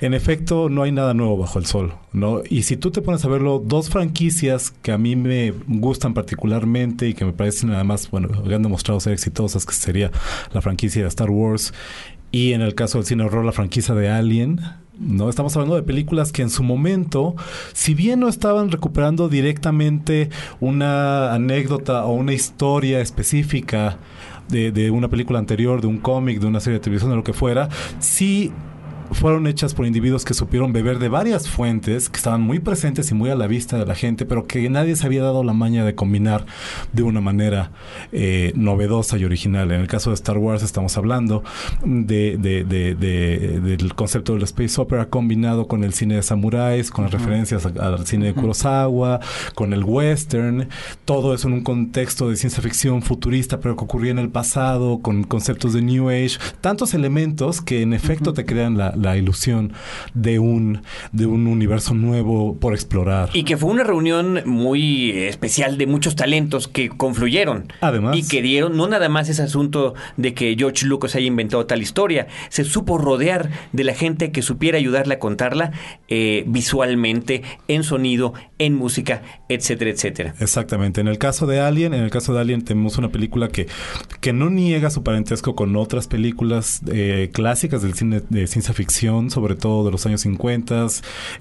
En 0.02 0.14
efecto, 0.14 0.70
no 0.70 0.84
hay 0.84 0.92
nada 0.92 1.14
nuevo 1.14 1.38
bajo 1.38 1.58
el 1.60 1.66
sol, 1.66 1.94
¿no? 2.12 2.42
Y 2.50 2.64
si 2.64 2.76
tú 2.78 2.92
te 2.92 3.02
pones 3.02 3.24
a 3.26 3.30
verlo, 3.30 3.64
dos 3.66 3.90
franquicias 3.90 4.72
que 4.72 4.92
a 4.92 4.98
mí 4.98 5.16
me 5.16 5.52
gustan 5.68 6.14
particularmente 6.14 7.08
y 7.08 7.14
que 7.14 7.26
me 7.26 7.34
parecen 7.34 7.72
además, 7.72 8.10
bueno, 8.12 8.30
que 8.44 8.54
han 8.54 8.62
demostrado 8.64 9.00
ser 9.00 9.14
exitosas, 9.14 9.66
que 9.66 9.74
sería 9.74 10.12
la 10.54 10.62
franquicia 10.62 11.02
de 11.02 11.08
Star 11.08 11.30
Wars 11.30 11.74
y 12.32 12.54
en 12.54 12.62
el 12.62 12.76
caso 12.76 12.98
del 12.98 13.06
cine 13.06 13.24
horror, 13.24 13.46
la 13.46 13.52
franquicia 13.52 13.94
de 13.96 14.10
Alien, 14.10 14.60
No 15.06 15.30
estamos 15.30 15.56
hablando 15.56 15.76
de 15.76 15.84
películas 15.84 16.32
que 16.32 16.42
en 16.42 16.50
su 16.50 16.64
momento, 16.64 17.36
si 17.74 17.94
bien 17.94 18.20
no 18.22 18.30
estaban 18.30 18.72
recuperando 18.72 19.30
directamente 19.30 20.30
una 20.60 21.34
anécdota 21.34 22.06
o 22.06 22.14
una 22.14 22.34
historia 22.34 23.02
específica 23.02 23.98
de, 24.48 24.72
de 24.72 24.92
una 24.92 25.10
película 25.10 25.40
anterior, 25.40 25.82
de 25.82 25.88
un 25.88 25.98
cómic, 25.98 26.40
de 26.40 26.48
una 26.48 26.60
serie 26.60 26.80
de 26.80 26.84
televisión, 26.84 27.12
de 27.12 27.18
lo 27.18 27.24
que 27.24 27.34
fuera, 27.34 27.70
sí 28.00 28.52
fueron 29.14 29.48
hechas 29.48 29.74
por 29.74 29.86
individuos 29.86 30.26
que 30.26 30.34
supieron 30.34 30.74
beber 30.74 31.00
de 31.00 31.10
varias 31.10 31.48
fuentes, 31.50 32.10
que 32.10 32.18
estaban 32.18 32.42
muy 32.42 32.60
presentes 32.60 33.12
y 33.12 33.14
muy 33.14 33.30
a 33.30 33.36
la 33.36 33.48
vista 33.48 33.78
de 33.78 33.86
la 33.86 33.96
gente, 33.96 34.26
pero 34.26 34.46
que 34.48 34.70
nadie 34.70 34.96
se 34.96 35.06
había 35.06 35.24
dado 35.24 35.44
la 35.44 35.54
maña 35.54 35.86
de 35.86 35.96
combinar 35.96 36.46
de 36.92 37.04
una 37.04 37.22
manera 37.22 37.72
eh, 38.12 38.52
novedosa 38.56 39.18
y 39.18 39.26
original. 39.26 39.72
En 39.72 39.82
el 39.82 39.88
caso 39.88 40.10
de 40.10 40.16
Star 40.16 40.38
Wars 40.38 40.64
estamos 40.64 40.98
hablando 40.98 41.44
de, 41.84 42.38
de- 42.38 42.64
de- 42.64 42.96
de- 42.96 43.60
del 43.60 43.96
concepto 43.96 44.34
del 44.34 44.44
space 44.44 44.80
opera 44.82 45.10
combinado 45.10 45.68
con 45.68 45.84
el 45.84 45.94
cine 45.94 46.16
de 46.16 46.24
samuráis, 46.24 46.92
con 46.92 47.06
las 47.06 47.14
referencias 47.14 47.66
al 47.66 48.06
cine 48.08 48.28
de 48.28 48.34
Kurosawa, 48.34 49.20
con 49.56 49.74
el 49.74 49.84
western, 49.84 50.68
todo 51.06 51.34
eso 51.34 51.48
en 51.48 51.54
un 51.56 51.62
contexto 51.64 52.30
de 52.30 52.36
ciencia 52.36 52.62
ficción 52.64 53.02
futurista, 53.02 53.60
pero 53.60 53.76
que 53.76 53.84
ocurría 53.84 54.12
en 54.12 54.20
el 54.20 54.30
pasado, 54.30 55.00
con 55.02 55.24
conceptos 55.24 55.74
de 55.74 55.82
New 55.82 56.10
Age, 56.10 56.38
tantos 56.62 56.94
elementos 56.94 57.62
que 57.62 57.82
en 57.82 57.94
efecto 57.94 58.34
te 58.34 58.46
crean 58.46 58.78
la, 58.78 58.94
la 59.04 59.18
ilusión 59.18 59.74
de 60.14 60.40
un, 60.40 60.82
de 61.12 61.26
un 61.26 61.48
universo 61.48 61.94
nuevo 61.94 62.58
por 62.58 62.74
explorar. 62.74 63.30
Y 63.34 63.44
que 63.44 63.58
fue 63.58 63.70
una 63.70 63.84
reunión 63.84 64.42
muy 64.46 65.12
especial 65.12 65.78
de 65.78 65.88
muchos 65.88 66.16
talentos 66.16 66.68
que 66.68 66.90
confluyeron. 66.90 67.72
Además. 67.82 68.18
Y 68.18 68.28
que 68.28 68.42
dieron, 68.42 68.76
no 68.76 68.88
nada 68.88 69.10
más 69.10 69.30
ese 69.30 69.44
asunto 69.44 69.94
de 70.18 70.34
que 70.34 70.56
George 70.58 70.86
Lucas 70.86 71.16
haya 71.16 71.28
inventado 71.28 71.66
tal 71.66 71.82
historia, 71.82 72.28
se 72.50 72.64
supo 72.64 72.98
rodear 72.98 73.50
de 73.72 73.84
la 73.84 73.94
gente 73.94 74.32
que 74.32 74.42
supiera 74.42 74.78
ayudarle 74.78 75.16
a 75.16 75.20
contarla 75.20 75.72
eh, 76.08 76.44
visualmente, 76.48 77.44
en 77.68 77.84
sonido, 77.84 78.34
en 78.60 78.74
música, 78.76 79.22
etcétera, 79.50 79.92
etcétera. 79.92 80.34
Exactamente. 80.40 81.02
En 81.02 81.08
el 81.08 81.18
caso 81.18 81.46
de 81.46 81.60
Alien, 81.60 81.94
en 81.94 82.04
el 82.04 82.10
caso 82.10 82.34
de 82.34 82.42
Alien 82.42 82.64
tenemos 82.64 82.98
una 82.98 83.10
película 83.10 83.50
que, 83.50 83.68
que 84.22 84.34
no 84.34 84.50
niega 84.50 84.90
su 84.90 85.04
parentesco 85.04 85.56
con 85.56 85.76
otras 85.76 86.08
películas 86.08 86.82
eh, 86.92 87.30
clásicas 87.34 87.82
del 87.82 87.94
cine 87.94 88.22
de 88.30 88.48
ciencia 88.48 88.74
ficción, 88.74 88.93
sobre 89.30 89.56
todo 89.56 89.86
de 89.86 89.92
los 89.92 90.06
años 90.06 90.22
50. 90.22 90.86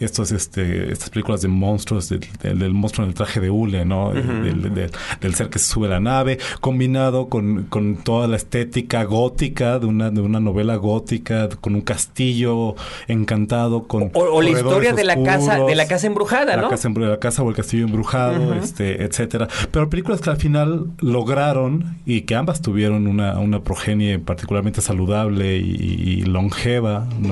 Estos, 0.00 0.32
este, 0.32 0.92
estas 0.92 1.10
películas 1.10 1.42
de 1.42 1.48
monstruos, 1.48 2.08
del, 2.08 2.20
del- 2.42 2.58
del 2.58 2.72
monstruo 2.74 3.04
en 3.04 3.10
el 3.10 3.14
traje 3.14 3.40
de 3.40 3.50
hule, 3.50 3.84
¿no? 3.84 4.12
del, 4.12 4.62
del- 4.74 4.90
del 5.20 5.34
ser 5.34 5.48
que 5.50 5.58
se 5.58 5.66
sube 5.72 5.86
a 5.86 5.90
la 5.90 6.00
nave, 6.00 6.38
combinado 6.60 7.28
con, 7.28 7.64
con 7.64 7.96
toda 7.96 8.26
la 8.28 8.36
estética 8.36 9.04
gótica 9.04 9.78
de 9.78 9.86
una, 9.86 10.10
de 10.10 10.20
una 10.20 10.40
novela 10.40 10.76
gótica, 10.76 11.48
con 11.60 11.74
un 11.74 11.80
castillo 11.82 12.74
encantado, 13.08 13.84
con 13.86 14.04
O, 14.14 14.20
o 14.20 14.42
la 14.42 14.50
historia 14.50 14.92
de 14.92 15.04
la 15.04 15.22
casa, 15.22 15.58
de 15.64 15.74
la 15.74 15.86
casa 15.86 16.06
embrujada, 16.06 16.56
la 16.56 16.62
¿no? 16.62 16.68
casa, 16.70 16.88
embru- 16.88 17.08
la 17.08 17.18
casa 17.18 17.42
o 17.42 17.48
el 17.48 17.54
castillo 17.56 17.84
embrujado, 17.84 18.54
este, 18.54 19.02
etcétera. 19.04 19.48
Pero 19.70 19.88
películas 19.90 20.20
que 20.20 20.30
al 20.30 20.36
final 20.36 20.86
lograron 21.00 21.96
y 22.06 22.22
que 22.22 22.34
ambas 22.34 22.60
tuvieron 22.62 23.06
una, 23.06 23.38
una 23.38 23.60
progenie 23.62 24.18
particularmente 24.18 24.80
saludable 24.80 25.56
y, 25.58 25.70
y 25.72 26.22
longeva, 26.22 27.06
¿no? 27.20 27.31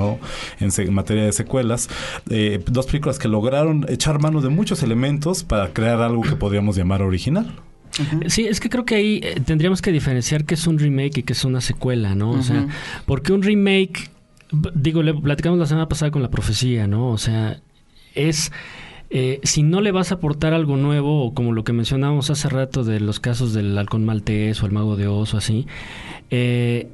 En, 0.61 0.93
materia 0.93 1.25
de 1.25 1.33
secuelas. 1.33 1.89
Eh, 2.29 2.63
dos 2.67 2.87
películas 2.87 3.19
que 3.19 3.29
lograron 3.29 3.87
echar 3.89 4.21
mano 4.21 4.41
de 4.41 4.49
muchos 4.49 4.83
elementos 4.83 5.45
para 5.45 5.73
crear 5.73 6.01
algo 6.01 6.23
que 6.23 6.37
podríamos 6.37 6.77
llamar 6.77 7.03
original. 7.03 7.55
Sí, 8.29 8.47
es 8.47 8.61
que 8.61 8.69
creo 8.69 8.85
que 8.85 8.95
ahí 8.95 9.21
eh, 9.23 9.41
tendríamos 9.45 9.83
que 9.83 9.93
diferenciar 9.93 10.45
qué 10.45 10.55
es 10.55 10.67
un 10.67 10.79
remake 10.79 11.19
y 11.19 11.23
qué 11.23 11.33
es 11.33 11.45
una 11.45 11.61
secuela, 11.61 12.15
¿no? 12.15 12.31
O 12.31 12.43
sea, 12.43 12.69
porque 13.05 13.33
un 13.33 13.43
remake, 13.43 14.11
digo, 14.75 15.03
le 15.03 15.13
platicamos 15.13 15.59
la 15.59 15.67
semana 15.67 15.89
pasada 15.89 16.11
con 16.11 16.23
la 16.23 16.31
profecía, 16.31 16.87
¿no? 16.87 17.09
O 17.11 17.19
sea, 17.19 17.61
es... 18.15 18.53
eh, 19.11 19.41
si 19.43 19.65
no 19.65 19.81
le 19.81 19.91
vas 19.91 20.13
a 20.13 20.17
aportar 20.17 20.55
algo 20.55 20.77
nuevo, 20.77 21.25
o 21.25 21.35
como 21.35 21.53
lo 21.53 21.65
que 21.65 21.73
mencionábamos 21.73 22.31
hace 22.31 22.49
rato 22.49 22.85
de 22.85 23.01
los 23.01 23.19
casos 23.19 23.53
del 23.53 23.77
halcón 23.77 24.05
maltés 24.05 24.63
o 24.63 24.67
el 24.67 24.73
mago 24.73 24.97
de 24.97 25.09
Oz 25.09 25.35
o 25.35 25.39
así, 25.39 25.67
eh, 26.31 26.89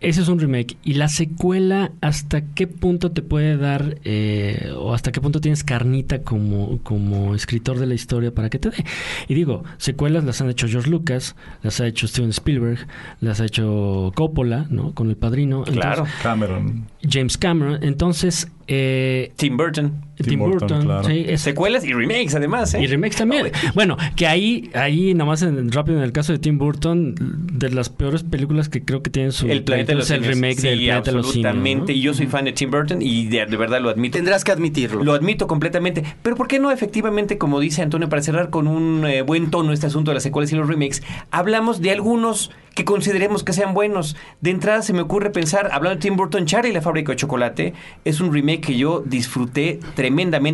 ese 0.00 0.22
es 0.22 0.28
un 0.28 0.38
remake. 0.38 0.76
Y 0.82 0.94
la 0.94 1.08
secuela, 1.08 1.92
¿hasta 2.00 2.42
qué 2.54 2.66
punto 2.66 3.12
te 3.12 3.22
puede 3.22 3.56
dar, 3.56 3.98
eh, 4.04 4.72
o 4.76 4.94
hasta 4.94 5.12
qué 5.12 5.20
punto 5.20 5.40
tienes 5.40 5.62
carnita 5.62 6.22
como, 6.22 6.78
como 6.82 7.34
escritor 7.34 7.78
de 7.78 7.86
la 7.86 7.94
historia 7.94 8.34
para 8.34 8.48
que 8.48 8.58
te 8.58 8.70
dé? 8.70 8.84
Y 9.28 9.34
digo, 9.34 9.62
secuelas 9.76 10.24
las 10.24 10.40
han 10.40 10.48
hecho 10.48 10.68
George 10.68 10.90
Lucas, 10.90 11.36
las 11.62 11.80
ha 11.80 11.86
hecho 11.86 12.08
Steven 12.08 12.30
Spielberg, 12.30 12.86
las 13.20 13.40
ha 13.40 13.44
hecho 13.44 14.12
Coppola, 14.14 14.66
¿no? 14.70 14.94
Con 14.94 15.10
El 15.10 15.16
Padrino. 15.16 15.64
Claro. 15.64 16.06
Cameron. 16.22 16.86
James 17.02 17.36
Cameron. 17.36 17.82
Entonces, 17.82 18.50
eh, 18.68 19.32
Tim 19.36 19.56
Burton. 19.56 20.09
Tim, 20.22 20.30
Tim 20.32 20.38
Burton, 20.40 20.58
Burton. 20.68 20.82
claro. 20.84 21.04
sí, 21.08 21.24
es- 21.26 21.40
Secuelas 21.40 21.84
y 21.84 21.92
remakes, 21.92 22.34
además, 22.34 22.74
¿eh? 22.74 22.82
y 22.82 22.86
remakes 22.86 23.16
también. 23.16 23.50
Bueno, 23.74 23.96
que 24.16 24.26
ahí, 24.26 24.70
ahí 24.74 25.14
nomás 25.14 25.42
en, 25.42 25.70
rápido 25.72 25.98
en 25.98 26.04
el 26.04 26.12
caso 26.12 26.32
de 26.32 26.38
Tim 26.38 26.58
Burton, 26.58 27.14
de 27.52 27.70
las 27.70 27.88
peores 27.88 28.22
películas 28.22 28.68
que 28.68 28.84
creo 28.84 29.02
que 29.02 29.10
tienen 29.10 29.32
su 29.32 29.48
El 29.48 29.64
planeta 29.64 29.92
de 29.92 29.98
los 29.98 30.10
es 30.10 30.18
el 30.18 30.24
remake 30.24 30.60
del 30.60 30.78
planeta 30.78 31.10
de 31.10 31.16
los 31.16 31.30
simios. 31.30 31.46
absolutamente. 31.46 31.92
¿no? 31.92 31.98
Y 31.98 32.02
yo 32.02 32.14
soy 32.14 32.26
fan 32.26 32.44
de 32.44 32.52
Tim 32.52 32.70
Burton 32.70 33.02
y 33.02 33.26
de, 33.26 33.46
de 33.46 33.56
verdad 33.56 33.80
lo 33.80 33.88
admito. 33.90 34.16
Tendrás 34.18 34.44
que 34.44 34.52
admitirlo. 34.52 35.02
Lo 35.04 35.12
admito 35.14 35.46
completamente. 35.46 36.04
Pero 36.22 36.36
¿por 36.36 36.48
qué 36.48 36.58
no 36.58 36.70
efectivamente, 36.70 37.38
como 37.38 37.60
dice 37.60 37.82
Antonio, 37.82 38.08
para 38.08 38.22
cerrar 38.22 38.50
con 38.50 38.66
un 38.66 39.04
eh, 39.06 39.22
buen 39.22 39.50
tono 39.50 39.72
este 39.72 39.86
asunto 39.86 40.10
de 40.10 40.14
las 40.14 40.22
secuelas 40.22 40.52
y 40.52 40.56
los 40.56 40.68
remakes, 40.68 41.02
hablamos 41.30 41.80
de 41.80 41.90
algunos 41.90 42.50
que 42.74 42.84
consideremos 42.84 43.42
que 43.44 43.52
sean 43.52 43.74
buenos? 43.74 44.16
De 44.40 44.50
entrada 44.50 44.82
se 44.82 44.92
me 44.92 45.00
ocurre 45.00 45.30
pensar, 45.30 45.68
hablando 45.72 45.96
de 45.96 46.00
Tim 46.02 46.16
Burton, 46.16 46.46
Charlie 46.46 46.70
y 46.70 46.74
la 46.74 46.82
fábrica 46.82 47.12
de 47.12 47.16
chocolate, 47.16 47.72
es 48.04 48.20
un 48.20 48.32
remake 48.32 48.60
que 48.60 48.76
yo 48.76 49.02
disfruté 49.04 49.78
tremendamente, 49.94 50.09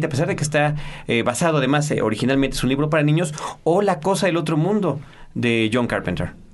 a 0.06 0.10
pesar 0.10 0.28
de 0.28 0.36
que 0.36 0.42
está 0.42 0.74
eh, 1.06 1.22
basado 1.22 1.58
además, 1.58 1.90
eh, 1.90 2.02
originalmente 2.02 2.56
es 2.56 2.62
un 2.62 2.68
libro 2.68 2.90
para 2.90 3.02
niños, 3.02 3.34
o 3.64 3.82
La 3.82 4.00
cosa 4.00 4.26
del 4.26 4.36
otro 4.36 4.56
mundo 4.56 5.00
de 5.34 5.70
John 5.72 5.86
Carpenter. 5.86 6.45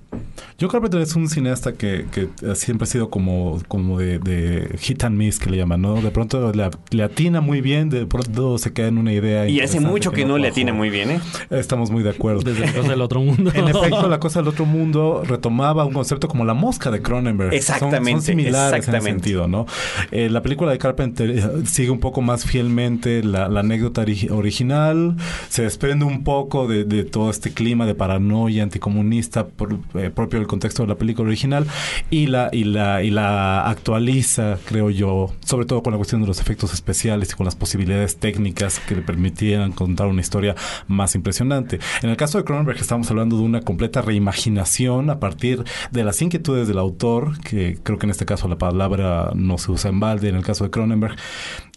John 0.61 0.69
Carpenter 0.71 1.01
es 1.01 1.17
un 1.17 1.29
cineasta 1.29 1.73
que, 1.73 2.07
que 2.13 2.29
siempre 2.55 2.85
ha 2.85 2.87
sido 2.87 3.11
como, 3.11 3.61
como 3.67 3.99
de, 3.99 4.19
de 4.21 4.77
hit 4.79 5.03
and 5.03 5.17
miss, 5.17 5.39
que 5.41 5.51
le 5.51 5.57
llaman, 5.57 5.81
¿no? 5.83 6.01
De 6.01 6.11
pronto 6.13 6.53
le, 6.53 6.71
le 6.91 7.03
atina 7.03 7.41
muy 7.41 7.61
bien, 7.61 7.89
de 7.89 8.07
pronto 8.07 8.59
se 8.59 8.73
queda 8.73 8.89
en 8.89 8.99
una 8.99 9.13
idea. 9.13 9.49
Y 9.49 9.61
hace 9.61 9.81
mucho 9.81 10.13
que 10.13 10.25
no 10.25 10.39
le 10.39 10.49
atina 10.49 10.73
muy 10.73 10.91
bien, 10.91 11.11
¿eh? 11.13 11.21
Estamos 11.51 11.91
muy 11.91 12.03
de 12.05 12.11
acuerdo. 12.11 12.43
Desde 12.43 12.61
la 12.67 12.73
cosa 12.73 12.91
del 12.91 13.01
otro 13.01 13.21
mundo. 13.21 13.51
En 13.63 13.69
efecto, 13.69 14.09
la 14.09 14.21
cosa 14.21 14.39
del 14.41 14.49
otro 14.49 14.65
mundo 14.67 15.23
retomaba 15.27 15.85
un 15.85 15.93
concepto 15.93 16.29
como 16.29 16.45
la 16.45 16.55
mosca 16.55 16.91
de 16.91 17.03
Cronenberg. 17.03 17.53
Exactamente, 17.55 18.11
Son, 18.13 18.23
similares 18.23 18.79
exactamente. 18.79 18.97
en 19.11 19.17
ese 19.17 19.23
sentido, 19.25 19.49
¿no? 19.49 19.67
Eh, 20.11 20.29
la 20.31 20.43
película 20.43 20.71
de 20.71 20.79
Carpenter 20.79 21.31
eh, 21.31 21.43
sigue 21.65 21.91
un 21.91 21.99
poco 22.01 22.23
más 22.23 22.45
fielmente 22.45 23.25
la, 23.25 23.49
la 23.49 23.61
anécdota 23.61 24.03
ori- 24.05 24.31
original, 24.31 25.17
se 25.49 25.63
desprende 25.63 26.05
un 26.05 26.23
poco 26.25 26.69
de, 26.69 26.85
de 26.85 27.05
todo 27.05 27.31
este 27.31 27.53
clima 27.53 27.85
de 27.87 27.95
paranoia 27.95 28.63
anticomunista 28.63 29.47
por- 29.47 29.79
eh, 30.07 30.11
propio 30.11 30.39
del 30.39 30.49
contexto 30.49 30.83
de 30.83 30.89
la 30.89 30.97
película 30.97 31.29
original 31.29 31.67
y 32.11 32.27
la, 32.27 32.49
y 32.53 32.65
la, 32.65 33.03
y 33.03 33.11
la 33.11 33.69
actualiza, 33.69 34.59
creo 34.65 34.91
yo, 34.91 35.33
sobre 35.45 35.67
todo 35.67 35.83
con 35.83 35.93
la 35.93 35.97
cuestión 35.97 36.21
de 36.21 36.27
los 36.27 36.41
efectos 36.41 36.73
especiales 36.75 37.33
y 37.33 37.35
con 37.35 37.45
las 37.45 37.57
posibilidades 37.57 38.17
técnicas 38.17 38.81
que 38.81 38.97
le 38.97 39.03
permitieran 39.03 39.73
contar 39.73 40.07
una 40.07 40.21
historia 40.21 40.55
más 40.87 41.15
impresionante. 41.15 41.79
En 42.03 42.11
el 42.11 42.17
caso 42.17 42.39
de 42.39 42.45
Cronenberg 42.45 42.79
estamos 42.79 43.11
hablando 43.11 43.37
de 43.37 43.43
una 43.43 43.61
completa 43.61 44.03
reimaginación 44.03 45.11
a 45.11 45.21
partir 45.21 45.65
de 45.91 46.05
las 46.05 46.21
inquietudes 46.23 46.69
del 46.69 46.79
autor, 46.79 47.39
que 47.41 47.79
creo 47.83 47.99
que 47.99 48.07
en 48.07 48.11
este 48.11 48.27
caso 48.27 48.49
la 48.49 48.59
palabra 48.59 49.31
no 49.35 49.59
se 49.59 49.73
usa 49.73 49.91
en 49.91 50.01
balde, 50.01 50.29
en 50.29 50.37
el 50.37 50.45
caso 50.45 50.65
de 50.65 50.71
Cronenberg, 50.71 51.17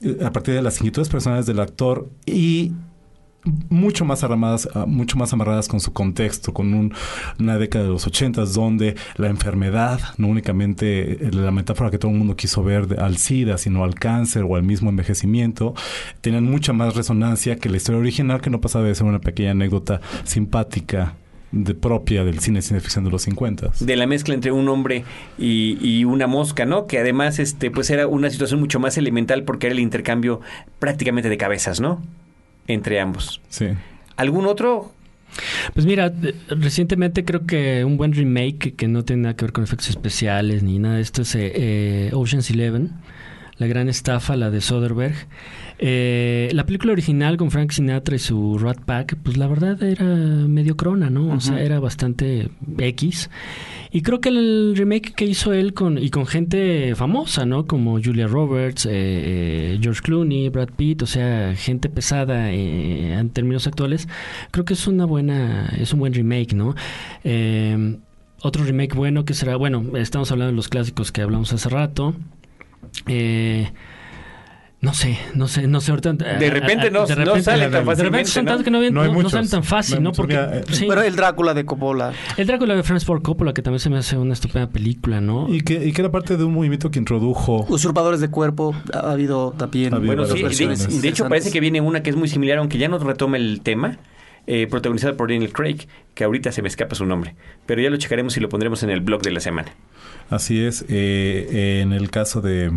eh, 0.02 0.18
a 0.24 0.32
partir 0.32 0.54
de 0.54 0.62
las 0.62 0.78
inquietudes 0.78 1.10
personales 1.10 1.46
del 1.46 1.60
actor 1.60 2.10
y 2.26 2.74
mucho 3.70 4.06
más 4.06 4.24
amarradas, 4.24 4.68
ah, 4.74 4.86
mucho 4.88 5.18
más 5.18 5.32
amarradas 5.34 5.68
con 5.68 5.80
su 5.80 5.94
contexto, 5.94 6.54
con 6.54 6.74
un- 6.74 6.94
una 7.40 7.58
década 7.58 7.86
de 7.86 7.92
los 7.92 8.06
ochentas 8.08 8.54
donde 8.54 8.96
la 9.18 9.28
enfermedad, 9.28 10.00
no 10.18 10.28
únicamente 10.28 11.26
eh, 11.28 11.32
la 11.32 11.52
metáfora 11.52 11.92
que 11.92 11.98
todo 11.98 12.12
el 12.12 12.18
mundo 12.18 12.36
quiso 12.36 12.64
ver 12.64 13.00
al 13.00 13.18
SIDA, 13.18 13.58
sino 13.58 13.84
al 13.84 13.96
cáncer 13.96 14.44
o 14.48 14.56
al 14.56 14.64
mismo 14.64 14.90
envejecimiento, 14.90 15.74
tenían 16.22 16.44
mucha 16.46 16.74
más 16.74 16.96
resonancia 16.96 17.56
que 17.58 17.70
la 17.70 17.78
historia 17.78 18.00
original, 18.00 18.42
que 18.42 18.50
no 18.50 18.62
pasaba 18.62 18.86
de 18.86 18.96
ser 18.96 19.06
una 19.06 19.20
pequeña 19.20 19.52
anécdota 19.52 20.02
simpática 20.24 21.14
de 21.52 21.74
propia 21.74 22.26
del 22.26 22.40
cine 22.40 22.58
de 22.58 22.62
ciencia 22.64 22.82
ficción 22.82 23.06
de 23.06 23.12
los 23.12 23.22
50. 23.22 23.72
de 23.80 23.96
la 23.96 24.08
mezcla 24.08 24.34
entre 24.34 24.52
un 24.52 24.68
hombre 24.68 25.06
y, 25.38 25.78
y 25.82 26.04
una 26.04 26.28
mosca, 26.28 26.66
¿no? 26.66 26.86
Que 26.86 27.00
además, 27.00 27.40
este, 27.40 27.72
pues 27.72 27.90
era 27.92 28.08
una 28.08 28.30
situación 28.30 28.60
mucho 28.60 28.80
más 28.80 28.98
elemental 28.98 29.44
porque 29.44 29.68
era 29.68 29.74
el 29.74 29.80
intercambio 29.80 30.42
prácticamente 30.80 31.30
de 31.30 31.38
cabezas, 31.38 31.80
¿no? 31.80 32.02
Entre 32.68 33.00
ambos. 33.00 33.42
Sí. 33.50 33.68
¿Algún 34.16 34.46
otro? 34.46 34.92
Pues 35.74 35.86
mira, 35.86 36.14
recientemente 36.48 37.26
creo 37.26 37.46
que 37.46 37.84
un 37.84 37.98
buen 37.98 38.14
remake 38.14 38.76
que 38.76 38.88
no 38.88 39.04
tiene 39.04 39.24
nada 39.24 39.36
que 39.36 39.46
ver 39.46 39.52
con 39.52 39.64
efectos 39.64 39.90
especiales 39.90 40.64
ni 40.64 40.80
nada 40.80 40.96
de 40.96 41.02
esto 41.02 41.24
es 41.24 41.36
eh, 41.36 41.52
eh, 41.56 42.12
Ocean's 42.14 42.50
Eleven, 42.50 42.94
la 43.58 43.68
gran 43.68 43.90
estafa, 43.90 44.36
la 44.36 44.50
de 44.50 44.62
Soderbergh. 44.62 45.16
Eh, 45.78 46.50
la 46.54 46.66
película 46.66 46.94
original 46.94 47.36
con 47.36 47.52
Frank 47.52 47.72
Sinatra 47.72 48.16
y 48.16 48.20
su 48.20 48.58
Rat 48.58 48.80
Pack, 48.80 49.18
pues 49.24 49.36
la 49.36 49.48
verdad 49.48 49.82
era 49.84 50.06
medio 50.06 50.78
crona, 50.78 51.10
¿no? 51.10 51.34
O 51.34 51.40
sea, 51.42 51.62
era 51.62 51.80
bastante 51.80 52.50
X. 52.78 53.30
Y 53.96 54.02
creo 54.02 54.20
que 54.20 54.28
el 54.28 54.74
remake 54.76 55.14
que 55.14 55.24
hizo 55.24 55.54
él 55.54 55.74
con 55.74 55.98
y 55.98 56.10
con 56.10 56.28
gente 56.28 56.94
famosa, 56.96 57.46
¿no? 57.46 57.66
Como 57.66 57.98
Julia 58.04 58.28
Roberts, 58.28 58.86
eh, 58.86 58.92
eh, 58.92 59.80
George 59.82 60.02
Clooney, 60.02 60.50
Brad 60.50 60.68
Pitt, 60.76 61.04
o 61.04 61.06
sea, 61.06 61.56
gente 61.56 61.88
pesada 61.88 62.52
eh, 62.52 63.14
en 63.14 63.30
términos 63.30 63.68
actuales, 63.68 64.10
creo 64.52 64.66
que 64.66 64.74
es 64.74 64.86
una 64.88 65.06
buena, 65.06 65.74
es 65.80 65.94
un 65.94 66.00
buen 66.00 66.14
remake, 66.14 66.54
¿no? 66.54 66.76
Eh, 67.24 67.98
otro 68.42 68.66
remake 68.66 68.94
bueno 68.96 69.24
que 69.24 69.34
será, 69.34 69.56
bueno, 69.56 69.96
estamos 69.96 70.30
hablando 70.30 70.52
de 70.52 70.58
los 70.58 70.68
clásicos 70.68 71.14
que 71.14 71.22
hablamos 71.22 71.54
hace 71.54 71.70
rato. 71.70 72.16
Eh, 73.08 73.72
no 74.86 74.94
sé, 74.94 75.18
no 75.34 75.48
sé, 75.48 75.68
no 75.68 75.82
sé 75.82 75.92
ahorita. 75.92 76.14
De 76.14 76.50
repente 76.52 76.92
no- 76.92 77.02
no 77.02 77.42
sale 77.42 77.70
tan 77.70 77.86
De 77.86 78.04
repente 78.04 78.26
son 78.30 78.46
¿no? 78.46 78.52
tantos 78.52 78.64
que 78.66 78.72
no, 78.72 78.78
No 78.80 78.84
hay 78.86 78.92
no- 78.92 79.04
no 79.06 79.14
muchos. 79.14 79.32
salen 79.32 79.50
tan 79.50 79.64
fácil, 79.64 80.02
No. 80.04 80.12
Porque 80.12 80.36
eh, 80.36 80.62
sí. 80.70 80.86
Pero 80.88 81.02
el 81.02 81.16
Drácula 81.16 81.54
de 81.54 81.66
Coppola. 81.66 82.14
el 82.38 82.46
Drácula 82.48 82.76
de 82.76 82.84
Francis 82.84 83.06
Ford 83.08 83.22
Coppola, 83.24 83.54
que 83.54 83.62
también 83.62 83.80
se 83.80 83.90
me 83.90 83.98
hace 83.98 84.18
una 84.18 84.34
estupenda 84.34 84.70
película, 84.70 85.20
¿no? 85.22 85.52
Y 85.54 85.62
que, 85.62 85.84
y 85.86 85.92
que 85.92 86.02
era 86.02 86.12
parte 86.12 86.38
de 86.38 86.44
un 86.44 86.54
movimiento 86.54 86.92
que 86.92 87.00
introdujo. 87.00 87.66
Usurpadores 87.68 88.20
de 88.22 88.30
cuerpo, 88.30 88.76
ha 88.94 89.12
habido 89.12 89.52
también. 89.58 89.94
Ha 89.94 89.98
habido 89.98 90.16
Bueno, 90.16 90.26
sí, 90.52 90.66
de, 90.66 90.76
de 91.02 91.08
hecho 91.10 91.28
parece 91.28 91.52
que 91.52 91.60
viene 91.60 91.82
una 91.82 92.04
que 92.04 92.12
es 92.12 92.16
muy 92.16 92.28
similar, 92.28 92.60
aunque 92.60 92.78
ya 92.78 92.88
no 92.88 93.00
retome 93.00 93.38
el 93.40 93.62
tema, 93.62 93.98
eh, 94.48 94.68
protagonizada 94.70 95.18
por 95.18 95.30
Daniel 95.32 95.52
Craig, 95.52 95.88
que 96.14 96.24
ahorita 96.24 96.52
se 96.52 96.62
me 96.62 96.68
escapa 96.68 96.94
su 96.96 97.06
nombre, 97.08 97.36
pero 97.66 97.82
ya 97.82 97.90
lo 97.90 97.98
checaremos 97.98 98.38
y 98.38 98.40
lo 98.40 98.50
pondremos 98.50 98.84
en 98.84 98.92
el 98.92 99.02
blog 99.02 99.24
de 99.24 99.32
la 99.32 99.40
semana. 99.40 99.72
Así 100.30 100.64
es. 100.64 100.86
eh, 100.90 101.80
en 101.82 101.92
el 101.94 102.12
caso 102.12 102.42
de. 102.42 102.72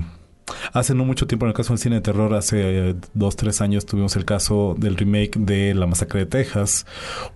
Hace 0.73 0.95
no 0.95 1.05
mucho 1.05 1.27
tiempo, 1.27 1.47
en 1.47 1.51
el 1.51 1.57
caso 1.57 1.73
del 1.73 1.79
cine 1.79 1.97
de 1.97 2.03
terror, 2.03 2.35
hace 2.35 2.91
eh, 2.91 2.95
dos, 3.15 3.37
tres 3.37 3.61
años, 3.61 3.87
tuvimos 3.87 4.17
el 4.17 4.25
caso 4.25 4.75
del 4.79 4.97
remake 4.97 5.39
de 5.39 5.75
La 5.75 5.87
Masacre 5.87 6.21
de 6.21 6.27
Texas. 6.27 6.87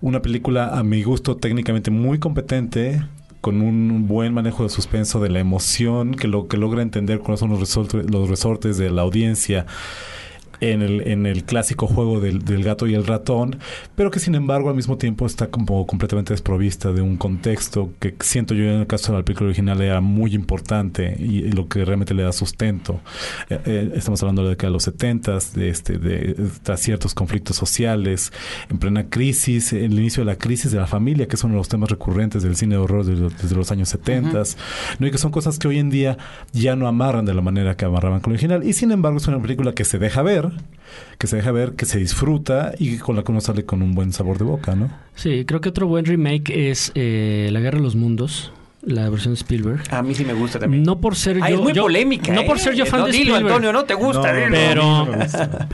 Una 0.00 0.22
película, 0.22 0.78
a 0.78 0.82
mi 0.82 1.02
gusto, 1.02 1.36
técnicamente 1.36 1.90
muy 1.90 2.18
competente, 2.18 3.02
con 3.40 3.60
un 3.60 4.06
buen 4.06 4.32
manejo 4.32 4.62
de 4.62 4.68
suspenso 4.68 5.20
de 5.20 5.28
la 5.28 5.40
emoción, 5.40 6.14
que, 6.14 6.28
lo, 6.28 6.46
que 6.46 6.56
logra 6.56 6.80
entender 6.80 7.18
cuáles 7.18 7.40
son 7.40 7.50
los, 7.50 7.60
resortes, 7.60 8.08
los 8.10 8.28
resortes 8.28 8.78
de 8.78 8.90
la 8.90 9.02
audiencia 9.02 9.66
en 10.62 10.82
el, 10.82 11.06
en 11.08 11.26
el 11.26 11.44
clásico 11.44 11.86
juego 11.86 12.20
del, 12.20 12.44
del 12.44 12.62
gato 12.64 12.86
y 12.86 12.94
el 12.94 13.06
ratón, 13.06 13.58
pero 13.96 14.10
que 14.10 14.20
sin 14.20 14.34
embargo 14.34 14.68
al 14.70 14.76
mismo 14.76 14.96
tiempo 14.98 15.26
está 15.26 15.48
como 15.48 15.86
completamente 15.86 16.32
desprovista 16.32 16.92
de 16.92 17.02
un 17.02 17.16
contexto 17.16 17.90
que 18.00 18.14
siento 18.20 18.54
yo 18.54 18.64
en 18.64 18.80
el 18.80 18.86
caso 18.86 19.12
de 19.12 19.18
la 19.18 19.24
película 19.24 19.48
original 19.48 19.80
era 19.80 20.00
muy 20.00 20.34
importante 20.34 21.16
y, 21.18 21.38
y 21.40 21.52
lo 21.52 21.68
que 21.68 21.84
realmente 21.84 22.14
le 22.14 22.22
da 22.22 22.32
sustento. 22.32 23.00
Eh, 23.50 23.58
eh, 23.66 23.92
estamos 23.96 24.22
hablando 24.22 24.42
de 24.42 24.46
la 24.46 24.50
década 24.50 24.68
de 24.68 24.72
los 24.74 24.82
70 24.84 25.38
de, 25.54 25.68
este, 25.68 25.98
de, 25.98 26.36
tras 26.62 26.80
ciertos 26.80 27.14
conflictos 27.14 27.56
sociales, 27.56 28.32
en 28.70 28.78
plena 28.78 29.08
crisis, 29.08 29.72
el 29.72 29.92
inicio 29.98 30.22
de 30.24 30.26
la 30.32 30.36
crisis 30.38 30.70
de 30.72 30.78
la 30.78 30.86
familia, 30.86 31.26
que 31.26 31.36
es 31.36 31.44
uno 31.44 31.54
de 31.54 31.58
los 31.58 31.68
temas 31.68 31.90
recurrentes 31.90 32.42
del 32.42 32.56
cine 32.56 32.76
de 32.76 32.80
horror 32.82 33.04
desde, 33.04 33.20
los- 33.20 33.36
desde 33.42 33.56
los 33.56 33.70
años 33.72 33.88
70 33.88 34.42
¿no? 34.98 35.06
y 35.06 35.10
que 35.10 35.18
son 35.18 35.30
cosas 35.32 35.58
que 35.58 35.68
hoy 35.68 35.78
en 35.78 35.90
día 35.90 36.16
ya 36.52 36.76
no 36.76 36.86
amarran 36.86 37.24
de 37.24 37.34
la 37.34 37.40
manera 37.42 37.76
que 37.76 37.84
amarraban 37.84 38.20
con 38.20 38.32
el 38.32 38.36
original. 38.36 38.62
Y 38.64 38.72
sin 38.74 38.90
embargo 38.92 39.18
es 39.18 39.26
una 39.26 39.40
película 39.40 39.72
que 39.74 39.84
se 39.84 39.98
deja 39.98 40.22
ver, 40.22 40.51
que 41.18 41.26
se 41.26 41.36
deja 41.36 41.52
ver, 41.52 41.72
que 41.72 41.86
se 41.86 41.98
disfruta 41.98 42.72
y 42.78 42.98
con 42.98 43.16
la 43.16 43.22
que 43.22 43.30
uno 43.32 43.40
sale 43.40 43.64
con 43.64 43.80
un 43.82 43.94
buen 43.94 44.12
sabor 44.12 44.38
de 44.38 44.44
boca, 44.44 44.74
¿no? 44.74 44.90
Sí, 45.14 45.44
creo 45.46 45.60
que 45.60 45.68
otro 45.68 45.86
buen 45.86 46.04
remake 46.04 46.70
es 46.70 46.92
eh, 46.94 47.48
La 47.52 47.60
Guerra 47.60 47.78
de 47.78 47.84
los 47.84 47.94
Mundos, 47.94 48.52
la 48.84 49.08
versión 49.08 49.32
de 49.32 49.38
Spielberg. 49.38 49.82
A 49.94 50.02
mí 50.02 50.12
sí 50.12 50.24
me 50.24 50.32
gusta 50.32 50.58
también. 50.58 50.82
No 50.82 51.00
por 51.00 51.14
ser 51.14 51.38
Ah, 51.40 51.48
yo. 51.48 51.56
es 51.58 51.62
muy 51.62 51.72
yo- 51.72 51.82
polémica. 51.82 52.32
No 52.34 52.40
¿eh? 52.40 52.44
por 52.44 52.58
ser 52.58 52.74
yo 52.74 52.84
fan 52.84 53.00
no, 53.00 53.06
de 53.06 53.12
dilo, 53.12 53.34
Spielberg. 53.36 53.54
Antonio, 53.54 53.72
no 53.72 53.84
te 53.84 53.94
gusta. 53.94 54.32
No, 54.32 54.38
dilo. 54.40 54.50
Pero 54.50 54.82
no 55.06 55.18
gusta. 55.22 55.68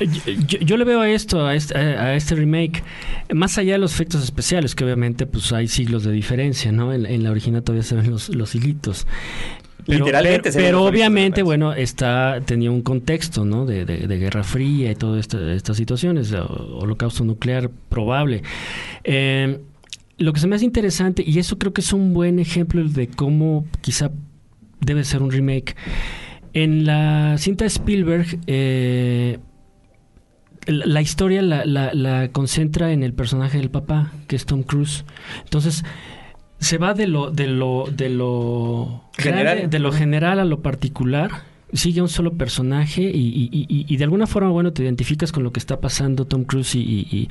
yo, 0.46 0.58
yo 0.58 0.76
le 0.76 0.84
veo 0.84 1.00
a 1.00 1.08
esto, 1.08 1.46
a 1.46 1.54
este, 1.54 1.74
a 1.78 2.14
este 2.14 2.34
remake, 2.34 2.82
más 3.32 3.56
allá 3.56 3.72
de 3.72 3.78
los 3.78 3.94
efectos 3.94 4.22
especiales, 4.22 4.74
que 4.74 4.84
obviamente 4.84 5.24
pues 5.24 5.50
hay 5.54 5.68
siglos 5.68 6.04
de 6.04 6.12
diferencia, 6.12 6.70
¿no? 6.70 6.92
En, 6.92 7.06
en 7.06 7.22
la 7.24 7.30
original 7.30 7.62
todavía 7.62 7.82
se 7.82 7.94
ven 7.96 8.10
los, 8.10 8.28
los 8.28 8.54
hilitos. 8.54 9.06
Pero, 9.88 10.04
Literalmente 10.04 10.42
pero, 10.42 10.52
se 10.52 10.58
pero 10.60 10.84
obviamente, 10.84 11.42
bueno, 11.42 11.72
está 11.72 12.40
tenía 12.44 12.70
un 12.70 12.82
contexto, 12.82 13.44
¿no? 13.46 13.64
De, 13.64 13.86
de- 13.86 14.06
de 14.06 14.18
Guerra 14.18 14.44
Fría 14.44 14.90
y 14.92 14.94
todas 14.94 15.20
esta- 15.20 15.52
estas 15.54 15.76
situaciones, 15.78 16.30
holocausto 16.32 17.24
nuclear 17.24 17.70
probable. 17.88 18.42
Eh, 19.04 19.58
lo 20.18 20.32
que 20.34 20.40
se 20.40 20.46
me 20.46 20.56
hace 20.56 20.66
interesante, 20.66 21.24
y 21.26 21.38
eso 21.38 21.58
creo 21.58 21.72
que 21.72 21.80
es 21.80 21.92
un 21.94 22.12
buen 22.12 22.38
ejemplo 22.38 22.84
de 22.86 23.08
cómo 23.08 23.64
quizá 23.80 24.10
debe 24.80 25.04
ser 25.04 25.22
un 25.22 25.30
remake. 25.30 25.74
En 26.52 26.84
la 26.84 27.36
cinta 27.38 27.64
de 27.64 27.68
Spielberg, 27.68 28.26
eh, 28.46 29.38
la, 30.66 30.84
la 30.86 31.00
historia 31.00 31.40
la, 31.40 31.64
la- 31.64 31.94
la 31.94 32.28
concentra 32.28 32.92
en 32.92 33.02
el 33.02 33.14
personaje 33.14 33.56
del 33.58 33.70
papá, 33.70 34.12
que 34.26 34.36
es 34.36 34.44
Tom 34.44 34.62
Cruise. 34.64 35.04
Entonces, 35.44 35.82
se 36.58 36.78
va 36.78 36.94
de 36.94 37.06
lo, 37.06 37.30
de 37.30 37.46
lo, 37.46 37.84
de 37.94 38.08
lo 38.08 39.04
General. 39.16 39.44
grande, 39.58 39.68
de 39.68 39.78
lo 39.78 39.92
general 39.92 40.40
a 40.40 40.44
lo 40.44 40.60
particular. 40.60 41.30
Sigue 41.72 42.00
un 42.00 42.08
solo 42.08 42.32
personaje 42.34 43.02
y, 43.02 43.08
y- 43.28 43.50
y- 43.52 43.86
y 43.86 43.96
de 43.98 44.04
alguna 44.04 44.26
forma, 44.26 44.48
bueno, 44.50 44.72
te 44.72 44.82
identificas 44.82 45.32
con 45.32 45.42
lo 45.44 45.52
que 45.52 45.60
está 45.60 45.80
pasando 45.80 46.24
Tom 46.24 46.44
Cruise 46.44 46.74
y, 46.74 47.28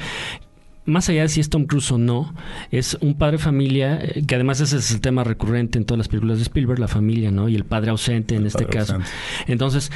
más 0.85 1.09
allá 1.09 1.23
de 1.23 1.27
si 1.29 1.41
es 1.41 1.49
Tom 1.49 1.65
Cruise 1.65 1.91
o 1.91 1.97
no, 1.97 2.33
es 2.71 2.97
un 3.01 3.15
padre 3.15 3.39
familia, 3.39 3.99
eh, 4.01 4.23
que 4.25 4.35
además 4.35 4.61
ese 4.61 4.77
es 4.77 4.91
el 4.91 5.01
tema 5.01 5.23
recurrente 5.25 5.77
en 5.77 5.85
todas 5.85 5.97
las 5.97 6.07
películas 6.07 6.37
de 6.37 6.43
Spielberg, 6.43 6.79
la 6.79 6.87
familia, 6.87 7.29
¿no? 7.31 7.49
Y 7.49 7.55
el 7.55 7.65
padre 7.65 7.89
ausente 7.89 8.35
en 8.35 8.45
este 8.45 8.65
caso. 8.67 8.93
ausente. 8.93 9.11
Entonces, 9.51 9.91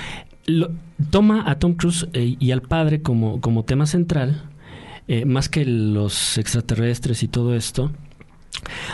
lo- 0.47 0.71
toma 1.11 1.49
a 1.49 1.59
Tom 1.59 1.75
Cruise 1.75 2.07
eh, 2.13 2.35
y 2.39 2.51
al 2.51 2.61
padre 2.63 3.01
como, 3.01 3.39
como 3.39 3.63
tema 3.63 3.85
central, 3.85 4.41
eh, 5.07 5.23
más 5.25 5.47
que 5.49 5.63
los 5.65 6.37
extraterrestres 6.39 7.21
y 7.23 7.27
todo 7.29 7.55
esto. 7.55 7.91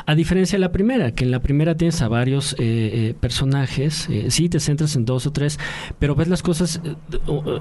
A 0.06 0.16
diferencia 0.16 0.58
de 0.58 0.62
la 0.62 0.72
primera, 0.72 1.12
que 1.12 1.24
en 1.24 1.32
la 1.32 1.40
primera 1.40 1.76
tienes 1.76 2.02
a 2.02 2.08
varios 2.08 2.54
eh, 2.54 2.58
eh, 2.60 3.16
personajes, 3.20 4.08
eh, 4.10 4.28
sí 4.30 4.50
te 4.50 4.60
centras 4.60 4.96
en 4.96 5.06
dos 5.06 5.26
o 5.26 5.32
tres, 5.32 5.60
pero 6.00 6.16
ves 6.16 6.28
las 6.28 6.42
cosas, 6.42 6.80
eh, 6.84 6.96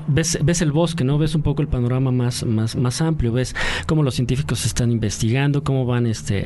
ves, 0.06 0.38
ves 0.42 0.62
el 0.62 0.72
bosque, 0.72 1.04
¿no? 1.04 1.18
Ves 1.18 1.34
un 1.34 1.42
poco 1.42 1.62
el 1.62 1.68
panorama 1.68 2.12
más, 2.12 2.44
más, 2.44 2.76
más 2.76 3.00
amplio, 3.00 3.32
ves 3.32 3.56
cómo 3.86 4.02
los 4.02 4.14
científicos 4.14 4.66
están 4.66 4.92
investigando, 4.92 5.64
cómo 5.64 5.86
van 5.86 6.06
este 6.06 6.44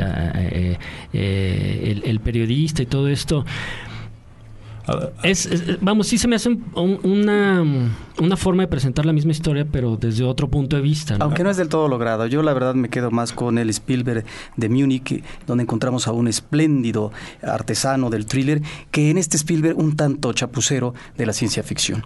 el 1.12 2.20
periodista 2.20 2.82
y 2.82 2.86
todo 2.86 3.08
esto. 3.08 3.44
Es, 5.22 5.46
es- 5.46 5.80
vamos, 5.80 6.06
sí 6.08 6.18
se 6.18 6.26
me 6.28 6.36
hace 6.36 6.48
un- 6.48 6.64
un- 6.74 7.00
una, 7.02 7.64
una 8.20 8.36
forma 8.36 8.62
de 8.62 8.68
presentar 8.68 9.06
la 9.06 9.12
misma 9.12 9.32
historia, 9.32 9.66
pero 9.70 9.96
desde 9.96 10.24
otro 10.24 10.48
punto 10.48 10.76
de 10.76 10.82
vista. 10.82 11.16
¿no? 11.18 11.24
Aunque 11.24 11.42
no 11.44 11.50
es 11.50 11.56
del 11.56 11.68
todo 11.68 11.88
logrado. 11.88 12.26
Yo 12.26 12.42
la 12.42 12.52
verdad 12.52 12.74
me 12.74 12.88
quedo 12.88 13.10
más 13.10 13.32
con 13.32 13.58
el 13.58 13.68
Spielberg 13.70 14.24
de 14.56 14.68
Múnich, 14.68 15.22
donde 15.46 15.62
encontramos 15.62 16.06
a 16.08 16.12
un 16.12 16.28
espléndido 16.28 17.12
artesano 17.42 18.10
del 18.10 18.26
thriller, 18.26 18.62
que 18.90 19.10
en 19.10 19.18
este 19.18 19.36
Spielberg 19.36 19.78
un 19.78 19.96
tanto 19.96 20.32
chapucero 20.32 20.94
de 21.16 21.26
la 21.26 21.32
ciencia 21.32 21.62
ficción. 21.62 22.04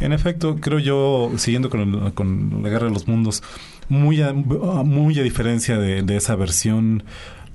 En 0.00 0.12
efecto, 0.12 0.56
creo 0.60 0.78
yo, 0.78 1.30
siguiendo 1.36 1.68
con, 1.70 1.80
el- 1.80 2.12
con 2.14 2.62
la 2.62 2.68
Guerra 2.70 2.86
de 2.86 2.92
los 2.94 3.06
Mundos, 3.06 3.42
muy 3.88 4.22
a, 4.22 4.32
muy 4.32 5.18
a 5.18 5.22
diferencia 5.22 5.78
de, 5.78 6.02
de 6.02 6.16
esa 6.16 6.36
versión 6.36 7.02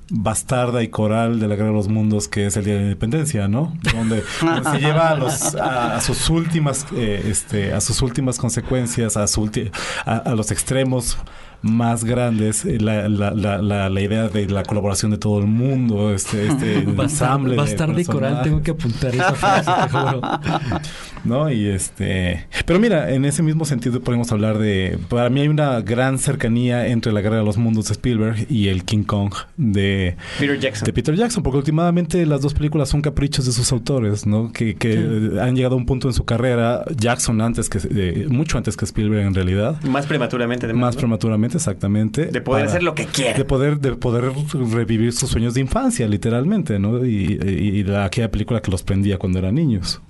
bastarda 0.10 0.84
y 0.84 0.90
coral 0.90 1.40
de 1.40 1.48
la 1.48 1.56
Guerra 1.56 1.70
de 1.70 1.74
los 1.76 1.88
Mundos 1.88 2.28
que 2.28 2.46
es 2.46 2.58
el 2.58 2.66
Día 2.66 2.74
de 2.76 2.80
la 2.80 2.86
Independencia, 2.86 3.48
¿no? 3.48 3.74
Donde, 3.94 4.24
donde 4.42 4.70
se 4.72 4.80
lleva 4.80 5.10
a, 5.10 5.16
los, 5.16 5.56
a, 5.56 5.96
a 5.96 6.02
sus 6.02 6.30
últimas 6.30 6.86
eh, 6.96 7.26
este, 7.30 7.74
a 7.74 7.82
sus 7.82 8.02
últimas 8.02 8.38
consecuencias, 8.38 9.18
a, 9.18 9.26
su 9.28 9.42
ulti- 9.46 9.72
a, 10.06 10.18
a 10.18 10.36
los 10.36 10.52
extremos 10.52 11.18
más 11.66 12.04
grandes, 12.04 12.64
eh, 12.64 12.80
la, 12.80 13.10
la, 13.10 13.32
la, 13.32 13.58
la, 13.58 13.90
la 13.90 14.02
idea 14.02 14.30
de 14.30 14.48
la 14.48 14.64
colaboración 14.64 15.12
de 15.12 15.18
todo 15.18 15.40
el 15.40 15.48
mundo, 15.48 16.14
este, 16.14 16.48
este 16.48 16.80
ensamble 17.02 17.52
de 17.52 17.58
Bastardo 17.58 18.00
y 18.00 18.06
coral, 18.06 18.42
tengo 18.44 18.62
que 18.62 18.72
apuntar 18.72 19.14
esa 19.16 19.34
frase, 19.36 19.72
te 19.84 19.90
juro. 19.90 20.22
¿no? 21.24 21.52
Y 21.52 21.68
este, 21.68 22.48
pero 22.66 22.80
mira, 22.80 23.12
en 23.12 23.26
ese 23.26 23.42
mismo 23.42 23.66
sentido 23.66 24.00
podemos 24.02 24.32
hablar 24.32 24.60
de, 24.60 25.00
para 25.10 25.30
mí 25.30 25.42
hay 25.42 25.48
una 25.48 25.82
gran 25.82 26.20
cercanía 26.20 26.88
entre 26.88 27.12
la 27.12 27.22
Guerra 27.22 27.38
de 27.38 27.44
los 27.44 27.58
Mundos 27.58 27.88
de 27.88 27.94
Spielberg 27.94 28.46
y 28.50 28.68
el 28.68 28.84
King 28.86 29.04
Kong 29.04 29.34
de, 29.58 30.16
Peter 30.40 30.60
Jackson. 30.60 30.86
de 30.86 30.94
Peter 30.94 31.16
Jackson, 31.16 31.44
porque 31.44 31.58
últimamente 31.58 32.26
las 32.26 32.42
dos 32.42 32.54
películas 32.54 32.90
son 32.90 33.02
caprichos 33.02 33.46
de 33.46 33.52
sus 33.52 33.72
autores, 33.72 34.28
¿no? 34.28 34.52
Que, 34.52 34.76
que 34.76 34.98
han 35.42 35.56
llegado 35.56 35.76
a 35.76 35.78
un 35.78 35.86
punto 35.86 36.08
en 36.08 36.14
su 36.14 36.26
carrera, 36.26 36.86
Jackson 36.96 37.42
antes 37.42 37.70
que, 37.70 37.80
eh, 37.90 38.28
mucho 38.30 38.58
antes 38.58 38.78
que 38.78 38.86
Spielberg 38.86 39.26
en 39.26 39.34
realidad, 39.34 39.82
Más 39.84 40.06
prematuramente, 40.06 40.66
además. 40.66 40.82
más 40.82 40.96
¿no? 40.96 41.00
prematuramente, 41.00 41.55
exactamente. 41.56 42.28
De 42.28 42.42
poder 42.42 42.64
para- 42.64 42.70
hacer 42.72 42.84
lo 42.84 42.94
que 42.96 43.06
quiera. 43.06 43.38
de 43.38 43.46
poder 43.46 43.80
de 43.80 43.96
poder 43.96 44.32
revivir 44.74 45.14
sus 45.14 45.30
sueños 45.30 45.54
de 45.54 45.62
infancia 45.62 46.08
literalmente 46.08 46.78
no 46.80 47.06
y, 47.06 47.40
y- 47.44 47.50
y 47.80 47.84
la 47.84 48.06
aquella 48.06 48.30
película 48.32 48.62
que 48.62 48.72
los 48.72 48.84
prendía 48.84 49.18
cuando 49.18 49.40
eran 49.40 49.56
niños 49.56 50.02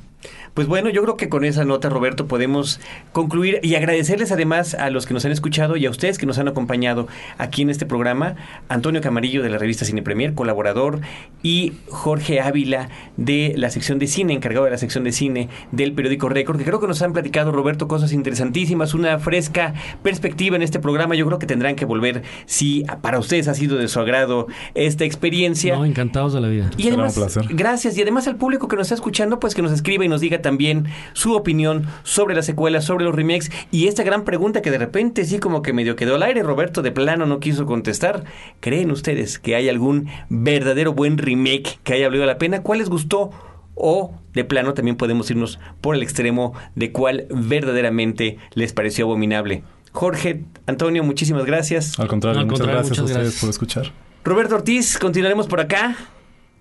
Pues 0.56 0.70
bueno, 0.70 0.89
yo 0.89 1.03
creo 1.03 1.18
que 1.18 1.28
con 1.28 1.43
esa 1.43 1.66
nota, 1.66 1.89
Roberto, 1.89 2.28
podemos 2.28 2.80
concluir 3.12 3.60
y 3.62 3.76
agradecerles 3.76 4.32
además 4.32 4.74
a 4.74 4.89
los 4.89 5.06
que 5.06 5.14
nos 5.14 5.26
han 5.26 5.34
escuchado 5.34 5.76
y 5.76 5.86
a 5.86 5.89
ustedes 5.89 6.18
que 6.18 6.26
nos 6.26 6.39
han 6.39 6.47
acompañado 6.47 7.10
aquí 7.38 7.62
en 7.62 7.70
este 7.70 7.86
programa. 7.86 8.38
Antonio 8.70 9.01
Camarillo 9.01 9.43
de 9.43 9.49
la 9.49 9.58
revista 9.58 9.84
Cine 9.84 10.01
Premier, 10.01 10.34
colaborador, 10.34 11.01
y 11.43 11.74
Jorge 11.89 12.39
Ávila 12.39 12.88
de 13.18 13.53
la 13.58 13.70
sección 13.70 13.99
de 13.99 14.08
cine, 14.08 14.32
encargado 14.32 14.64
de 14.64 14.72
la 14.72 14.78
sección 14.78 15.03
de 15.03 15.12
cine 15.12 15.49
del 15.74 15.91
periódico 15.91 16.30
Récord, 16.30 16.58
que 16.58 16.64
creo 16.64 16.80
que 16.80 16.88
nos 16.88 17.01
han 17.01 17.12
platicado, 17.12 17.51
Roberto, 17.51 17.89
cosas 17.89 18.14
interesantísimas, 18.14 18.93
una 18.93 19.20
fresca 19.20 19.74
perspectiva 20.03 20.56
en 20.56 20.62
este 20.62 20.80
programa. 20.80 21.16
Yo 21.16 21.26
creo 21.26 21.38
que 21.38 21.47
tendrán 21.47 21.76
que 21.76 21.84
volver 21.84 22.24
si 22.45 22.86
para 23.01 23.20
ustedes 23.20 23.49
ha 23.49 23.56
sido 23.56 23.76
de 23.76 23.89
su 23.89 23.99
agrado 23.99 24.47
esta 24.74 25.03
experiencia. 25.03 25.76
No, 25.76 25.84
encantados 25.84 26.32
de 26.34 26.39
la 26.39 26.47
vida. 26.47 26.72
Y 26.78 26.84
Será 26.84 26.95
además, 26.95 27.18
un 27.18 27.24
placer. 27.24 27.45
gracias. 27.49 27.97
Y 27.97 28.01
además 28.01 28.26
al 28.30 28.38
público 28.38 28.70
que 28.70 28.78
nos 28.78 28.86
está 28.88 28.95
escuchando, 28.95 29.38
pues 29.38 29.53
que 29.53 29.62
nos 29.62 29.74
escriba 29.74 30.06
y 30.06 30.08
nos 30.08 30.22
diga 30.22 30.41
también 30.46 30.86
su 31.14 31.34
opinión 31.34 31.88
sobre 32.04 32.36
las 32.36 32.46
secuelas, 32.46 32.86
sobre 32.86 33.04
los 33.04 33.16
remakes 33.16 33.52
y 33.72 33.88
esta 33.88 34.04
gran 34.04 34.24
pregunta 34.26 34.62
que 34.62 34.70
de 34.70 34.78
repente 34.78 35.26
sí 35.26 35.39
como 35.39 35.64
que 35.64 35.74
medio 35.74 35.96
quedó 35.96 36.14
al 36.16 36.22
aire. 36.24 36.43
Roberto 36.43 36.84
de 36.84 36.91
plano 36.91 37.26
no 37.26 37.39
quiso 37.39 37.66
contestar. 37.66 38.26
¿Creen 38.60 38.91
ustedes 38.91 39.39
que 39.39 39.56
hay 39.56 39.70
algún 39.70 40.08
verdadero 40.30 40.93
buen 40.93 41.18
remake 41.18 41.80
que 41.84 41.93
haya 41.93 42.08
valido 42.10 42.28
la 42.28 42.38
pena? 42.38 42.62
¿Cuál 42.62 42.78
les 42.78 42.89
gustó? 42.89 43.32
O 43.74 44.14
de 44.34 44.43
plano 44.46 44.76
también 44.76 44.98
podemos 44.98 45.30
irnos 45.32 45.60
por 45.82 45.96
el 45.96 46.04
extremo 46.04 46.54
de 46.76 46.91
cuál 46.91 47.26
verdaderamente 47.32 48.38
les 48.54 48.72
pareció 48.72 49.06
abominable. 49.06 49.64
Jorge, 49.91 50.43
Antonio, 50.68 51.04
muchísimas 51.04 51.46
gracias. 51.46 52.00
Al 52.00 52.08
contrario, 52.08 52.36
No, 52.36 52.41
al 52.43 52.48
muchas 52.52 52.68
gracias 52.68 52.86
a 52.86 52.89
muchas 53.02 53.06
ustedes 53.06 53.22
gracias. 53.24 53.41
por 53.41 53.50
escuchar. 53.50 53.91
Roberto 54.24 54.56
Ortiz, 54.56 54.98
continuaremos 55.00 55.48
por 55.48 55.60
acá. 55.60 55.96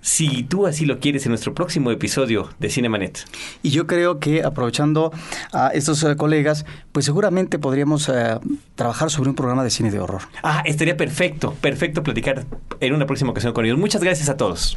Si 0.04 0.42
tú 0.42 0.66
así 0.66 0.84
lo 0.84 1.00
quieres 1.00 1.24
en 1.24 1.30
nuestro 1.30 1.54
próximo 1.54 1.90
episodio 1.90 2.50
de 2.58 2.68
Cinemanet. 2.68 3.24
Y 3.62 3.70
yo 3.70 3.86
creo 3.86 4.20
que 4.20 4.44
aprovechando 4.44 5.10
a 5.50 5.68
estos 5.68 6.02
eh, 6.02 6.14
colegas, 6.14 6.66
pues 6.92 7.06
seguramente 7.06 7.58
podríamos 7.58 8.10
eh, 8.10 8.38
trabajar 8.74 9.10
sobre 9.10 9.30
un 9.30 9.34
programa 9.34 9.64
de 9.64 9.70
cine 9.70 9.90
de 9.90 9.98
horror. 10.00 10.20
Ah, 10.42 10.62
estaría 10.66 10.98
perfecto, 10.98 11.54
perfecto 11.54 12.02
platicar 12.02 12.44
en 12.80 12.92
una 12.92 13.06
próxima 13.06 13.30
ocasión 13.30 13.54
con 13.54 13.64
ellos. 13.64 13.78
Muchas 13.78 14.02
gracias 14.02 14.28
a 14.28 14.36
todos. 14.36 14.76